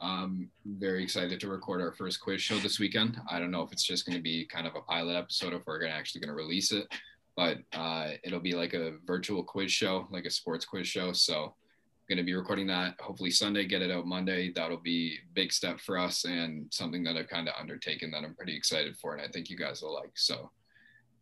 I'm 0.00 0.50
very 0.64 1.02
excited 1.02 1.40
to 1.40 1.48
record 1.48 1.80
our 1.80 1.92
first 1.92 2.20
quiz 2.20 2.42
show 2.42 2.58
this 2.58 2.78
weekend. 2.78 3.18
I 3.30 3.38
don't 3.38 3.50
know 3.50 3.62
if 3.62 3.72
it's 3.72 3.84
just 3.84 4.06
going 4.06 4.16
to 4.16 4.22
be 4.22 4.46
kind 4.46 4.66
of 4.66 4.74
a 4.74 4.80
pilot 4.80 5.16
episode, 5.16 5.54
if 5.54 5.62
we're 5.66 5.80
to 5.80 5.88
actually 5.88 6.20
going 6.20 6.28
to 6.28 6.34
release 6.34 6.72
it, 6.72 6.86
but 7.36 7.58
uh, 7.72 8.10
it'll 8.22 8.40
be 8.40 8.54
like 8.54 8.74
a 8.74 8.94
virtual 9.06 9.42
quiz 9.42 9.72
show, 9.72 10.06
like 10.10 10.24
a 10.24 10.30
sports 10.30 10.64
quiz 10.64 10.86
show. 10.86 11.12
So 11.12 11.54
going 12.08 12.18
to 12.18 12.24
be 12.24 12.34
recording 12.34 12.66
that 12.66 12.94
hopefully 13.00 13.30
Sunday, 13.30 13.64
get 13.64 13.82
it 13.82 13.90
out 13.90 14.06
Monday. 14.06 14.52
That'll 14.54 14.76
be 14.76 15.18
big 15.32 15.52
step 15.52 15.80
for 15.80 15.98
us 15.98 16.24
and 16.24 16.66
something 16.70 17.02
that 17.04 17.16
I've 17.16 17.28
kind 17.28 17.48
of 17.48 17.54
undertaken 17.58 18.10
that 18.10 18.24
I'm 18.24 18.34
pretty 18.34 18.56
excited 18.56 18.96
for, 18.98 19.14
and 19.14 19.22
I 19.22 19.28
think 19.28 19.48
you 19.48 19.56
guys 19.56 19.80
will 19.82 19.94
like. 19.94 20.12
So 20.14 20.50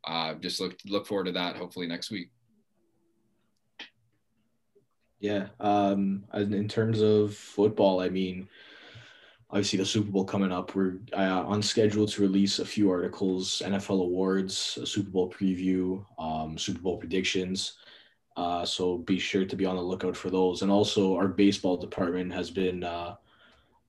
uh, 0.05 0.35
just 0.35 0.61
look 0.61 0.77
look 0.87 1.07
forward 1.07 1.27
to 1.27 1.33
that. 1.33 1.57
Hopefully 1.57 1.87
next 1.87 2.11
week. 2.11 2.31
Yeah. 5.23 5.47
Um, 5.61 6.25
in 6.35 6.66
terms 6.66 7.01
of 7.01 7.37
football, 7.37 8.01
I 8.01 8.09
mean, 8.09 8.49
obviously 9.51 9.79
the 9.79 9.87
Super 9.87 10.11
Bowl 10.11 10.25
coming 10.25 10.51
up. 10.51 10.75
We're 10.75 10.99
uh, 11.12 11.45
on 11.47 11.62
schedule 11.62 12.07
to 12.09 12.23
release 12.23 12.59
a 12.59 12.64
few 12.64 12.91
articles, 12.91 13.62
NFL 13.64 14.03
awards, 14.03 14.81
a 14.83 14.87
Super 14.87 15.11
Bowl 15.11 15.31
preview, 15.31 16.05
um, 16.18 16.59
Super 16.59 16.81
Bowl 16.81 16.99
predictions. 16.99 17.75
Uh, 18.37 18.64
so 18.64 18.99
be 18.99 19.20
sure 19.20 19.45
to 19.45 19.55
be 19.55 19.64
on 19.64 19.77
the 19.77 19.83
lookout 19.83 20.16
for 20.16 20.29
those. 20.29 20.62
And 20.62 20.73
also, 20.73 21.14
our 21.14 21.29
baseball 21.29 21.77
department 21.77 22.33
has 22.33 22.51
been 22.51 22.83
uh, 22.83 23.14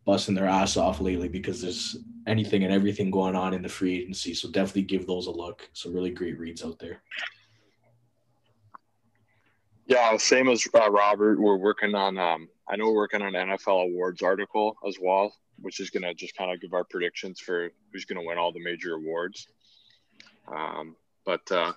busting 0.06 0.36
their 0.36 0.46
ass 0.46 0.78
off 0.78 1.02
lately 1.02 1.30
because 1.30 1.64
there's 1.64 1.98
anything 2.28 2.64
and 2.64 2.72
everything 2.72 3.10
going 3.10 3.36
on 3.36 3.56
in 3.56 3.64
the 3.64 3.70
free 3.70 4.02
agency. 4.02 4.36
So 4.36 4.52
definitely 4.52 4.84
give 4.84 5.08
those 5.08 5.26
a 5.26 5.32
look. 5.32 5.68
Some 5.74 5.96
really 5.96 6.12
great 6.12 6.38
reads 6.38 6.64
out 6.64 6.78
there. 6.78 7.02
Yeah, 9.86 10.16
same 10.18 10.48
as 10.48 10.66
uh, 10.74 10.90
Robert. 10.90 11.40
We're 11.40 11.58
working 11.58 11.94
on. 11.94 12.18
Um, 12.18 12.48
I 12.70 12.78
know 12.78 12.86
we're 12.86 12.96
working 12.96 13.22
on 13.22 13.36
an 13.36 13.50
NFL 13.50 13.92
awards 13.92 14.22
article 14.22 14.78
as 14.88 14.98
well, 15.02 15.34
which 15.62 15.80
is 15.80 15.90
going 15.90 16.04
to 16.04 16.14
just 16.14 16.38
kind 16.38 16.52
of 16.52 16.62
give 16.62 16.74
our 16.74 16.86
predictions 16.86 17.40
for 17.40 17.70
who's 17.92 18.06
going 18.06 18.22
to 18.22 18.26
win 18.26 18.38
all 18.38 18.54
the 18.54 18.64
major 18.64 18.96
awards. 18.96 19.48
Um, 20.48 20.96
but 21.26 21.52
uh, 21.52 21.74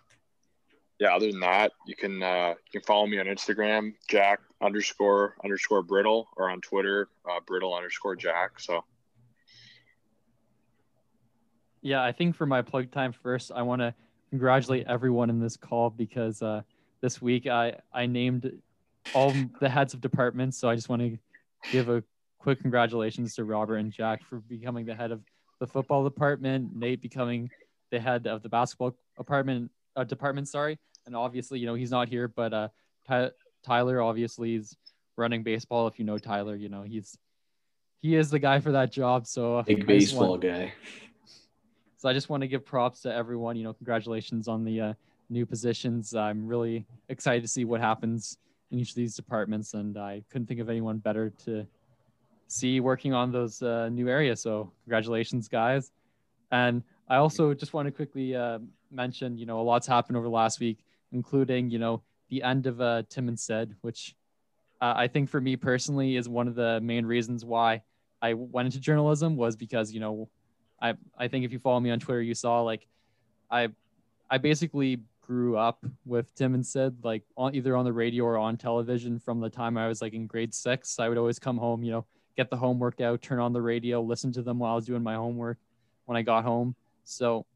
yeah, 1.00 1.14
other 1.14 1.30
than 1.30 1.40
that, 1.40 1.72
you 1.86 1.96
can 1.96 2.22
uh, 2.22 2.54
you 2.72 2.80
can 2.80 2.86
follow 2.86 3.06
me 3.06 3.18
on 3.18 3.26
Instagram, 3.26 3.94
Jack 4.08 4.40
underscore 4.62 5.34
underscore 5.44 5.82
Brittle, 5.82 6.28
or 6.36 6.48
on 6.48 6.60
Twitter, 6.60 7.08
uh, 7.28 7.40
Brittle 7.46 7.74
underscore 7.74 8.14
Jack. 8.14 8.60
So. 8.60 8.84
Yeah, 11.82 12.02
I 12.02 12.10
think 12.10 12.34
for 12.34 12.46
my 12.46 12.62
plug 12.62 12.90
time 12.90 13.12
first, 13.12 13.52
I 13.54 13.62
want 13.62 13.80
to 13.80 13.94
congratulate 14.30 14.86
everyone 14.88 15.30
in 15.30 15.38
this 15.38 15.56
call 15.56 15.90
because 15.90 16.42
uh, 16.42 16.62
this 17.06 17.22
week. 17.22 17.46
I 17.46 17.76
I 17.92 18.06
named 18.06 18.50
all 19.14 19.32
the 19.60 19.68
heads 19.68 19.94
of 19.94 20.00
departments, 20.00 20.58
so 20.58 20.68
I 20.68 20.74
just 20.74 20.88
want 20.88 21.02
to 21.02 21.16
give 21.70 21.88
a 21.88 22.02
quick 22.40 22.60
congratulations 22.60 23.36
to 23.36 23.44
Robert 23.44 23.76
and 23.76 23.92
Jack 23.92 24.24
for 24.24 24.40
becoming 24.40 24.84
the 24.84 24.94
head 24.96 25.12
of 25.12 25.20
the 25.60 25.68
football 25.68 26.02
department. 26.02 26.74
Nate 26.74 27.00
becoming 27.00 27.48
the 27.92 28.00
head 28.00 28.26
of 28.26 28.42
the 28.42 28.48
basketball 28.48 28.96
department. 29.16 29.70
Uh, 29.94 30.02
department, 30.02 30.48
sorry, 30.48 30.80
and 31.06 31.14
obviously, 31.14 31.60
you 31.60 31.66
know 31.66 31.74
he's 31.74 31.92
not 31.92 32.08
here, 32.08 32.26
but 32.26 32.52
uh, 32.52 32.68
Ty- 33.06 33.30
Tyler 33.64 34.02
obviously 34.02 34.56
is 34.56 34.76
running 35.16 35.44
baseball. 35.44 35.86
If 35.86 36.00
you 36.00 36.04
know 36.04 36.18
Tyler, 36.18 36.56
you 36.56 36.68
know 36.68 36.82
he's 36.82 37.16
he 38.00 38.16
is 38.16 38.30
the 38.30 38.40
guy 38.40 38.58
for 38.58 38.72
that 38.72 38.90
job. 38.90 39.28
So 39.28 39.62
big 39.62 39.86
baseball 39.86 40.30
want, 40.30 40.42
guy. 40.42 40.72
So 41.98 42.08
I 42.08 42.12
just 42.12 42.28
want 42.28 42.40
to 42.40 42.48
give 42.48 42.66
props 42.66 43.02
to 43.02 43.14
everyone. 43.14 43.54
You 43.56 43.62
know, 43.62 43.74
congratulations 43.74 44.48
on 44.48 44.64
the 44.64 44.80
uh, 44.80 44.92
new 45.28 45.46
positions. 45.46 46.14
I'm 46.14 46.46
really 46.46 46.86
excited 47.08 47.42
to 47.42 47.48
see 47.48 47.64
what 47.64 47.80
happens 47.80 48.38
in 48.70 48.78
each 48.78 48.90
of 48.90 48.96
these 48.96 49.14
departments, 49.14 49.74
and 49.74 49.96
I 49.96 50.22
couldn't 50.30 50.46
think 50.46 50.60
of 50.60 50.68
anyone 50.68 50.98
better 50.98 51.30
to 51.44 51.66
see 52.48 52.80
working 52.80 53.12
on 53.12 53.32
those 53.32 53.62
uh, 53.62 53.88
new 53.88 54.08
areas. 54.08 54.40
So 54.40 54.72
congratulations, 54.84 55.48
guys! 55.48 55.92
And 56.50 56.82
I 57.08 57.16
also 57.16 57.54
just 57.54 57.72
want 57.72 57.86
to 57.86 57.92
quickly 57.92 58.34
uh, 58.34 58.58
mention, 58.90 59.36
you 59.38 59.46
know, 59.46 59.60
a 59.60 59.62
lot's 59.62 59.86
happened 59.86 60.16
over 60.16 60.26
the 60.26 60.30
last 60.30 60.60
week, 60.60 60.78
including, 61.12 61.70
you 61.70 61.78
know, 61.78 62.02
the 62.28 62.42
end 62.42 62.66
of 62.66 62.80
uh, 62.80 63.02
Tim 63.08 63.28
and 63.28 63.38
Sid, 63.38 63.74
which 63.82 64.14
uh, 64.80 64.94
I 64.96 65.08
think 65.08 65.28
for 65.28 65.40
me 65.40 65.56
personally 65.56 66.16
is 66.16 66.28
one 66.28 66.48
of 66.48 66.54
the 66.54 66.80
main 66.80 67.06
reasons 67.06 67.44
why 67.44 67.82
I 68.20 68.34
went 68.34 68.66
into 68.66 68.80
journalism 68.80 69.36
was 69.36 69.56
because, 69.56 69.92
you 69.92 70.00
know, 70.00 70.28
I 70.80 70.94
I 71.16 71.28
think 71.28 71.44
if 71.44 71.52
you 71.52 71.58
follow 71.58 71.80
me 71.80 71.90
on 71.90 72.00
Twitter, 72.00 72.22
you 72.22 72.34
saw 72.34 72.62
like 72.62 72.86
I 73.50 73.68
I 74.30 74.38
basically 74.38 75.00
grew 75.26 75.56
up 75.56 75.84
with 76.04 76.34
Tim 76.34 76.54
and 76.54 76.64
Sid, 76.64 76.96
like 77.02 77.22
on, 77.36 77.54
either 77.54 77.76
on 77.76 77.84
the 77.84 77.92
radio 77.92 78.24
or 78.24 78.38
on 78.38 78.56
television 78.56 79.18
from 79.18 79.40
the 79.40 79.50
time 79.50 79.76
I 79.76 79.88
was 79.88 80.00
like 80.00 80.14
in 80.14 80.26
grade 80.26 80.54
six. 80.54 81.00
I 81.00 81.08
would 81.08 81.18
always 81.18 81.38
come 81.38 81.58
home, 81.58 81.82
you 81.82 81.92
know, 81.92 82.04
get 82.36 82.50
the 82.50 82.56
homework 82.56 83.00
out, 83.00 83.22
turn 83.22 83.40
on 83.40 83.52
the 83.52 83.62
radio, 83.62 84.00
listen 84.00 84.32
to 84.32 84.42
them 84.42 84.58
while 84.58 84.72
I 84.72 84.76
was 84.76 84.86
doing 84.86 85.02
my 85.02 85.14
homework 85.14 85.58
when 86.04 86.16
I 86.16 86.22
got 86.22 86.44
home. 86.44 86.74
So, 87.04 87.46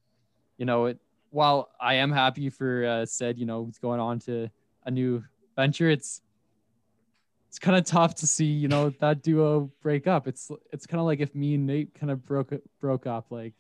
you 0.59 0.67
know, 0.67 0.87
it, 0.87 0.99
while 1.31 1.71
I 1.81 1.95
am 1.95 2.11
happy 2.11 2.51
for 2.51 2.85
uh, 2.85 3.07
Sid, 3.07 3.39
you 3.39 3.47
know, 3.47 3.71
going 3.81 4.01
on 4.01 4.19
to 4.21 4.51
a 4.85 4.91
new 4.91 5.23
venture. 5.57 5.91
It's 5.91 6.23
it's 7.49 7.59
kind 7.59 7.77
of 7.77 7.85
tough 7.85 8.15
to 8.17 8.27
see, 8.27 8.45
you 8.45 8.69
know, 8.69 8.91
that 9.01 9.23
duo 9.23 9.71
break 9.83 10.07
up. 10.07 10.29
It's 10.29 10.51
it's 10.73 10.87
kind 10.87 11.01
of 11.01 11.07
like 11.07 11.21
if 11.21 11.35
me 11.35 11.55
and 11.55 11.67
Nate 11.67 11.95
kind 11.95 12.11
of 12.11 12.25
broke 12.25 12.53
broke 12.81 13.07
up. 13.07 13.27
Like, 13.31 13.55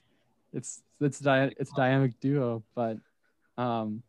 it's 0.52 0.82
it's 1.00 1.18
di- 1.18 1.54
it's 1.58 1.72
a 1.72 1.74
dynamic 1.74 2.18
duo, 2.20 2.62
but 2.74 2.98
um, 3.60 4.02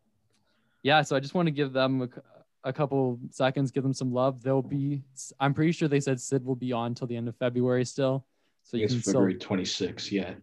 yeah, 0.82 1.02
so 1.02 1.14
I 1.14 1.20
just 1.20 1.34
want 1.34 1.46
to 1.46 1.52
give 1.52 1.72
them 1.72 2.02
a, 2.02 2.68
a 2.70 2.72
couple 2.72 3.18
seconds, 3.30 3.70
give 3.70 3.82
them 3.82 3.92
some 3.92 4.12
love. 4.12 4.42
They'll 4.42 4.62
be, 4.62 5.02
I'm 5.38 5.52
pretty 5.52 5.72
sure 5.72 5.88
they 5.88 6.00
said 6.00 6.20
Sid 6.20 6.44
will 6.44 6.56
be 6.56 6.72
on 6.72 6.94
till 6.94 7.06
the 7.06 7.16
end 7.16 7.28
of 7.28 7.36
February 7.36 7.84
still. 7.84 8.24
So 8.62 8.76
you 8.76 8.88
can 8.88 9.00
February 9.00 9.34
still, 9.34 9.48
26, 9.48 10.10
yeah. 10.10 10.34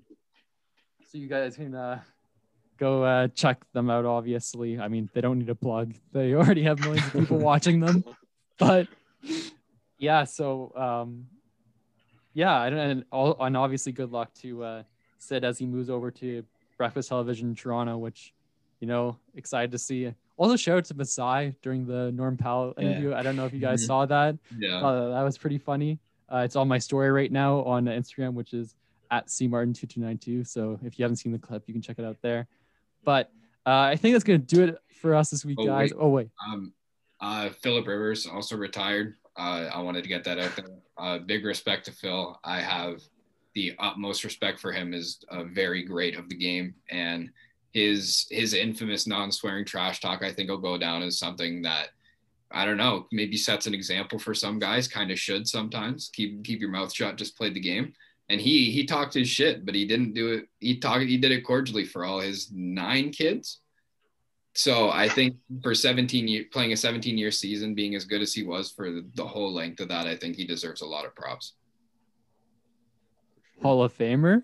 So 1.12 1.18
you 1.18 1.28
guys 1.28 1.55
can 1.55 1.74
uh, 1.74 2.01
go 2.78 3.03
uh, 3.03 3.30
check 3.30 3.64
them 3.74 3.89
out. 3.89 4.05
Obviously, 4.05 4.80
I 4.80 4.88
mean 4.88 5.10
they 5.14 5.22
don't 5.22 5.39
need 5.39 5.49
a 5.49 5.55
plug; 5.55 5.95
they 6.12 6.36
already 6.36 6.62
have 6.64 6.80
millions 6.82 7.07
of 7.07 7.14
people 7.14 7.38
watching 7.39 7.80
them. 7.80 8.03
But 8.60 8.88
yeah, 9.97 10.26
so 10.26 10.72
um, 10.76 11.26
yeah, 12.36 12.64
and 12.64 12.78
and, 12.78 13.05
all, 13.12 13.36
and 13.39 13.57
obviously 13.57 13.91
good 13.91 14.12
luck 14.12 14.32
to 14.41 14.64
uh, 14.64 14.84
Sid 15.18 15.43
as 15.43 15.57
he 15.57 15.66
moves 15.66 15.89
over 15.89 16.12
to 16.12 16.43
Breakfast 16.78 17.10
Television 17.10 17.49
in 17.49 17.55
Toronto, 17.55 17.97
which 17.97 18.34
you 18.80 18.88
know 18.88 19.17
excited 19.36 19.71
to 19.71 19.77
see. 19.77 20.13
Also, 20.38 20.55
shout 20.55 20.77
out 20.77 20.86
to 20.86 20.93
Masai 20.93 21.53
during 21.61 21.86
the 21.86 22.11
Norm 22.13 22.38
Powell 22.38 22.73
interview. 22.77 23.13
I 23.13 23.21
don't 23.23 23.36
know 23.36 23.45
if 23.45 23.53
you 23.53 23.59
guys 23.59 23.84
Mhm. 23.84 23.88
saw 23.88 24.05
that. 24.05 24.38
Yeah. 24.57 24.77
Uh, 24.82 25.09
that 25.09 25.21
was 25.23 25.38
pretty 25.38 25.57
funny. 25.57 25.99
Uh, 26.32 26.38
it's 26.45 26.55
on 26.55 26.67
my 26.67 26.77
story 26.77 27.11
right 27.11 27.32
now 27.32 27.61
on 27.63 27.86
Instagram, 27.86 28.34
which 28.36 28.53
is 28.53 28.75
at 29.11 29.27
cmartin2292. 29.27 30.43
So 30.47 30.80
if 30.84 30.97
you 30.97 31.03
haven't 31.03 31.17
seen 31.17 31.32
the 31.32 31.39
clip, 31.39 31.63
you 31.67 31.73
can 31.73 31.82
check 31.82 31.99
it 31.99 32.05
out 32.05 32.21
there. 32.21 32.47
But 33.03 33.32
uh, 33.65 33.71
I 33.91 33.95
think 33.97 34.13
that's 34.13 34.23
going 34.23 34.39
to 34.39 34.55
do 34.55 34.63
it 34.63 34.77
for 35.01 35.13
us 35.15 35.30
this 35.30 35.43
week, 35.43 35.57
Oh, 35.59 35.65
guys. 35.65 35.91
wait. 35.93 35.99
Oh, 35.99 36.09
wait. 36.09 36.30
Um, 36.47 36.73
uh, 37.19 37.49
Philip 37.49 37.86
Rivers 37.88 38.25
also 38.25 38.55
retired. 38.55 39.15
Uh, 39.36 39.69
I 39.73 39.82
wanted 39.82 40.03
to 40.03 40.09
get 40.09 40.23
that 40.25 40.39
out 40.39 40.55
there. 40.55 40.65
Uh, 40.97 41.17
big 41.19 41.43
respect 41.45 41.86
to 41.86 41.91
Phil. 41.91 42.39
I 42.43 42.61
have 42.61 43.01
the 43.55 43.73
utmost 43.80 44.23
respect 44.23 44.59
for 44.59 44.71
him 44.71 44.93
as 44.93 45.19
a 45.30 45.43
very 45.43 45.84
great 45.84 46.15
of 46.15 46.30
the 46.30 46.36
game, 46.36 46.75
and 46.89 47.30
his 47.74 48.28
his 48.30 48.53
infamous 48.53 49.07
non-swearing 49.07 49.65
trash 49.65 49.99
talk. 49.99 50.24
I 50.24 50.32
think 50.32 50.49
will 50.49 50.57
go 50.57 50.78
down 50.78 51.03
as 51.03 51.17
something 51.17 51.61
that 51.63 51.89
I 52.51 52.65
don't 52.65 52.78
know. 52.78 53.07
Maybe 53.11 53.38
sets 53.38 53.67
an 53.67 53.74
example 53.74 54.17
for 54.17 54.34
some 54.34 54.59
guys. 54.59 54.88
Kind 54.88 55.11
of 55.11 55.20
should 55.20 55.47
sometimes 55.47 56.09
keep 56.13 56.43
keep 56.43 56.59
your 56.59 56.72
mouth 56.72 56.93
shut. 56.93 57.17
Just 57.17 57.38
play 57.38 57.49
the 57.49 57.59
game. 57.59 57.93
And 58.30 58.39
he 58.39 58.72
he 58.72 58.86
talked 58.86 59.13
his 59.13 59.30
shit, 59.30 59.65
but 59.65 59.76
he 59.76 59.86
didn't 59.86 60.13
do 60.13 60.34
it. 60.34 60.47
He 60.59 60.78
talked. 60.78 61.03
He 61.03 61.17
did 61.17 61.32
it 61.32 61.41
cordially 61.41 61.86
for 61.86 62.05
all 62.05 62.20
his 62.20 62.51
nine 62.51 63.11
kids. 63.11 63.61
So 64.55 64.89
I 64.89 65.07
think 65.07 65.38
for 65.61 65.74
17 65.74 66.28
year, 66.28 66.45
playing 66.51 66.74
a 66.74 66.78
17 66.78 67.17
year 67.17 67.32
season, 67.32 67.76
being 67.76 67.95
as 67.95 68.05
good 68.05 68.22
as 68.22 68.34
he 68.34 68.43
was 68.43 68.72
for 68.72 68.91
the, 68.91 69.05
the 69.15 69.26
whole 69.26 69.53
length 69.53 69.80
of 69.80 69.88
that, 69.89 70.07
I 70.07 70.15
think 70.15 70.36
he 70.36 70.45
deserves 70.45 70.82
a 70.82 70.86
lot 70.86 71.05
of 71.05 71.15
props. 71.15 71.53
Hall 73.61 73.84
of 73.84 73.95
Famer. 73.95 74.43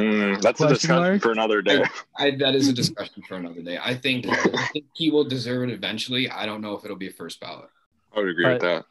Mm, 0.00 0.40
that's 0.40 0.60
a 0.60 0.68
discussion 0.68 0.96
mark? 1.02 1.22
for 1.22 1.30
another 1.32 1.60
day. 1.62 1.82
I, 2.16 2.30
that 2.32 2.54
is 2.54 2.68
a 2.68 2.72
discussion 2.72 3.22
for 3.28 3.36
another 3.36 3.60
day. 3.62 3.78
I 3.82 3.94
think, 3.94 4.26
I 4.28 4.66
think 4.72 4.86
he 4.94 5.10
will 5.10 5.24
deserve 5.24 5.68
it 5.68 5.72
eventually. 5.72 6.28
I 6.30 6.46
don't 6.46 6.60
know 6.62 6.74
if 6.74 6.84
it'll 6.84 6.96
be 6.96 7.08
a 7.08 7.12
first 7.12 7.38
ballot. 7.40 7.68
I 8.14 8.20
would 8.20 8.28
agree 8.28 8.46
with 8.46 8.62
that. 8.62 8.84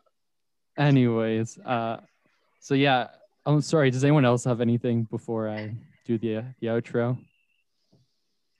Anyways, 0.78 1.58
uh, 1.66 1.98
so 2.60 2.74
yeah, 2.76 3.08
I'm 3.46 3.62
sorry. 3.62 3.90
Does 3.92 4.04
anyone 4.04 4.24
else 4.24 4.44
have 4.46 4.62
anything 4.62 5.04
before 5.04 5.50
I 5.50 5.76
do 6.06 6.18
the 6.18 6.44
the 6.62 6.68
outro? 6.68 7.18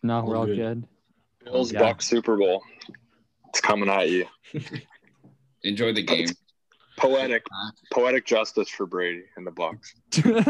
No, 0.04 0.16
All 0.16 0.26
we're 0.26 0.36
all 0.38 0.46
good. 0.46 0.58
good. 0.58 0.84
Bills 1.46 1.72
Yeah. 1.72 1.82
Bucs 1.82 2.04
Super 2.04 2.36
Bowl. 2.36 2.64
It's 3.50 3.62
coming 3.62 3.90
at 3.90 4.10
you. 4.10 4.26
Enjoy 5.64 5.94
the 5.94 6.04
game. 6.04 6.28
Poetic, 6.98 7.44
poetic 7.94 8.26
justice 8.26 8.70
for 8.70 8.86
Brady 8.86 9.24
and 9.38 9.48
the 9.48 9.52
Bucs. 9.52 9.94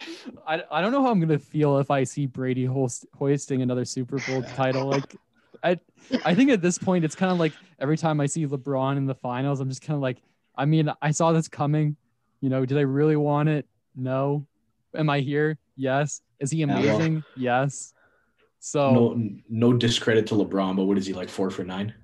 It's- 0.00 0.32
I, 0.46 0.62
I 0.70 0.80
don't 0.80 0.92
know 0.92 1.02
how 1.02 1.10
I'm 1.10 1.20
gonna 1.20 1.38
feel 1.38 1.78
if 1.78 1.90
I 1.90 2.04
see 2.04 2.26
Brady 2.26 2.64
host, 2.64 3.06
hoisting 3.14 3.62
another 3.62 3.84
Super 3.84 4.18
Bowl 4.26 4.42
title. 4.56 4.86
Like, 4.90 5.16
I 5.62 5.78
I 6.24 6.34
think 6.34 6.50
at 6.50 6.62
this 6.62 6.78
point 6.78 7.04
it's 7.04 7.14
kind 7.14 7.32
of 7.32 7.38
like 7.38 7.52
every 7.80 7.96
time 7.96 8.20
I 8.20 8.26
see 8.26 8.46
LeBron 8.46 8.96
in 8.96 9.06
the 9.06 9.14
finals, 9.14 9.60
I'm 9.60 9.68
just 9.68 9.82
kind 9.82 9.96
of 9.96 10.00
like, 10.02 10.18
I 10.56 10.64
mean, 10.64 10.90
I 11.02 11.10
saw 11.10 11.32
this 11.32 11.48
coming. 11.48 11.96
You 12.40 12.48
know, 12.48 12.64
did 12.64 12.78
I 12.78 12.82
really 12.82 13.16
want 13.16 13.48
it? 13.48 13.66
No. 13.96 14.46
Am 14.94 15.10
I 15.10 15.20
here? 15.20 15.58
Yes. 15.76 16.22
Is 16.38 16.50
he 16.52 16.64
well- 16.64 16.78
amazing? 16.78 17.24
yes. 17.36 17.92
So 18.60 18.90
No, 18.92 19.30
no 19.48 19.72
discredit 19.72 20.26
to 20.28 20.34
LeBron, 20.34 20.74
but 20.76 20.84
what 20.84 20.98
is 20.98 21.06
he 21.06 21.12
like 21.12 21.28
four 21.28 21.48
for 21.50 21.62
nine? 21.64 21.94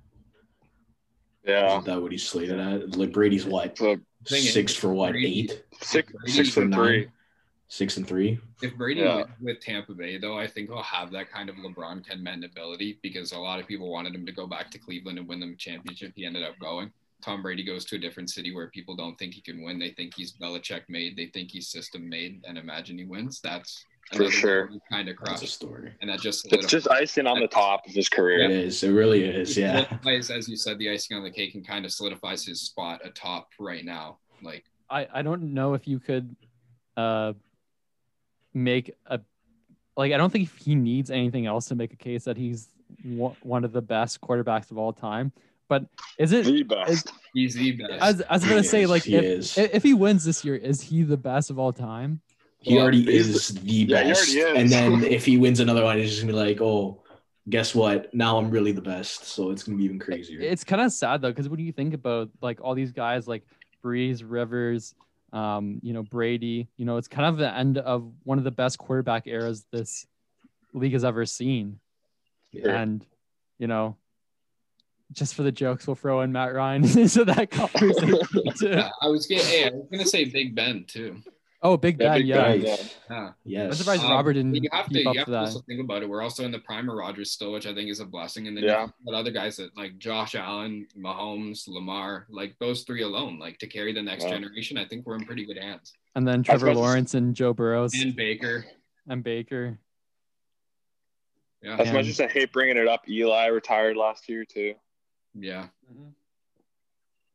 Yeah. 1.45 1.73
Isn't 1.73 1.85
that 1.87 2.01
what 2.01 2.11
he's 2.13 2.27
slated 2.27 2.59
at? 2.59 2.97
Like 2.97 3.13
Brady's 3.13 3.45
what 3.45 3.77
So 3.77 3.97
is, 4.31 4.53
six 4.53 4.75
for 4.75 4.93
what 4.95 5.13
Brady- 5.13 5.41
eight, 5.41 5.65
six, 5.83 6.13
six 6.27 6.51
for 6.51 6.63
and 6.63 6.71
nine, 6.71 6.81
three. 6.87 7.09
Six 7.69 7.97
and 7.97 8.07
three. 8.07 8.39
If 8.63 8.77
Brady 8.77 9.01
Yeah. 9.01 9.17
wins 9.17 9.29
with 9.41 9.61
Tampa 9.61 9.95
Bay, 9.95 10.17
though, 10.19 10.39
I 10.39 10.47
think 10.47 10.69
he'll 10.69 10.83
have 10.83 11.11
that 11.13 11.31
kind 11.31 11.49
of 11.49 11.57
LeBron 11.57 12.07
Ken 12.07 12.23
Men 12.23 12.45
ability 12.45 12.99
because 13.03 13.33
a 13.33 13.39
lot 13.39 13.59
of 13.61 13.67
people 13.67 13.91
wanted 13.91 14.15
him 14.15 14.25
to 14.27 14.33
go 14.33 14.47
back 14.47 14.71
to 14.73 14.79
Cleveland 14.79 15.19
and 15.19 15.27
win 15.29 15.41
them 15.41 15.53
a 15.53 15.57
championship. 15.57 16.13
He 16.15 16.25
ended 16.27 16.43
up 16.45 16.59
going. 16.61 16.93
Tom 17.23 17.41
Brady 17.43 17.65
goes 17.65 17.87
to 17.87 17.97
a 17.97 17.99
different 17.99 18.29
city 18.29 18.55
where 18.55 18.69
people 18.69 18.95
don't 18.95 19.19
think 19.19 19.33
he 19.35 19.41
can 19.41 19.63
win. 19.63 19.79
They 19.79 19.91
think 19.91 20.13
he's 20.15 20.33
Belichick 20.35 20.83
made. 20.89 21.17
They 21.17 21.27
think 21.27 21.51
he's 21.51 21.69
system 21.69 22.07
made, 22.09 22.43
and 22.47 22.59
imagine 22.59 22.99
he 22.99 23.07
wins. 23.07 23.41
That's 23.41 23.83
For 24.13 24.31
sure. 24.31 24.69
kind 24.91 25.09
of 25.09 25.17
That's 25.25 25.41
a 25.43 25.47
story. 25.47 25.95
and 26.03 26.11
that 26.11 26.21
just 26.21 26.53
It's 26.53 26.67
just 26.67 26.87
icing 26.91 27.27
on 27.27 27.41
the 27.41 27.49
top 27.49 27.87
of 27.87 27.95
his 27.95 28.11
career. 28.11 28.41
It 28.45 28.51
is. 28.51 28.83
It 28.85 28.91
really 28.91 29.25
is. 29.25 29.57
Yeah. 29.57 29.87
solidifies, 29.87 30.31
as 30.31 30.49
you 30.51 30.57
said, 30.57 30.79
the 30.79 30.91
icing 30.91 31.17
on 31.17 31.23
the 31.25 31.31
cake 31.31 31.55
and 31.55 31.67
kind 31.67 31.87
of 31.87 31.93
solidifies 31.93 32.45
his 32.45 32.61
spot 32.61 33.01
atop 33.03 33.49
right 33.59 33.87
now. 33.87 34.19
Like 34.43 34.65
I, 34.91 35.09
I 35.15 35.23
don't 35.23 35.55
know 35.55 35.73
if 35.73 35.89
you 35.89 35.99
could 36.01 36.37
uh 36.99 37.33
make 38.55 38.95
a 39.07 39.21
like 39.97 40.13
I 40.13 40.17
don't 40.17 40.31
think 40.33 40.51
he 40.59 40.75
needs 40.75 41.11
anything 41.11 41.47
else 41.47 41.67
to 41.67 41.75
make 41.75 41.93
a 41.93 41.97
case 41.97 42.25
that 42.25 42.37
he's 42.37 42.69
one 43.03 43.37
one 43.43 43.65
of 43.65 43.73
the 43.73 43.83
best 43.83 44.21
quarterbacks 44.21 44.71
of 44.71 44.79
all 44.79 44.93
time. 44.93 45.33
But 45.69 45.87
is 46.19 46.33
it 46.33 46.45
The 46.45 46.63
best. 46.63 47.11
he's 47.33 47.55
the 47.55 47.73
best. 47.73 48.03
as 48.03 48.23
I 48.29 48.35
was 48.35 48.45
gonna 48.45 48.63
He 48.63 48.67
say 48.69 48.83
is, 48.83 48.91
like 48.91 49.03
he 49.05 49.17
if, 49.17 49.25
is. 49.25 49.59
if 49.59 49.75
if 49.75 49.83
he 49.83 49.95
wins 49.95 50.25
this 50.25 50.45
year, 50.45 50.57
is 50.57 50.81
he 50.81 51.03
the 51.03 51.17
best 51.17 51.51
of 51.51 51.59
all 51.59 51.73
time? 51.73 52.21
He 52.61 52.75
Well, 52.75 52.83
already 52.85 53.15
is 53.15 53.49
the 53.49 53.71
yeah, 53.71 54.05
best. 54.05 54.35
already 54.37 54.59
is. 54.59 54.59
And 54.59 54.71
then 54.71 55.05
if 55.13 55.25
he 55.25 55.37
wins 55.39 55.61
another 55.61 55.85
one, 55.85 55.99
it's 55.99 56.11
just 56.11 56.23
gonna 56.23 56.33
be 56.33 56.39
like, 56.39 56.61
oh, 56.61 57.03
guess 57.49 57.75
what? 57.75 58.13
Now 58.15 58.39
I'm 58.39 58.51
really 58.51 58.73
the 58.73 58.83
best. 58.83 59.25
So 59.27 59.51
it's 59.51 59.63
gonna 59.63 59.79
be 59.79 59.85
even 59.85 59.99
crazier. 59.99 60.41
It's 60.41 60.65
kind 60.65 60.83
of 60.83 60.93
sad 60.93 61.23
though, 61.23 61.31
because 61.31 61.49
what 61.49 61.59
do 61.59 61.65
you 61.65 61.73
think 61.73 61.95
about 61.95 62.31
like 62.41 62.61
all 62.63 62.75
these 62.75 62.93
guys 62.93 63.27
like 63.29 63.45
Brees, 63.83 64.23
Rivers, 64.25 64.95
um, 65.35 65.81
you 65.83 65.93
know, 65.93 66.03
Brady? 66.03 66.69
You 66.77 66.87
know, 66.87 66.97
it's 66.97 67.09
kind 67.09 67.29
of 67.29 67.37
the 67.37 67.55
end 67.55 67.77
of 67.79 68.11
one 68.23 68.39
of 68.39 68.45
the 68.45 68.51
best 68.51 68.79
quarterback 68.79 69.27
eras 69.27 69.67
this 69.73 70.07
league 70.73 70.93
has 70.93 71.05
ever 71.05 71.27
seen. 71.27 71.81
Yeah. 72.53 72.81
And 72.81 73.05
you 73.59 73.67
know, 73.67 73.97
just 75.13 75.35
for 75.35 75.43
the 75.43 75.53
jokes, 75.53 75.87
we'll 75.87 75.97
throw 75.97 76.21
in 76.23 76.33
Matt 76.33 76.55
Ryan 76.55 76.85
into 76.99 77.25
that 77.27 77.51
conversation 77.51 78.21
too. 78.59 78.69
Yeah, 78.69 78.91
I 79.03 79.09
was 79.09 79.27
gonna, 79.27 79.43
hey, 79.43 79.67
I 79.67 79.71
was 79.71 79.89
gonna 79.91 80.07
say 80.07 80.25
Big 80.25 80.55
Ben 80.55 80.85
too. 80.85 81.21
Oh, 81.67 81.79
Big 81.79 81.99
Yeah, 81.99 82.09
Ben, 82.11 82.19
Big 82.19 82.27
yeah. 82.27 82.37
Ben. 82.37 82.61
Right. 82.63 82.97
Yeah. 83.11 83.33
Yes. 83.45 83.67
I'm 83.69 83.73
surprised 83.73 84.03
Um, 84.05 84.11
Robert 84.11 84.35
didn't 84.35 84.55
you 84.55 84.69
have 84.71 84.87
to, 84.87 84.93
keep 84.93 85.05
you 85.05 85.11
up 85.11 85.17
have 85.17 85.25
to 85.25 85.31
to 85.31 85.31
that. 85.33 85.39
also 85.47 85.61
think 85.61 85.81
about 85.81 86.03
it. 86.03 86.09
We're 86.11 86.21
also 86.21 86.45
in 86.45 86.51
the 86.53 86.59
prime 86.59 86.91
of 86.91 86.95
Rodgers 86.97 87.31
still, 87.33 87.53
which 87.53 87.67
I 87.67 87.73
think 87.75 87.89
is 87.91 88.01
a 88.01 88.05
blessing. 88.05 88.47
And 88.49 88.55
then 88.57 88.65
Yeah. 88.65 88.89
you 89.07 89.15
other 89.15 89.31
guys 89.31 89.57
that 89.57 89.75
like 89.75 89.97
Josh 89.99 90.35
Allen, 90.35 90.87
Mahomes, 90.95 91.67
Lamar, 91.67 92.27
like 92.29 92.55
those 92.59 92.83
three 92.83 93.01
alone, 93.03 93.39
like 93.39 93.57
to 93.61 93.67
carry 93.67 93.95
the 93.95 94.03
next 94.03 94.25
Wow. 94.25 94.31
generation. 94.33 94.77
I 94.77 94.85
think 94.85 95.07
we're 95.07 95.17
in 95.17 95.25
pretty 95.25 95.47
good 95.47 95.57
hands. 95.57 95.95
And 96.15 96.29
then 96.29 96.43
Trevor 96.43 96.67
about 96.67 96.75
to- 96.75 96.81
Lawrence 96.81 97.15
and 97.15 97.35
Joe 97.35 97.55
Burrows 97.55 97.95
And 97.95 98.15
Baker, 98.15 98.67
and 99.09 99.25
Baker. 99.25 99.79
yeah, 101.63 101.77
As 101.79 101.91
much 101.95 102.09
as 102.09 102.21
I 102.21 102.27
hate 102.29 102.53
bringing 102.53 102.77
it 102.77 102.87
up, 102.89 103.09
Eli 103.09 103.47
retired 103.47 103.97
last 103.97 104.29
year 104.29 104.45
too. 104.45 104.75
yeah, 105.35 105.69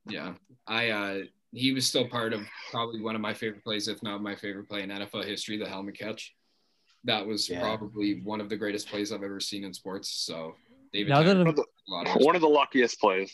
yeah. 0.07 0.35
I 0.67 0.89
uh 0.89 1.23
he 1.51 1.71
was 1.73 1.87
still 1.87 2.07
part 2.07 2.33
of 2.33 2.41
probably 2.71 3.01
one 3.01 3.15
of 3.15 3.21
my 3.21 3.33
favorite 3.33 3.63
plays, 3.63 3.87
if 3.87 4.01
not 4.03 4.21
my 4.21 4.35
favorite 4.35 4.67
play 4.69 4.83
in 4.83 4.89
NFL 4.89 5.25
history, 5.25 5.57
the 5.57 5.67
helmet 5.67 5.97
catch. 5.97 6.35
That 7.05 7.25
was 7.25 7.49
Yeah. 7.49 7.61
probably 7.61 8.21
one 8.21 8.41
of 8.41 8.49
the 8.49 8.57
greatest 8.57 8.87
plays 8.89 9.11
I've 9.11 9.23
ever 9.23 9.39
seen 9.39 9.63
in 9.63 9.73
sports. 9.73 10.09
So 10.11 10.55
David, 10.93 11.09
Now 11.09 11.23
that 11.23 11.33
Tyree- 11.33 11.45
I'm- 11.45 11.55
a 11.57 11.91
lot 11.91 12.07
of 12.07 12.21
One 12.25 12.35
of 12.35 12.41
the 12.41 12.49
luckiest 12.49 12.99
plays. 12.99 13.33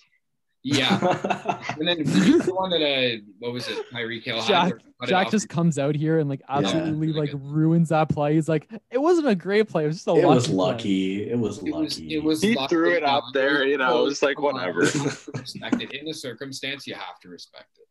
yeah. 0.64 1.62
And 1.78 1.86
then 1.88 1.98
the 2.04 2.54
one 2.54 2.70
that 2.70 2.82
uh, 2.82 3.18
what 3.40 3.52
was 3.52 3.68
it? 3.68 3.78
Tyreek 3.92 4.24
Hill 4.24 4.42
Jack- 4.44 4.70
where 4.70 4.78
he 4.80 4.84
cut 5.00 5.08
it 5.08 5.10
Jack 5.10 5.30
just 5.32 5.50
comes 5.50 5.78
out 5.78 5.94
here 5.96 6.20
and 6.20 6.30
like 6.30 6.42
absolutely 6.48 7.08
Really 7.08 7.20
like 7.20 7.32
good. 7.32 7.42
ruins 7.44 7.90
that 7.90 8.08
play. 8.10 8.36
He's 8.36 8.48
like, 8.48 8.70
it 8.92 8.98
wasn't 8.98 9.28
a 9.28 9.36
great 9.36 9.68
play. 9.68 9.84
It 9.84 9.88
was 9.88 9.98
just 9.98 10.08
a 10.08 10.12
it 10.16 10.26
was 10.26 10.48
lucky. 10.50 11.30
It 11.30 11.38
was 11.38 11.58
It 11.58 11.64
was 11.74 11.98
lucky. 12.00 12.16
it 12.16 12.24
was 12.24 12.42
He 12.42 12.56
lucky, 12.56 12.74
threw 12.74 12.92
it 12.94 13.04
out 13.04 13.24
there, 13.34 13.66
you 13.68 13.78
know, 13.78 14.00
it 14.04 14.06
was 14.06 14.22
like, 14.24 14.40
whatever. 14.40 14.80
Respect 15.36 15.82
it 15.82 15.92
in 15.94 16.06
the 16.06 16.14
circumstance. 16.14 16.88
You 16.88 16.94
have 16.96 17.20
to 17.22 17.30
respect 17.30 17.78
it. 17.78 17.85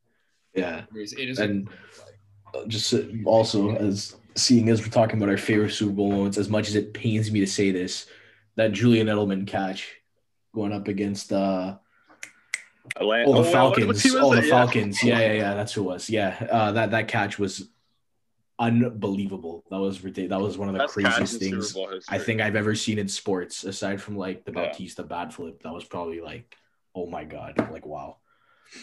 Yeah. 0.55 0.85
It 0.95 1.01
is, 1.01 1.13
it 1.13 1.29
is 1.31 1.39
And- 1.39 1.69
a 2.55 2.67
just 2.69 2.95
also 3.25 3.75
as 3.75 4.15
seeing 4.37 4.69
as 4.69 4.81
we're 4.81 4.89
talking 4.89 5.17
about 5.19 5.29
our 5.29 5.37
favorite 5.37 5.71
Super 5.73 5.93
Bowl 5.93 6.11
moments, 6.13 6.39
as 6.39 6.49
much 6.49 6.69
as 6.69 6.77
it 6.77 6.95
pains 6.95 7.31
me 7.33 7.41
to 7.41 7.47
say 7.49 7.73
this, 7.73 8.07
that 8.57 8.71
Julian 8.73 9.09
Edelman 9.09 9.45
catch 9.47 9.97
going 10.55 10.73
up 10.73 10.87
against 10.87 11.33
uh 11.33 11.77
Atlanta. 12.97 13.29
oh 13.29 13.33
the 13.33 13.39
wow, 13.41 13.43
what- 13.45 13.53
Falcons. 13.53 13.87
what 13.87 13.97
team 13.97 14.13
was 14.15 14.23
Oh 14.23 14.35
the? 14.37 14.43
Yeah. 14.47 14.51
Falcons. 14.51 15.03
Yeah, 15.03 15.19
yeah, 15.21 15.33
yeah. 15.33 15.55
That's 15.55 15.73
who 15.73 15.81
it 15.83 15.85
was. 15.87 16.09
Yeah. 16.09 16.47
Uh 16.51 16.71
that 16.73 16.91
that 16.93 17.09
catch 17.09 17.39
was 17.41 17.69
unbelievable. 18.59 19.65
That 19.71 19.81
was 19.81 20.05
ridiculous. 20.05 20.31
That 20.31 20.41
was 20.45 20.59
one 20.59 20.69
of 20.69 20.75
the 20.75 20.79
Best 20.81 20.95
catch 20.95 21.05
in 21.05 21.27
craziest 21.27 21.41
things 21.75 21.77
I 22.09 22.19
think 22.19 22.41
I've 22.41 22.57
ever 22.57 22.75
seen 22.75 22.99
in 22.99 23.09
sports, 23.09 23.65
aside 23.65 24.01
from 24.01 24.17
like 24.17 24.45
the 24.45 24.53
Yeah. 24.53 24.67
Bautista 24.67 25.03
bad 25.03 25.35
flip. 25.35 25.63
That 25.65 25.73
was 25.73 25.85
probably 25.85 26.21
like, 26.21 26.55
oh 26.95 27.07
my 27.07 27.25
god, 27.25 27.57
like 27.73 27.85
wow. 27.87 28.19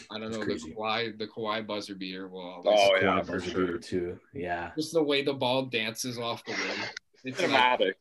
I 0.09 0.19
don't 0.19 0.31
know 0.31 0.43
the 0.43 0.53
Kawhi 0.55 1.17
the 1.17 1.27
Kawhi 1.27 1.65
buzzer 1.65 1.95
beater 1.95 2.27
will 2.27 2.41
always 2.41 2.67
Oh, 2.79 2.91
Kawhi 2.93 3.01
yeah, 3.01 3.21
for 3.21 3.31
buzzer 3.33 3.49
sure. 3.51 3.65
beater, 3.65 3.77
too. 3.77 4.19
Yeah. 4.33 4.71
just 4.75 4.93
the 4.93 5.03
way 5.03 5.23
the 5.23 5.33
ball 5.33 5.65
dances 5.65 6.17
off 6.19 6.43
the 6.45 6.53
rim. 6.53 6.89
It's 7.23 7.39
like, 7.41 7.49
cinematic. 7.51 7.93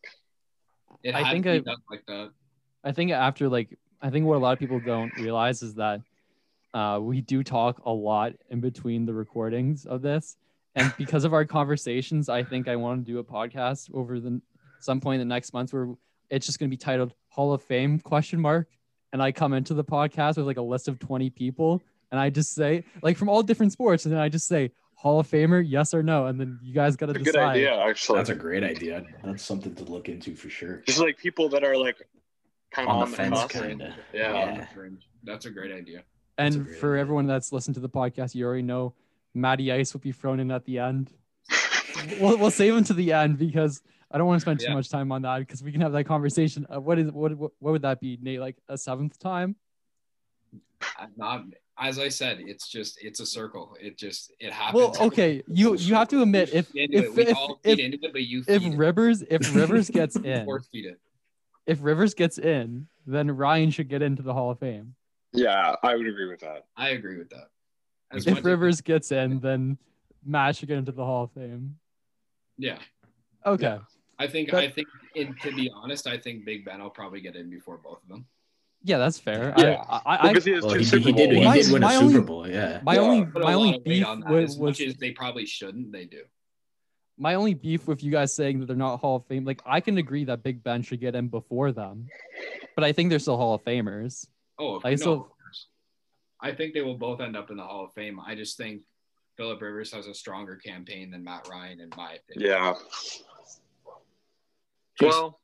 It 1.03 1.15
I 1.15 1.31
think 1.33 1.45
to 1.45 1.51
be 1.53 1.57
I- 1.59 1.61
done 1.61 1.77
like 1.91 2.05
that. 2.07 2.31
I 2.85 2.93
think 2.93 3.11
after 3.13 3.49
like 3.49 3.77
I 4.03 4.11
think 4.11 4.25
what 4.27 4.37
a 4.37 4.39
lot 4.39 4.53
of 4.53 4.59
people 4.59 4.81
don't 4.81 5.13
realize 5.19 5.63
is 5.63 5.75
that 5.75 6.01
uh, 6.73 6.99
we 7.03 7.21
do 7.21 7.43
talk 7.43 7.83
a 7.85 7.91
lot 7.91 8.33
in 8.49 8.61
between 8.61 9.05
the 9.05 9.13
recordings 9.13 9.85
of 9.87 10.01
this, 10.03 10.37
and 10.75 10.93
because 10.99 11.25
of 11.25 11.35
our 11.35 11.45
conversations, 11.45 12.29
I 12.29 12.43
think 12.43 12.69
I 12.69 12.77
want 12.77 13.05
to 13.05 13.13
do 13.13 13.19
a 13.19 13.25
podcast 13.25 13.91
over 13.93 14.19
the 14.21 14.41
some 14.79 15.01
point 15.01 15.21
in 15.21 15.29
the 15.29 15.35
next 15.35 15.53
month 15.53 15.73
where 15.75 15.89
it's 16.31 16.47
just 16.47 16.59
going 16.59 16.71
to 16.71 16.75
be 16.75 16.79
titled 16.79 17.13
Hall 17.29 17.53
of 17.53 17.63
Fame 17.63 17.99
question 17.99 18.41
mark, 18.41 18.69
and 19.13 19.23
I 19.23 19.33
come 19.33 19.53
into 19.53 19.75
the 19.75 19.85
podcast 19.85 20.37
with 20.37 20.47
like 20.47 20.57
a 20.59 20.63
list 20.63 20.89
of 20.89 20.99
twenty 20.99 21.31
people, 21.31 21.83
and 22.11 22.21
I 22.21 22.31
just 22.31 22.55
say 22.55 22.85
like 23.03 23.17
from 23.17 23.29
all 23.29 23.43
different 23.43 23.73
sports, 23.73 24.05
and 24.05 24.15
then 24.15 24.21
I 24.21 24.29
just 24.29 24.47
say 24.47 24.71
Hall 24.95 25.19
of 25.21 25.27
Famer, 25.29 25.65
yes 25.67 25.95
or 25.95 26.03
no, 26.03 26.27
and 26.27 26.39
then 26.39 26.59
you 26.63 26.75
guys 26.75 26.97
got 26.97 27.07
to 27.07 27.13
It's 27.13 27.21
a 27.21 27.25
decide. 27.25 27.55
good 27.55 27.67
idea, 27.69 27.77
actually. 27.81 28.19
That's 28.19 28.31
a 28.31 28.35
great 28.35 28.63
idea. 28.63 29.05
That's 29.25 29.43
something 29.43 29.75
to 29.77 29.85
look 29.85 30.09
into 30.09 30.35
for 30.35 30.51
sure. 30.51 30.83
Just 30.87 31.01
like 31.01 31.17
people 31.19 31.49
that 31.51 31.65
are 31.65 31.77
like 31.77 31.97
kind 32.71 32.89
of 32.89 32.97
On 32.97 33.03
on, 33.05 33.11
the 33.11 33.17
fence, 33.17 33.45
kind 33.47 33.83
of. 33.83 33.93
Yeah. 34.13 34.67
Yeah. 34.77 34.91
That's 35.25 35.47
a 35.47 35.51
great 35.51 35.73
idea. 35.73 36.03
And 36.39 36.65
great 36.67 36.79
for 36.79 36.93
idea. 36.95 37.01
everyone 37.01 37.27
that's 37.27 37.53
listened 37.53 37.75
to 37.75 37.81
the 37.81 37.89
podcast, 37.89 38.35
you 38.35 38.45
already 38.47 38.63
know 38.63 38.95
Matty 39.35 39.73
Ice 39.73 39.93
will 39.93 40.01
be 40.01 40.13
thrown 40.13 40.39
in 40.41 40.51
at 40.51 40.65
the 40.65 40.79
end. 40.79 41.11
we'll, 42.21 42.37
we'll 42.39 42.51
save 42.51 42.77
him 42.77 42.85
to 42.85 42.95
the 42.95 43.13
end 43.13 43.39
because 43.39 43.83
I 44.11 44.19
don't 44.19 44.27
want 44.27 44.39
to 44.39 44.43
spend 44.43 44.61
too 44.61 44.67
Yeah. 44.67 44.75
much 44.75 44.89
time 44.89 45.13
on 45.13 45.23
that 45.23 45.39
because 45.41 45.63
we 45.63 45.71
can 45.73 45.81
have 45.81 45.93
that 45.93 46.05
conversation. 46.05 46.67
Uh, 46.73 46.81
what 46.81 46.99
is 46.99 47.11
what, 47.13 47.35
what 47.37 47.53
what 47.61 47.71
would 47.73 47.83
that 47.83 48.01
be, 48.01 48.19
Nate? 48.21 48.41
Like 48.41 48.57
a 48.69 48.77
seventh 48.77 49.19
time? 49.19 49.57
I'm 50.99 51.11
Not 51.17 51.45
as 51.79 51.99
I 51.99 52.09
said, 52.09 52.39
it's 52.41 52.69
just 52.69 52.99
it's 53.03 53.21
a 53.21 53.27
circle. 53.27 53.77
It 53.81 53.97
just 53.97 54.33
it 54.41 54.53
happens. 54.53 54.75
Well, 54.99 55.07
okay, 55.07 55.43
you 55.47 55.77
you 55.77 55.95
have 55.95 56.09
to 56.09 56.23
admit 56.23 56.51
if 56.53 56.73
We 56.75 56.87
feed 56.89 56.95
into 56.95 57.09
if 57.21 57.29
if, 57.29 57.39
if, 57.65 57.79
it, 58.05 58.13
but 58.13 58.23
you 58.23 58.41
if 58.47 58.63
feed 58.63 58.73
it. 58.75 58.77
Rivers 58.77 59.23
if 59.23 59.55
Rivers 59.55 59.89
gets 59.91 60.17
in 60.17 60.47
feed 60.73 60.87
it. 60.87 61.01
if 61.67 61.79
Rivers 61.83 62.15
gets 62.15 62.39
in, 62.39 62.89
then 63.07 63.31
Ryan 63.31 63.71
should 63.71 63.89
get 63.89 64.03
into 64.03 64.23
the 64.23 64.35
Hall 64.35 64.51
of 64.51 64.59
Fame. 64.59 64.95
yeah, 65.33 65.77
I 65.83 65.95
would 65.95 66.07
agree 66.07 66.29
with 66.29 66.41
that. 66.41 66.65
I 66.77 66.91
agree 66.91 67.17
with 67.19 67.31
that. 67.31 67.49
As 68.13 68.27
If 68.27 68.45
Rivers 68.45 68.81
gets 68.81 69.13
in, 69.13 69.39
then 69.39 69.79
Matt 70.25 70.57
should 70.57 70.69
get 70.69 70.79
into 70.79 70.91
the 70.93 71.05
Hall 71.05 71.25
of 71.25 71.33
Fame. 71.33 71.77
yeah, 72.59 72.79
Okay. 73.47 73.79
I 74.21 74.27
think 74.29 74.51
That- 74.51 74.63
I 74.63 74.69
think 74.69 74.87
in, 75.15 75.35
to 75.43 75.53
be 75.53 75.71
honest, 75.75 76.07
I 76.07 76.19
think 76.19 76.45
Big 76.45 76.65
Ben 76.65 76.81
will 76.83 76.91
probably 76.91 77.21
get 77.21 77.37
in 77.37 77.49
before 77.51 77.79
both 77.79 78.03
of 78.03 78.09
them. 78.09 78.27
Yeah, 78.83 78.99
that's 78.99 79.19
fair. 79.19 79.53
Yeah. 79.59 79.83
I, 79.89 80.01
I, 80.07 80.29
I, 80.29 80.29
because 80.29 80.45
he 80.45 80.53
has 80.53 80.63
Well, 80.65 80.73
two 80.75 80.79
he, 80.81 80.85
Super 80.85 81.09
he 81.09 81.13
did. 81.13 81.33
He 81.33 81.45
My- 81.45 81.57
did 81.59 81.73
win 81.73 81.83
a 81.83 81.87
my 81.87 81.93
Super 81.95 82.05
only- 82.07 82.21
Bowl. 82.21 82.49
Yeah. 82.49 82.81
my 82.83 82.95
Yeah, 82.95 83.01
only 83.01 83.27
my 83.35 83.53
only 83.55 83.79
beef 83.85 84.07
on 84.07 84.21
that. 84.21 84.31
was, 84.31 84.51
as 84.53 84.59
was 84.59 84.81
as 84.81 84.95
they 84.97 85.11
probably 85.13 85.47
shouldn't. 85.47 85.91
They 85.93 86.05
do. 86.05 86.23
my 87.19 87.35
only 87.35 87.53
beef 87.55 87.87
with 87.87 88.03
you 88.03 88.11
guys 88.11 88.35
saying 88.35 88.61
that 88.61 88.67
they're 88.67 88.77
not 88.77 88.99
Hall 89.01 89.17
of 89.17 89.27
Fame. 89.27 89.45
Like 89.45 89.61
I 89.67 89.81
can 89.81 89.99
agree 89.99 90.25
that 90.25 90.43
Big 90.43 90.63
Ben 90.63 90.83
should 90.83 91.01
get 91.01 91.15
in 91.15 91.29
before 91.29 91.73
them, 91.73 92.07
but 92.75 92.85
I 92.85 92.93
think 92.93 93.11
they're 93.11 93.19
still 93.19 93.37
Hall 93.37 93.55
of 93.55 93.63
Famers. 93.65 94.27
Oh, 94.59 94.81
I 94.85 94.91
no, 94.91 94.97
still- 94.97 95.13
of 95.15 95.19
course. 95.21 95.67
I 96.41 96.53
think 96.53 96.73
they 96.75 96.81
will 96.83 96.97
both 96.99 97.21
end 97.21 97.37
up 97.37 97.51
in 97.51 97.57
the 97.59 97.63
Hall 97.65 97.85
of 97.85 97.93
Fame. 97.95 98.19
I 98.21 98.35
just 98.35 98.57
think 98.57 98.81
Philip 99.37 99.61
Rivers 99.61 99.93
has 99.93 100.07
a 100.07 100.15
stronger 100.15 100.57
campaign 100.57 101.11
than 101.11 101.23
Matt 101.23 101.49
Ryan, 101.51 101.81
in 101.81 101.91
my 101.99 102.15
opinion. 102.15 102.51
Yeah. 102.51 102.75
Just- 105.01 105.19
Well, 105.19 105.41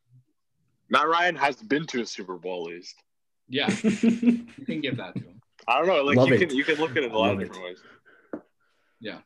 Matt 0.88 1.08
Ryan 1.08 1.34
has 1.36 1.56
been 1.56 1.86
to 1.88 2.02
a 2.02 2.06
Super 2.06 2.36
Bowl 2.36 2.68
at 2.68 2.74
least. 2.74 2.94
yeah, 3.48 3.68
you 3.82 4.46
can 4.66 4.80
give 4.80 4.96
that 4.98 5.14
to 5.14 5.20
him. 5.20 5.40
I 5.66 5.78
don't 5.78 5.86
know. 5.88 6.02
Like 6.04 6.16
Love 6.16 6.28
you 6.28 6.34
it. 6.34 6.48
can 6.48 6.56
you 6.56 6.64
can 6.64 6.76
look 6.76 6.92
at 6.92 6.98
it 6.98 7.10
a 7.12 7.18
lot 7.18 7.30
of 7.32 7.38
Love 7.38 7.40
it. 7.40 7.44
different 7.46 7.64
ways. 7.64 7.82
Yeah. 9.00 9.18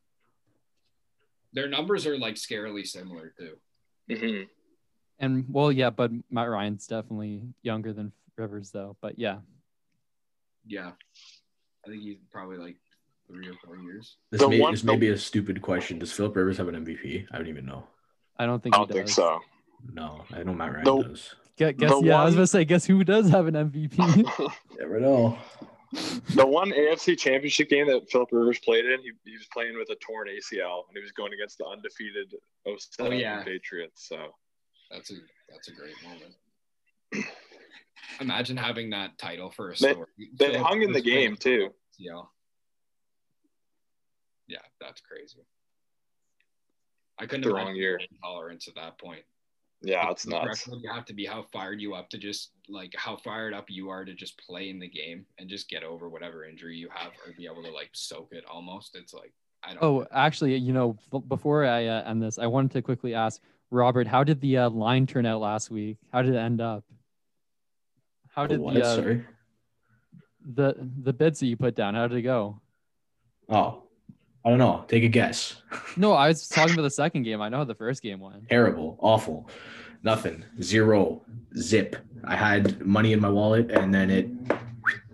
Their 1.52 1.68
numbers 1.68 2.06
are 2.06 2.16
like 2.18 2.36
scarily 2.36 2.86
similar 2.86 3.32
too. 3.38 3.56
hmm 4.16 4.42
And 5.18 5.44
well, 5.48 5.70
yeah, 5.72 5.90
but 5.90 6.10
Matt 6.30 6.48
Ryan's 6.48 6.86
definitely 6.86 7.42
younger 7.62 7.92
than 7.92 8.12
Rivers, 8.36 8.70
though. 8.70 8.96
But 9.02 9.18
yeah, 9.18 9.38
Yeah, 10.66 10.92
I 11.86 11.90
think 11.90 12.02
he's 12.02 12.18
probably 12.30 12.56
like 12.56 12.76
three 13.26 13.48
or 13.48 13.54
four 13.64 13.76
years. 13.76 14.16
This 14.30 14.40
The 14.40 14.48
may, 14.48 14.60
one- 14.60 14.72
this 14.72 14.84
may 14.84 14.96
be 14.96 15.08
a 15.08 15.18
stupid 15.18 15.60
question. 15.60 15.98
Does 15.98 16.12
Philip 16.12 16.36
Rivers 16.36 16.56
have 16.58 16.68
an 16.68 16.84
MVP? 16.86 17.26
I 17.32 17.36
don't 17.36 17.48
even 17.48 17.66
know. 17.66 17.84
I 18.38 18.46
don't 18.46 18.62
think 18.62 18.74
I 18.74 18.78
don't 18.78 18.90
think 18.90 19.06
does. 19.06 19.14
so. 19.14 19.40
No, 19.92 20.24
I 20.32 20.42
know 20.42 20.54
Matt 20.54 20.72
Ryan 20.72 20.84
The- 20.84 21.02
does. 21.02 21.34
Guess, 21.56 21.74
guess 21.76 21.90
The 21.90 22.00
yeah, 22.04 22.22
I 22.22 22.24
was 22.24 22.34
gonna 22.34 22.46
say, 22.46 22.64
guess 22.64 22.86
who 22.86 23.04
does 23.04 23.28
have 23.28 23.46
an 23.46 23.54
MVP? 23.54 24.50
Never 24.78 24.98
know. 25.00 25.38
the 26.34 26.46
one 26.46 26.70
AFC 26.70 27.18
Championship 27.18 27.68
game 27.68 27.86
that 27.88 28.08
Philip 28.10 28.30
Rivers 28.32 28.58
played 28.60 28.86
in, 28.86 29.00
he, 29.00 29.10
he 29.24 29.32
was 29.36 29.46
playing 29.52 29.76
with 29.76 29.90
a 29.90 29.96
torn 29.96 30.28
ACL, 30.28 30.84
and 30.88 30.96
he 30.96 31.00
was 31.02 31.12
going 31.12 31.32
against 31.34 31.58
the 31.58 31.66
undefeated 31.66 32.32
07 32.66 33.12
Oh, 33.12 33.14
yeah. 33.14 33.42
Patriots. 33.42 34.08
So 34.08 34.16
That's 34.90 35.10
a 35.10 35.14
that's 35.50 35.68
a 35.68 35.72
great 35.72 35.94
moment. 36.02 36.34
Imagine 38.20 38.56
having 38.56 38.90
that 38.90 39.18
title 39.18 39.50
for 39.50 39.70
a 39.70 39.76
They- 39.78 39.92
story. 39.92 40.06
they 40.38 40.46
Philip 40.52 40.62
hung 40.66 40.82
in 40.82 40.92
the 40.92 41.00
game 41.02 41.36
too. 41.36 41.70
Yeah. 41.98 42.22
Yeah, 44.46 44.58
that's 44.80 45.00
crazy. 45.02 45.38
I 47.18 47.26
couldn't 47.26 47.42
The 47.46 47.52
wrong 47.54 47.74
year. 47.76 48.00
tolerance 48.22 48.66
at 48.68 48.74
that 48.76 48.98
point. 48.98 49.22
Yeah, 49.82 50.02
Like, 50.02 50.12
it's 50.12 50.24
the 50.24 50.30
nuts. 50.30 50.44
threshold 50.44 50.82
You 50.82 50.92
have 50.92 51.06
to 51.06 51.14
be 51.14 51.24
how 51.24 51.42
fired 51.52 51.80
you 51.80 51.94
up 51.94 52.10
to 52.10 52.18
just 52.18 52.50
like 52.68 52.94
how 52.96 53.16
fired 53.16 53.54
up 53.54 53.66
you 53.68 53.88
are 53.88 54.04
to 54.04 54.14
just 54.14 54.38
play 54.38 54.68
in 54.68 54.78
the 54.78 54.88
game 54.88 55.26
and 55.38 55.48
just 55.48 55.68
get 55.68 55.82
over 55.82 56.08
whatever 56.08 56.44
injury 56.44 56.76
you 56.76 56.88
have 56.92 57.12
or 57.26 57.32
be 57.36 57.46
able 57.46 57.62
to 57.62 57.70
like 57.70 57.90
soak 57.92 58.28
it 58.32 58.44
almost. 58.44 58.94
It's 58.94 59.14
like 59.14 59.32
I 59.62 59.74
don't. 59.74 59.82
oh, 59.82 60.06
actually, 60.12 60.56
you 60.56 60.72
know, 60.72 60.96
b- 61.12 61.22
before 61.28 61.66
I 61.66 61.86
uh, 61.86 62.08
end 62.08 62.22
this, 62.22 62.38
I 62.38 62.46
wanted 62.46 62.70
to 62.72 62.82
quickly 62.82 63.14
ask 63.14 63.40
Robert, 63.70 64.06
how 64.06 64.24
did 64.24 64.40
the 64.40 64.58
uh, 64.58 64.70
line 64.70 65.06
turn 65.06 65.26
out 65.26 65.40
last 65.40 65.70
week? 65.70 65.98
How 66.12 66.22
did 66.22 66.34
it 66.34 66.38
end 66.38 66.60
up? 66.60 66.84
How 68.28 68.46
did 68.46 68.60
what? 68.60 68.74
the 68.74 68.84
uh, 68.84 69.14
the 70.54 70.90
the 71.02 71.12
bids 71.12 71.40
that 71.40 71.46
you 71.46 71.56
put 71.56 71.74
down? 71.74 71.94
How 71.94 72.06
did 72.06 72.18
it 72.18 72.22
go? 72.22 72.60
Oh, 73.48 73.84
I 74.44 74.48
don't 74.48 74.58
know. 74.58 74.84
Take 74.88 75.04
a 75.04 75.08
guess. 75.08 75.56
No, 75.96 76.12
I 76.12 76.28
was 76.28 76.48
talking 76.48 76.74
about 76.74 76.82
the 76.82 76.90
second 76.90 77.24
game. 77.24 77.40
I 77.40 77.48
know 77.48 77.58
how 77.58 77.64
the 77.64 77.74
first 77.74 78.00
game 78.00 78.20
went. 78.20 78.48
Terrible. 78.48 78.96
Awful. 79.00 79.50
Nothing. 80.02 80.44
Zero. 80.62 81.22
Zip. 81.56 81.96
I 82.24 82.36
had 82.36 82.80
money 82.86 83.12
in 83.12 83.20
my 83.20 83.28
wallet 83.28 83.70
and 83.70 83.92
then 83.92 84.08
it 84.08 84.28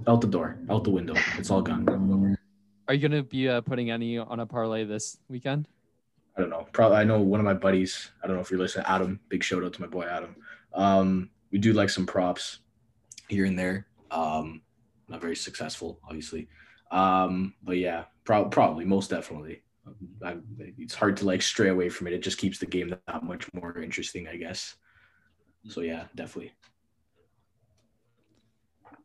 out 0.06 0.20
the 0.20 0.26
door, 0.26 0.58
out 0.70 0.84
the 0.84 0.90
window. 0.90 1.14
It's 1.38 1.50
all 1.50 1.62
gone. 1.62 2.36
Are 2.88 2.94
you 2.94 3.08
gonna 3.08 3.22
be 3.22 3.48
uh, 3.48 3.62
putting 3.62 3.90
any 3.90 4.18
on 4.18 4.40
a 4.40 4.46
parlay 4.46 4.84
this 4.84 5.18
weekend? 5.28 5.66
I 6.36 6.40
don't 6.40 6.50
know. 6.50 6.66
Probably 6.72 6.98
I 6.98 7.04
know 7.04 7.20
one 7.20 7.40
of 7.40 7.44
my 7.44 7.54
buddies. 7.54 8.10
I 8.22 8.26
don't 8.26 8.36
know 8.36 8.42
if 8.42 8.50
you're 8.50 8.60
listening. 8.60 8.84
Adam. 8.86 9.18
Big 9.28 9.42
shout 9.42 9.64
out 9.64 9.72
to 9.72 9.80
my 9.80 9.86
boy 9.88 10.04
Adam. 10.04 10.36
Um, 10.74 11.30
we 11.50 11.58
do 11.58 11.72
like 11.72 11.88
some 11.90 12.06
props 12.06 12.58
here 13.28 13.46
and 13.46 13.58
there. 13.58 13.86
Um, 14.10 14.60
not 15.08 15.20
very 15.20 15.36
successful, 15.36 15.98
obviously. 16.04 16.48
Um, 16.90 17.54
but 17.62 17.78
yeah, 17.78 18.04
pro- 18.24 18.48
probably 18.48 18.84
most 18.84 19.10
definitely. 19.10 19.62
I, 20.24 20.36
it's 20.78 20.94
hard 20.94 21.16
to 21.18 21.26
like 21.26 21.42
stray 21.42 21.68
away 21.68 21.88
from 21.88 22.06
it. 22.08 22.12
It 22.12 22.22
just 22.22 22.38
keeps 22.38 22.58
the 22.58 22.66
game 22.66 22.94
that 23.06 23.22
much 23.22 23.46
more 23.54 23.78
interesting, 23.78 24.26
I 24.26 24.36
guess. 24.36 24.74
So 25.68 25.80
yeah, 25.80 26.04
definitely. 26.14 26.52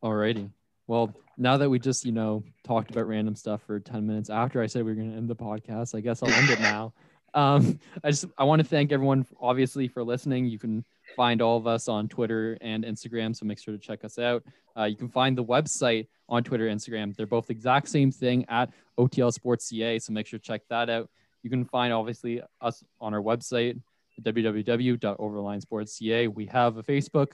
Alrighty. 0.04 0.50
Well, 0.88 1.14
now 1.38 1.58
that 1.58 1.70
we 1.70 1.80
just, 1.80 2.06
you 2.06 2.12
know, 2.12 2.44
talked 2.64 2.92
about 2.92 3.08
random 3.08 3.36
stuff 3.36 3.62
for 3.64 3.80
10 3.80 4.06
minutes 4.06 4.30
after 4.30 4.62
I 4.62 4.68
said 4.68 4.84
we 4.84 4.92
were 4.92 4.96
going 4.96 5.12
to 5.12 5.18
end 5.18 5.30
the 5.30 5.36
podcast, 5.36 5.96
I 5.96 6.02
guess 6.02 6.22
I'll 6.24 6.30
end 6.30 6.50
it 6.50 6.60
now. 6.60 6.94
Um, 7.34 7.80
I 8.04 8.10
just, 8.10 8.26
I 8.38 8.44
want 8.44 8.62
to 8.62 8.68
thank 8.68 8.92
everyone, 8.92 9.26
obviously, 9.40 9.88
for 9.88 10.04
listening. 10.04 10.48
You 10.48 10.60
can 10.60 10.84
find 11.16 11.42
all 11.42 11.58
of 11.58 11.66
us 11.68 11.88
on 11.88 12.08
Twitter 12.08 12.58
and 12.62 12.84
Instagram, 12.84 13.36
so 13.36 13.46
make 13.46 13.60
sure 13.60 13.74
to 13.74 13.80
check 13.80 14.04
us 14.04 14.20
out. 14.20 14.44
Uh, 14.78 14.84
you 14.86 14.96
can 14.96 15.10
find 15.10 15.38
the 15.38 15.44
website 15.44 16.08
on 16.30 16.44
Twitter 16.44 16.68
Instagram. 16.68 17.16
They're 17.16 17.26
both 17.26 17.48
the 17.48 17.54
exact 17.54 17.90
same 17.90 18.12
thing 18.12 18.46
at 18.50 18.70
OTL 18.98 19.34
Sports 19.34 19.66
CA, 19.66 20.00
so 20.00 20.14
make 20.14 20.28
sure 20.28 20.40
to 20.40 20.44
check 20.44 20.62
that 20.70 20.90
out. 20.90 21.10
You 21.44 21.50
can 21.50 21.66
find, 21.66 21.92
obviously, 21.94 22.42
us 22.62 22.84
on 23.00 23.14
our 23.14 23.22
website, 23.22 23.80
www.overlinesportsca. 24.22 26.34
We 26.34 26.46
have 26.48 26.78
a 26.78 26.84
Facebook 26.84 27.34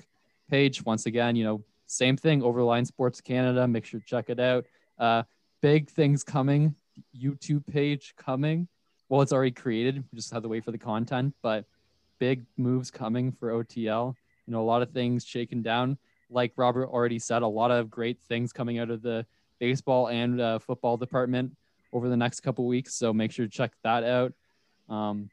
page. 0.50 0.84
Once 0.86 1.06
again, 1.06 1.36
you 1.36 1.44
know, 1.44 1.64
same 1.86 2.18
thing, 2.18 2.42
Overline 2.42 2.88
Sports 2.88 3.22
Canada. 3.22 3.68
Make 3.68 3.86
sure 3.86 4.00
to 4.00 4.06
check 4.06 4.30
it 4.30 4.40
out. 4.40 4.66
Uh, 4.98 5.24
big 5.62 5.90
things 5.90 6.24
coming. 6.24 6.74
YouTube 7.16 7.68
page 7.68 8.16
coming. 8.18 8.68
Well, 9.10 9.22
it's 9.22 9.32
already 9.32 9.52
created. 9.52 10.04
We 10.12 10.18
just 10.18 10.34
have 10.34 10.44
to 10.44 10.50
wait 10.50 10.66
for 10.66 10.72
the 10.72 10.78
content, 10.78 11.34
but 11.42 11.66
big 12.20 12.46
moves 12.58 12.92
coming 12.92 13.32
for 13.32 13.52
OTL. 13.52 14.16
You 14.46 14.52
know, 14.52 14.62
a 14.62 14.64
lot 14.64 14.82
of 14.82 14.92
things 14.92 15.26
shaken 15.26 15.62
down. 15.62 15.98
Like 16.30 16.54
Robert 16.56 16.90
already 16.90 17.20
said, 17.20 17.42
a 17.42 17.48
lot 17.48 17.72
of 17.72 17.90
great 17.90 18.20
things 18.22 18.52
coming 18.52 18.80
out 18.80 18.90
of 18.90 19.02
the 19.02 19.26
baseball 19.60 20.08
and 20.08 20.40
uh, 20.40 20.60
football 20.60 20.98
department 20.98 21.56
over 21.94 22.10
the 22.10 22.18
next 22.18 22.42
couple 22.42 22.66
weeks. 22.66 22.94
So 22.94 23.14
make 23.14 23.32
sure 23.32 23.46
to 23.46 23.52
check 23.52 23.72
that 23.84 24.04
out. 24.04 24.34
Um, 24.90 25.30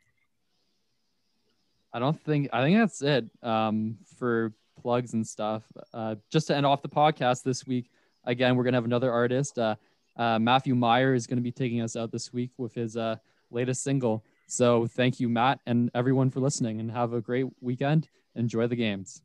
I 1.93 2.01
don't 2.01 2.21
think 2.25 2.49
I 2.53 2.63
think 2.63 2.79
that's 2.79 3.03
it 3.03 3.27
um, 3.43 3.99
for 4.19 4.53
plugs 4.81 5.15
and 5.15 5.27
stuff. 5.27 5.63
Uh, 5.93 6.17
just 6.31 6.49
to 6.49 6.57
end 6.57 6.67
off 6.67 6.83
the 6.83 6.89
podcast 6.89 7.45
this 7.45 7.67
week, 7.67 7.91
again, 8.25 8.57
we're 8.57 8.65
gonna 8.65 8.77
have 8.77 8.85
another 8.85 9.13
artist. 9.13 9.59
Uh, 9.59 9.77
uh, 10.17 10.39
Matthew 10.41 10.75
Meyer 10.75 11.15
is 11.15 11.27
gonna 11.29 11.41
be 11.41 11.53
taking 11.53 11.81
us 11.81 11.95
out 11.95 12.11
this 12.11 12.33
week 12.33 12.51
with 12.59 12.75
his 12.75 12.97
uh, 12.97 13.17
latest 13.51 13.85
single. 13.85 14.25
So 14.47 14.87
thank 14.87 15.21
you, 15.21 15.29
Matt, 15.29 15.61
and 15.67 15.91
everyone 15.95 16.31
for 16.31 16.41
listening, 16.41 16.81
and 16.81 16.91
have 16.93 17.13
a 17.13 17.21
great 17.21 17.47
weekend. 17.61 18.09
Enjoy 18.35 18.67
the 18.67 18.77
games. 18.77 19.23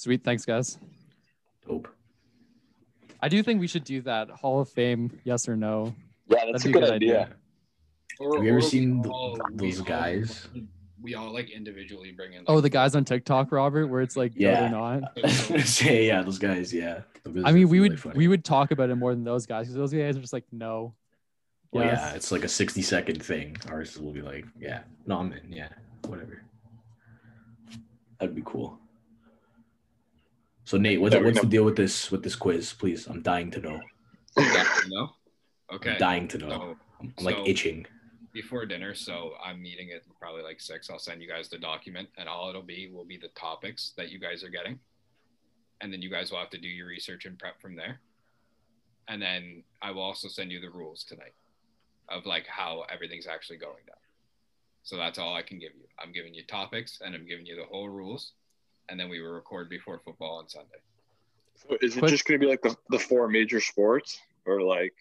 Sweet. 0.00 0.22
Thanks, 0.24 0.44
guys. 0.44 0.78
Dope. 1.66 1.88
I 3.20 3.28
do 3.28 3.42
think 3.42 3.60
we 3.60 3.66
should 3.66 3.84
do 3.84 4.00
that 4.02 4.30
Hall 4.30 4.60
of 4.60 4.68
Fame, 4.68 5.18
yes 5.24 5.48
or 5.48 5.56
no. 5.56 5.94
Yeah, 6.28 6.44
that's 6.50 6.64
That'd 6.64 6.76
a 6.76 6.80
be 6.80 6.86
good, 6.86 6.90
idea. 6.94 7.28
Or, 8.18 8.36
Have 8.36 8.44
you 8.44 8.50
ever 8.50 8.60
seen 8.60 9.02
th- 9.02 9.12
all- 9.12 9.38
we 9.52 9.70
those 9.70 9.80
all- 9.80 9.86
guys? 9.86 10.48
we 11.02 11.14
all 11.14 11.32
like 11.32 11.50
individually 11.50 12.12
bring 12.12 12.32
in. 12.32 12.40
Like, 12.40 12.44
Oh, 12.48 12.60
the 12.60 12.68
guys 12.68 12.94
on 12.94 13.04
TikTok, 13.04 13.52
Robert, 13.52 13.86
where 13.86 14.00
it's 14.02 14.16
like, 14.16 14.32
yeah, 14.36 14.50
Yeah. 14.52 14.60
they're 14.60 14.70
not. 14.70 15.02
I 15.24 15.60
say 15.64 16.06
yeah, 16.06 16.22
those 16.22 16.38
guys. 16.38 16.72
Yeah. 16.74 17.02
Those 17.24 17.44
I 17.44 17.52
mean, 17.52 17.68
we 17.68 17.78
really 17.78 17.90
would 17.90 18.00
funny. 18.00 18.16
we 18.18 18.28
would 18.28 18.44
talk 18.44 18.70
about 18.70 18.88
it 18.90 18.94
more 18.96 19.14
than 19.14 19.24
those 19.24 19.46
guys 19.46 19.66
because 19.66 19.74
those 19.76 19.92
guys 19.92 20.16
are 20.16 20.20
just 20.20 20.32
like, 20.32 20.44
no. 20.52 20.94
Well, 21.72 21.84
Yes. 21.84 22.00
yeah, 22.02 22.14
it's 22.16 22.32
like 22.32 22.42
a 22.44 22.48
sixty 22.48 22.82
second 22.82 23.22
thing. 23.22 23.56
Ours 23.70 23.96
will 23.98 24.12
be 24.12 24.22
like, 24.22 24.44
yeah, 24.58 24.80
no, 25.06 25.18
I'm 25.18 25.32
in. 25.32 25.52
Yeah, 25.52 25.68
whatever. 26.06 26.42
That'd 28.18 28.34
be 28.34 28.42
cool. 28.44 28.78
So 30.70 30.78
Nate, 30.78 31.00
what's 31.00 31.16
what's 31.16 31.40
the 31.40 31.48
deal 31.48 31.64
with 31.64 31.74
this 31.74 32.12
with 32.12 32.22
this 32.22 32.36
quiz? 32.36 32.72
Please, 32.72 33.08
I'm 33.08 33.22
dying 33.22 33.50
to 33.50 33.60
know. 33.60 33.80
no. 34.86 35.10
Okay. 35.74 35.90
I'm 35.90 35.98
dying 35.98 36.28
to 36.28 36.38
know. 36.38 36.48
So 36.48 36.76
I'm, 37.00 37.12
I'm 37.18 37.24
like 37.24 37.34
so- 37.34 37.44
itching. 37.44 37.86
before 38.32 38.64
dinner, 38.66 38.94
so 38.94 39.32
I'm 39.44 39.60
meeting 39.60 39.90
at 39.90 40.02
probably 40.20 40.44
like 40.44 40.60
six. 40.60 40.88
I'll 40.88 41.00
send 41.00 41.22
you 41.22 41.28
guys 41.28 41.48
the 41.48 41.58
document, 41.58 42.08
and 42.18 42.28
all 42.28 42.50
it'll 42.50 42.62
be 42.62 42.88
will 42.88 43.04
be 43.04 43.16
the 43.16 43.30
topics 43.34 43.94
that 43.96 44.12
you 44.12 44.20
guys 44.20 44.44
are 44.44 44.48
getting, 44.48 44.78
and 45.80 45.92
then 45.92 46.02
you 46.02 46.08
guys 46.08 46.30
will 46.30 46.38
have 46.38 46.50
to 46.50 46.60
do 46.60 46.68
your 46.68 46.86
research 46.86 47.24
and 47.24 47.36
prep 47.36 47.60
from 47.60 47.74
there. 47.74 47.98
And 49.08 49.20
then 49.20 49.64
I 49.82 49.90
will 49.90 50.02
also 50.02 50.28
send 50.28 50.52
you 50.52 50.60
the 50.60 50.70
rules 50.70 51.02
tonight 51.02 51.34
of 52.08 52.26
like 52.26 52.46
how 52.46 52.84
everything's 52.88 53.26
actually 53.26 53.58
going 53.58 53.86
down. 53.88 54.04
So 54.84 54.96
that's 54.96 55.18
all 55.18 55.34
I 55.34 55.42
can 55.42 55.58
give 55.58 55.72
you. 55.74 55.88
I'm 55.98 56.12
giving 56.12 56.32
you 56.32 56.44
topics 56.44 57.00
and 57.04 57.12
I'm 57.16 57.26
giving 57.26 57.44
you 57.44 57.56
the 57.56 57.64
whole 57.64 57.88
rules, 57.88 58.34
and 58.90 58.98
then 58.98 59.08
we 59.08 59.20
will 59.20 59.32
record 59.32 59.68
before 59.68 60.00
football 60.04 60.38
on 60.38 60.48
Sunday. 60.48 60.80
So 61.56 61.76
is 61.80 61.96
it 61.96 62.00
Quick- 62.00 62.10
just 62.10 62.24
going 62.24 62.40
to 62.40 62.44
be 62.44 62.50
like 62.50 62.62
the, 62.62 62.76
the 62.90 62.98
four 62.98 63.28
major 63.28 63.60
sports 63.60 64.20
or 64.46 64.62
like 64.62 64.94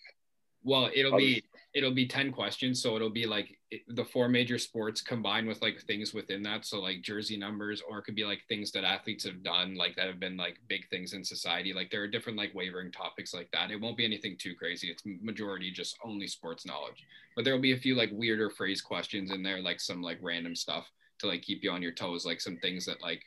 Well, 0.63 0.89
it'll 0.93 1.11
How 1.11 1.17
be 1.17 1.43
it'll 1.75 1.93
be 1.93 2.07
10 2.07 2.31
questions 2.31 2.81
so 2.81 2.95
it'll 2.95 3.11
be 3.11 3.27
like 3.27 3.55
it, 3.69 3.81
the 3.89 4.03
four 4.03 4.27
major 4.27 4.57
sports 4.57 5.01
combined 5.01 5.47
with 5.47 5.61
like 5.61 5.79
things 5.81 6.15
within 6.15 6.41
that. 6.43 6.65
So 6.65 6.79
like 6.79 7.01
jersey 7.03 7.37
numbers 7.37 7.81
or 7.87 7.99
it 7.99 8.03
could 8.03 8.15
be 8.15 8.25
like 8.25 8.41
things 8.49 8.71
that 8.71 8.83
athletes 8.83 9.23
have 9.25 9.43
done 9.43 9.75
like 9.75 9.95
that 9.95 10.07
have 10.07 10.19
been 10.19 10.35
like 10.35 10.57
big 10.67 10.89
things 10.89 11.13
in 11.13 11.23
society. 11.23 11.71
Like 11.71 11.91
there 11.91 12.01
are 12.01 12.07
different 12.07 12.37
like 12.37 12.53
wavering 12.55 12.91
topics 12.91 13.33
like 13.33 13.49
that. 13.53 13.71
It 13.71 13.79
won't 13.79 13.97
be 13.97 14.05
anything 14.05 14.35
too 14.37 14.55
crazy. 14.55 14.89
It's 14.89 15.03
majority 15.05 15.71
just 15.71 15.97
only 16.03 16.27
sports 16.27 16.65
knowledge. 16.65 17.05
But 17.35 17.45
there'll 17.45 17.61
be 17.61 17.73
a 17.73 17.77
few 17.77 17.95
like 17.95 18.09
weirder 18.11 18.49
phrase 18.49 18.81
questions 18.81 19.31
in 19.31 19.43
there 19.43 19.61
like 19.61 19.79
some 19.79 20.01
like 20.01 20.17
random 20.21 20.55
stuff 20.55 20.89
to 21.19 21.27
like 21.27 21.43
keep 21.43 21.63
you 21.63 21.71
on 21.71 21.81
your 21.81 21.91
toes 21.91 22.25
like 22.25 22.41
some 22.41 22.57
things 22.57 22.85
that 22.85 23.01
like 23.01 23.23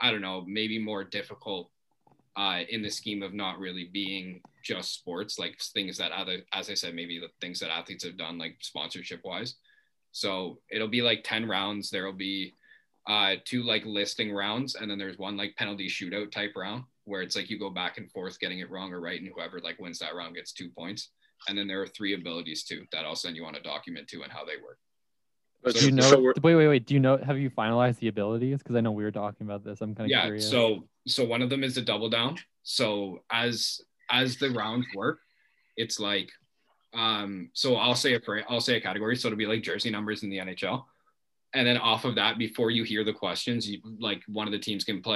i 0.00 0.10
don't 0.10 0.20
know 0.20 0.44
maybe 0.46 0.78
more 0.78 1.04
difficult 1.04 1.70
uh, 2.36 2.60
in 2.68 2.82
the 2.82 2.90
scheme 2.90 3.22
of 3.22 3.32
not 3.32 3.58
really 3.58 3.84
being 3.92 4.40
just 4.62 4.94
sports, 4.94 5.38
like 5.38 5.60
things 5.60 5.98
that 5.98 6.12
other, 6.12 6.38
as 6.52 6.68
I 6.70 6.74
said, 6.74 6.94
maybe 6.94 7.18
the 7.18 7.28
things 7.40 7.60
that 7.60 7.70
athletes 7.70 8.04
have 8.04 8.16
done, 8.16 8.38
like 8.38 8.56
sponsorship 8.60 9.20
wise. 9.24 9.56
So 10.12 10.58
it'll 10.70 10.88
be 10.88 11.02
like 11.02 11.22
10 11.24 11.46
rounds. 11.46 11.90
There'll 11.90 12.12
be 12.12 12.54
uh, 13.06 13.34
two 13.44 13.62
like 13.62 13.84
listing 13.84 14.32
rounds, 14.32 14.74
and 14.74 14.90
then 14.90 14.98
there's 14.98 15.18
one 15.18 15.36
like 15.36 15.56
penalty 15.56 15.88
shootout 15.88 16.32
type 16.32 16.52
round 16.56 16.84
where 17.04 17.20
it's 17.20 17.36
like 17.36 17.50
you 17.50 17.58
go 17.58 17.68
back 17.68 17.98
and 17.98 18.10
forth 18.10 18.40
getting 18.40 18.60
it 18.60 18.70
wrong 18.70 18.92
or 18.92 19.00
right, 19.00 19.20
and 19.20 19.30
whoever 19.32 19.60
like 19.60 19.78
wins 19.78 19.98
that 19.98 20.14
round 20.14 20.34
gets 20.34 20.52
two 20.52 20.70
points. 20.70 21.10
And 21.48 21.58
then 21.58 21.68
there 21.68 21.82
are 21.82 21.86
three 21.86 22.14
abilities 22.14 22.64
too 22.64 22.86
that 22.92 23.04
I'll 23.04 23.14
send 23.14 23.36
you 23.36 23.44
on 23.44 23.56
a 23.56 23.62
document 23.62 24.08
too 24.08 24.22
and 24.22 24.32
how 24.32 24.44
they 24.44 24.56
work. 24.62 24.78
But 25.64 25.74
Do 25.74 25.86
you 25.86 25.92
know? 25.92 26.02
so 26.02 26.20
wait, 26.42 26.54
wait, 26.54 26.68
wait. 26.68 26.86
Do 26.86 26.94
you 26.94 27.00
know? 27.00 27.16
Have 27.16 27.38
you 27.38 27.50
finalized 27.50 27.98
the 27.98 28.08
abilities? 28.08 28.58
Because 28.58 28.76
I 28.76 28.80
know 28.80 28.92
we 28.92 29.02
were 29.02 29.10
talking 29.10 29.46
about 29.46 29.64
this. 29.64 29.80
I'm 29.80 29.94
kind 29.94 30.06
of 30.06 30.10
yeah 30.10 30.24
curious. 30.24 30.48
so 30.48 30.86
so 31.06 31.24
one 31.24 31.42
of 31.42 31.50
them 31.50 31.62
is 31.62 31.76
a 31.76 31.82
double 31.82 32.08
down 32.08 32.36
so 32.64 33.22
as 33.30 33.80
as 34.10 34.36
the 34.38 34.50
rounds 34.50 34.86
work 34.94 35.20
it's 35.76 36.00
like 36.00 36.30
um 36.94 37.50
so 37.52 37.76
i'll 37.76 37.94
say 37.94 38.14
a 38.14 38.20
i'll 38.48 38.60
say 38.60 38.76
a 38.76 38.80
category 38.80 39.16
so 39.16 39.28
it'll 39.28 39.36
be 39.36 39.46
like 39.46 39.62
jersey 39.62 39.90
numbers 39.90 40.22
in 40.22 40.30
the 40.30 40.38
nhl 40.38 40.84
and 41.52 41.66
then 41.66 41.76
off 41.76 42.04
of 42.04 42.14
that 42.14 42.38
before 42.38 42.70
you 42.70 42.84
hear 42.84 43.04
the 43.04 43.12
questions 43.12 43.68
you 43.68 43.80
like 44.00 44.22
one 44.28 44.46
of 44.46 44.52
the 44.52 44.58
teams 44.58 44.82
can 44.82 45.02
play 45.02 45.12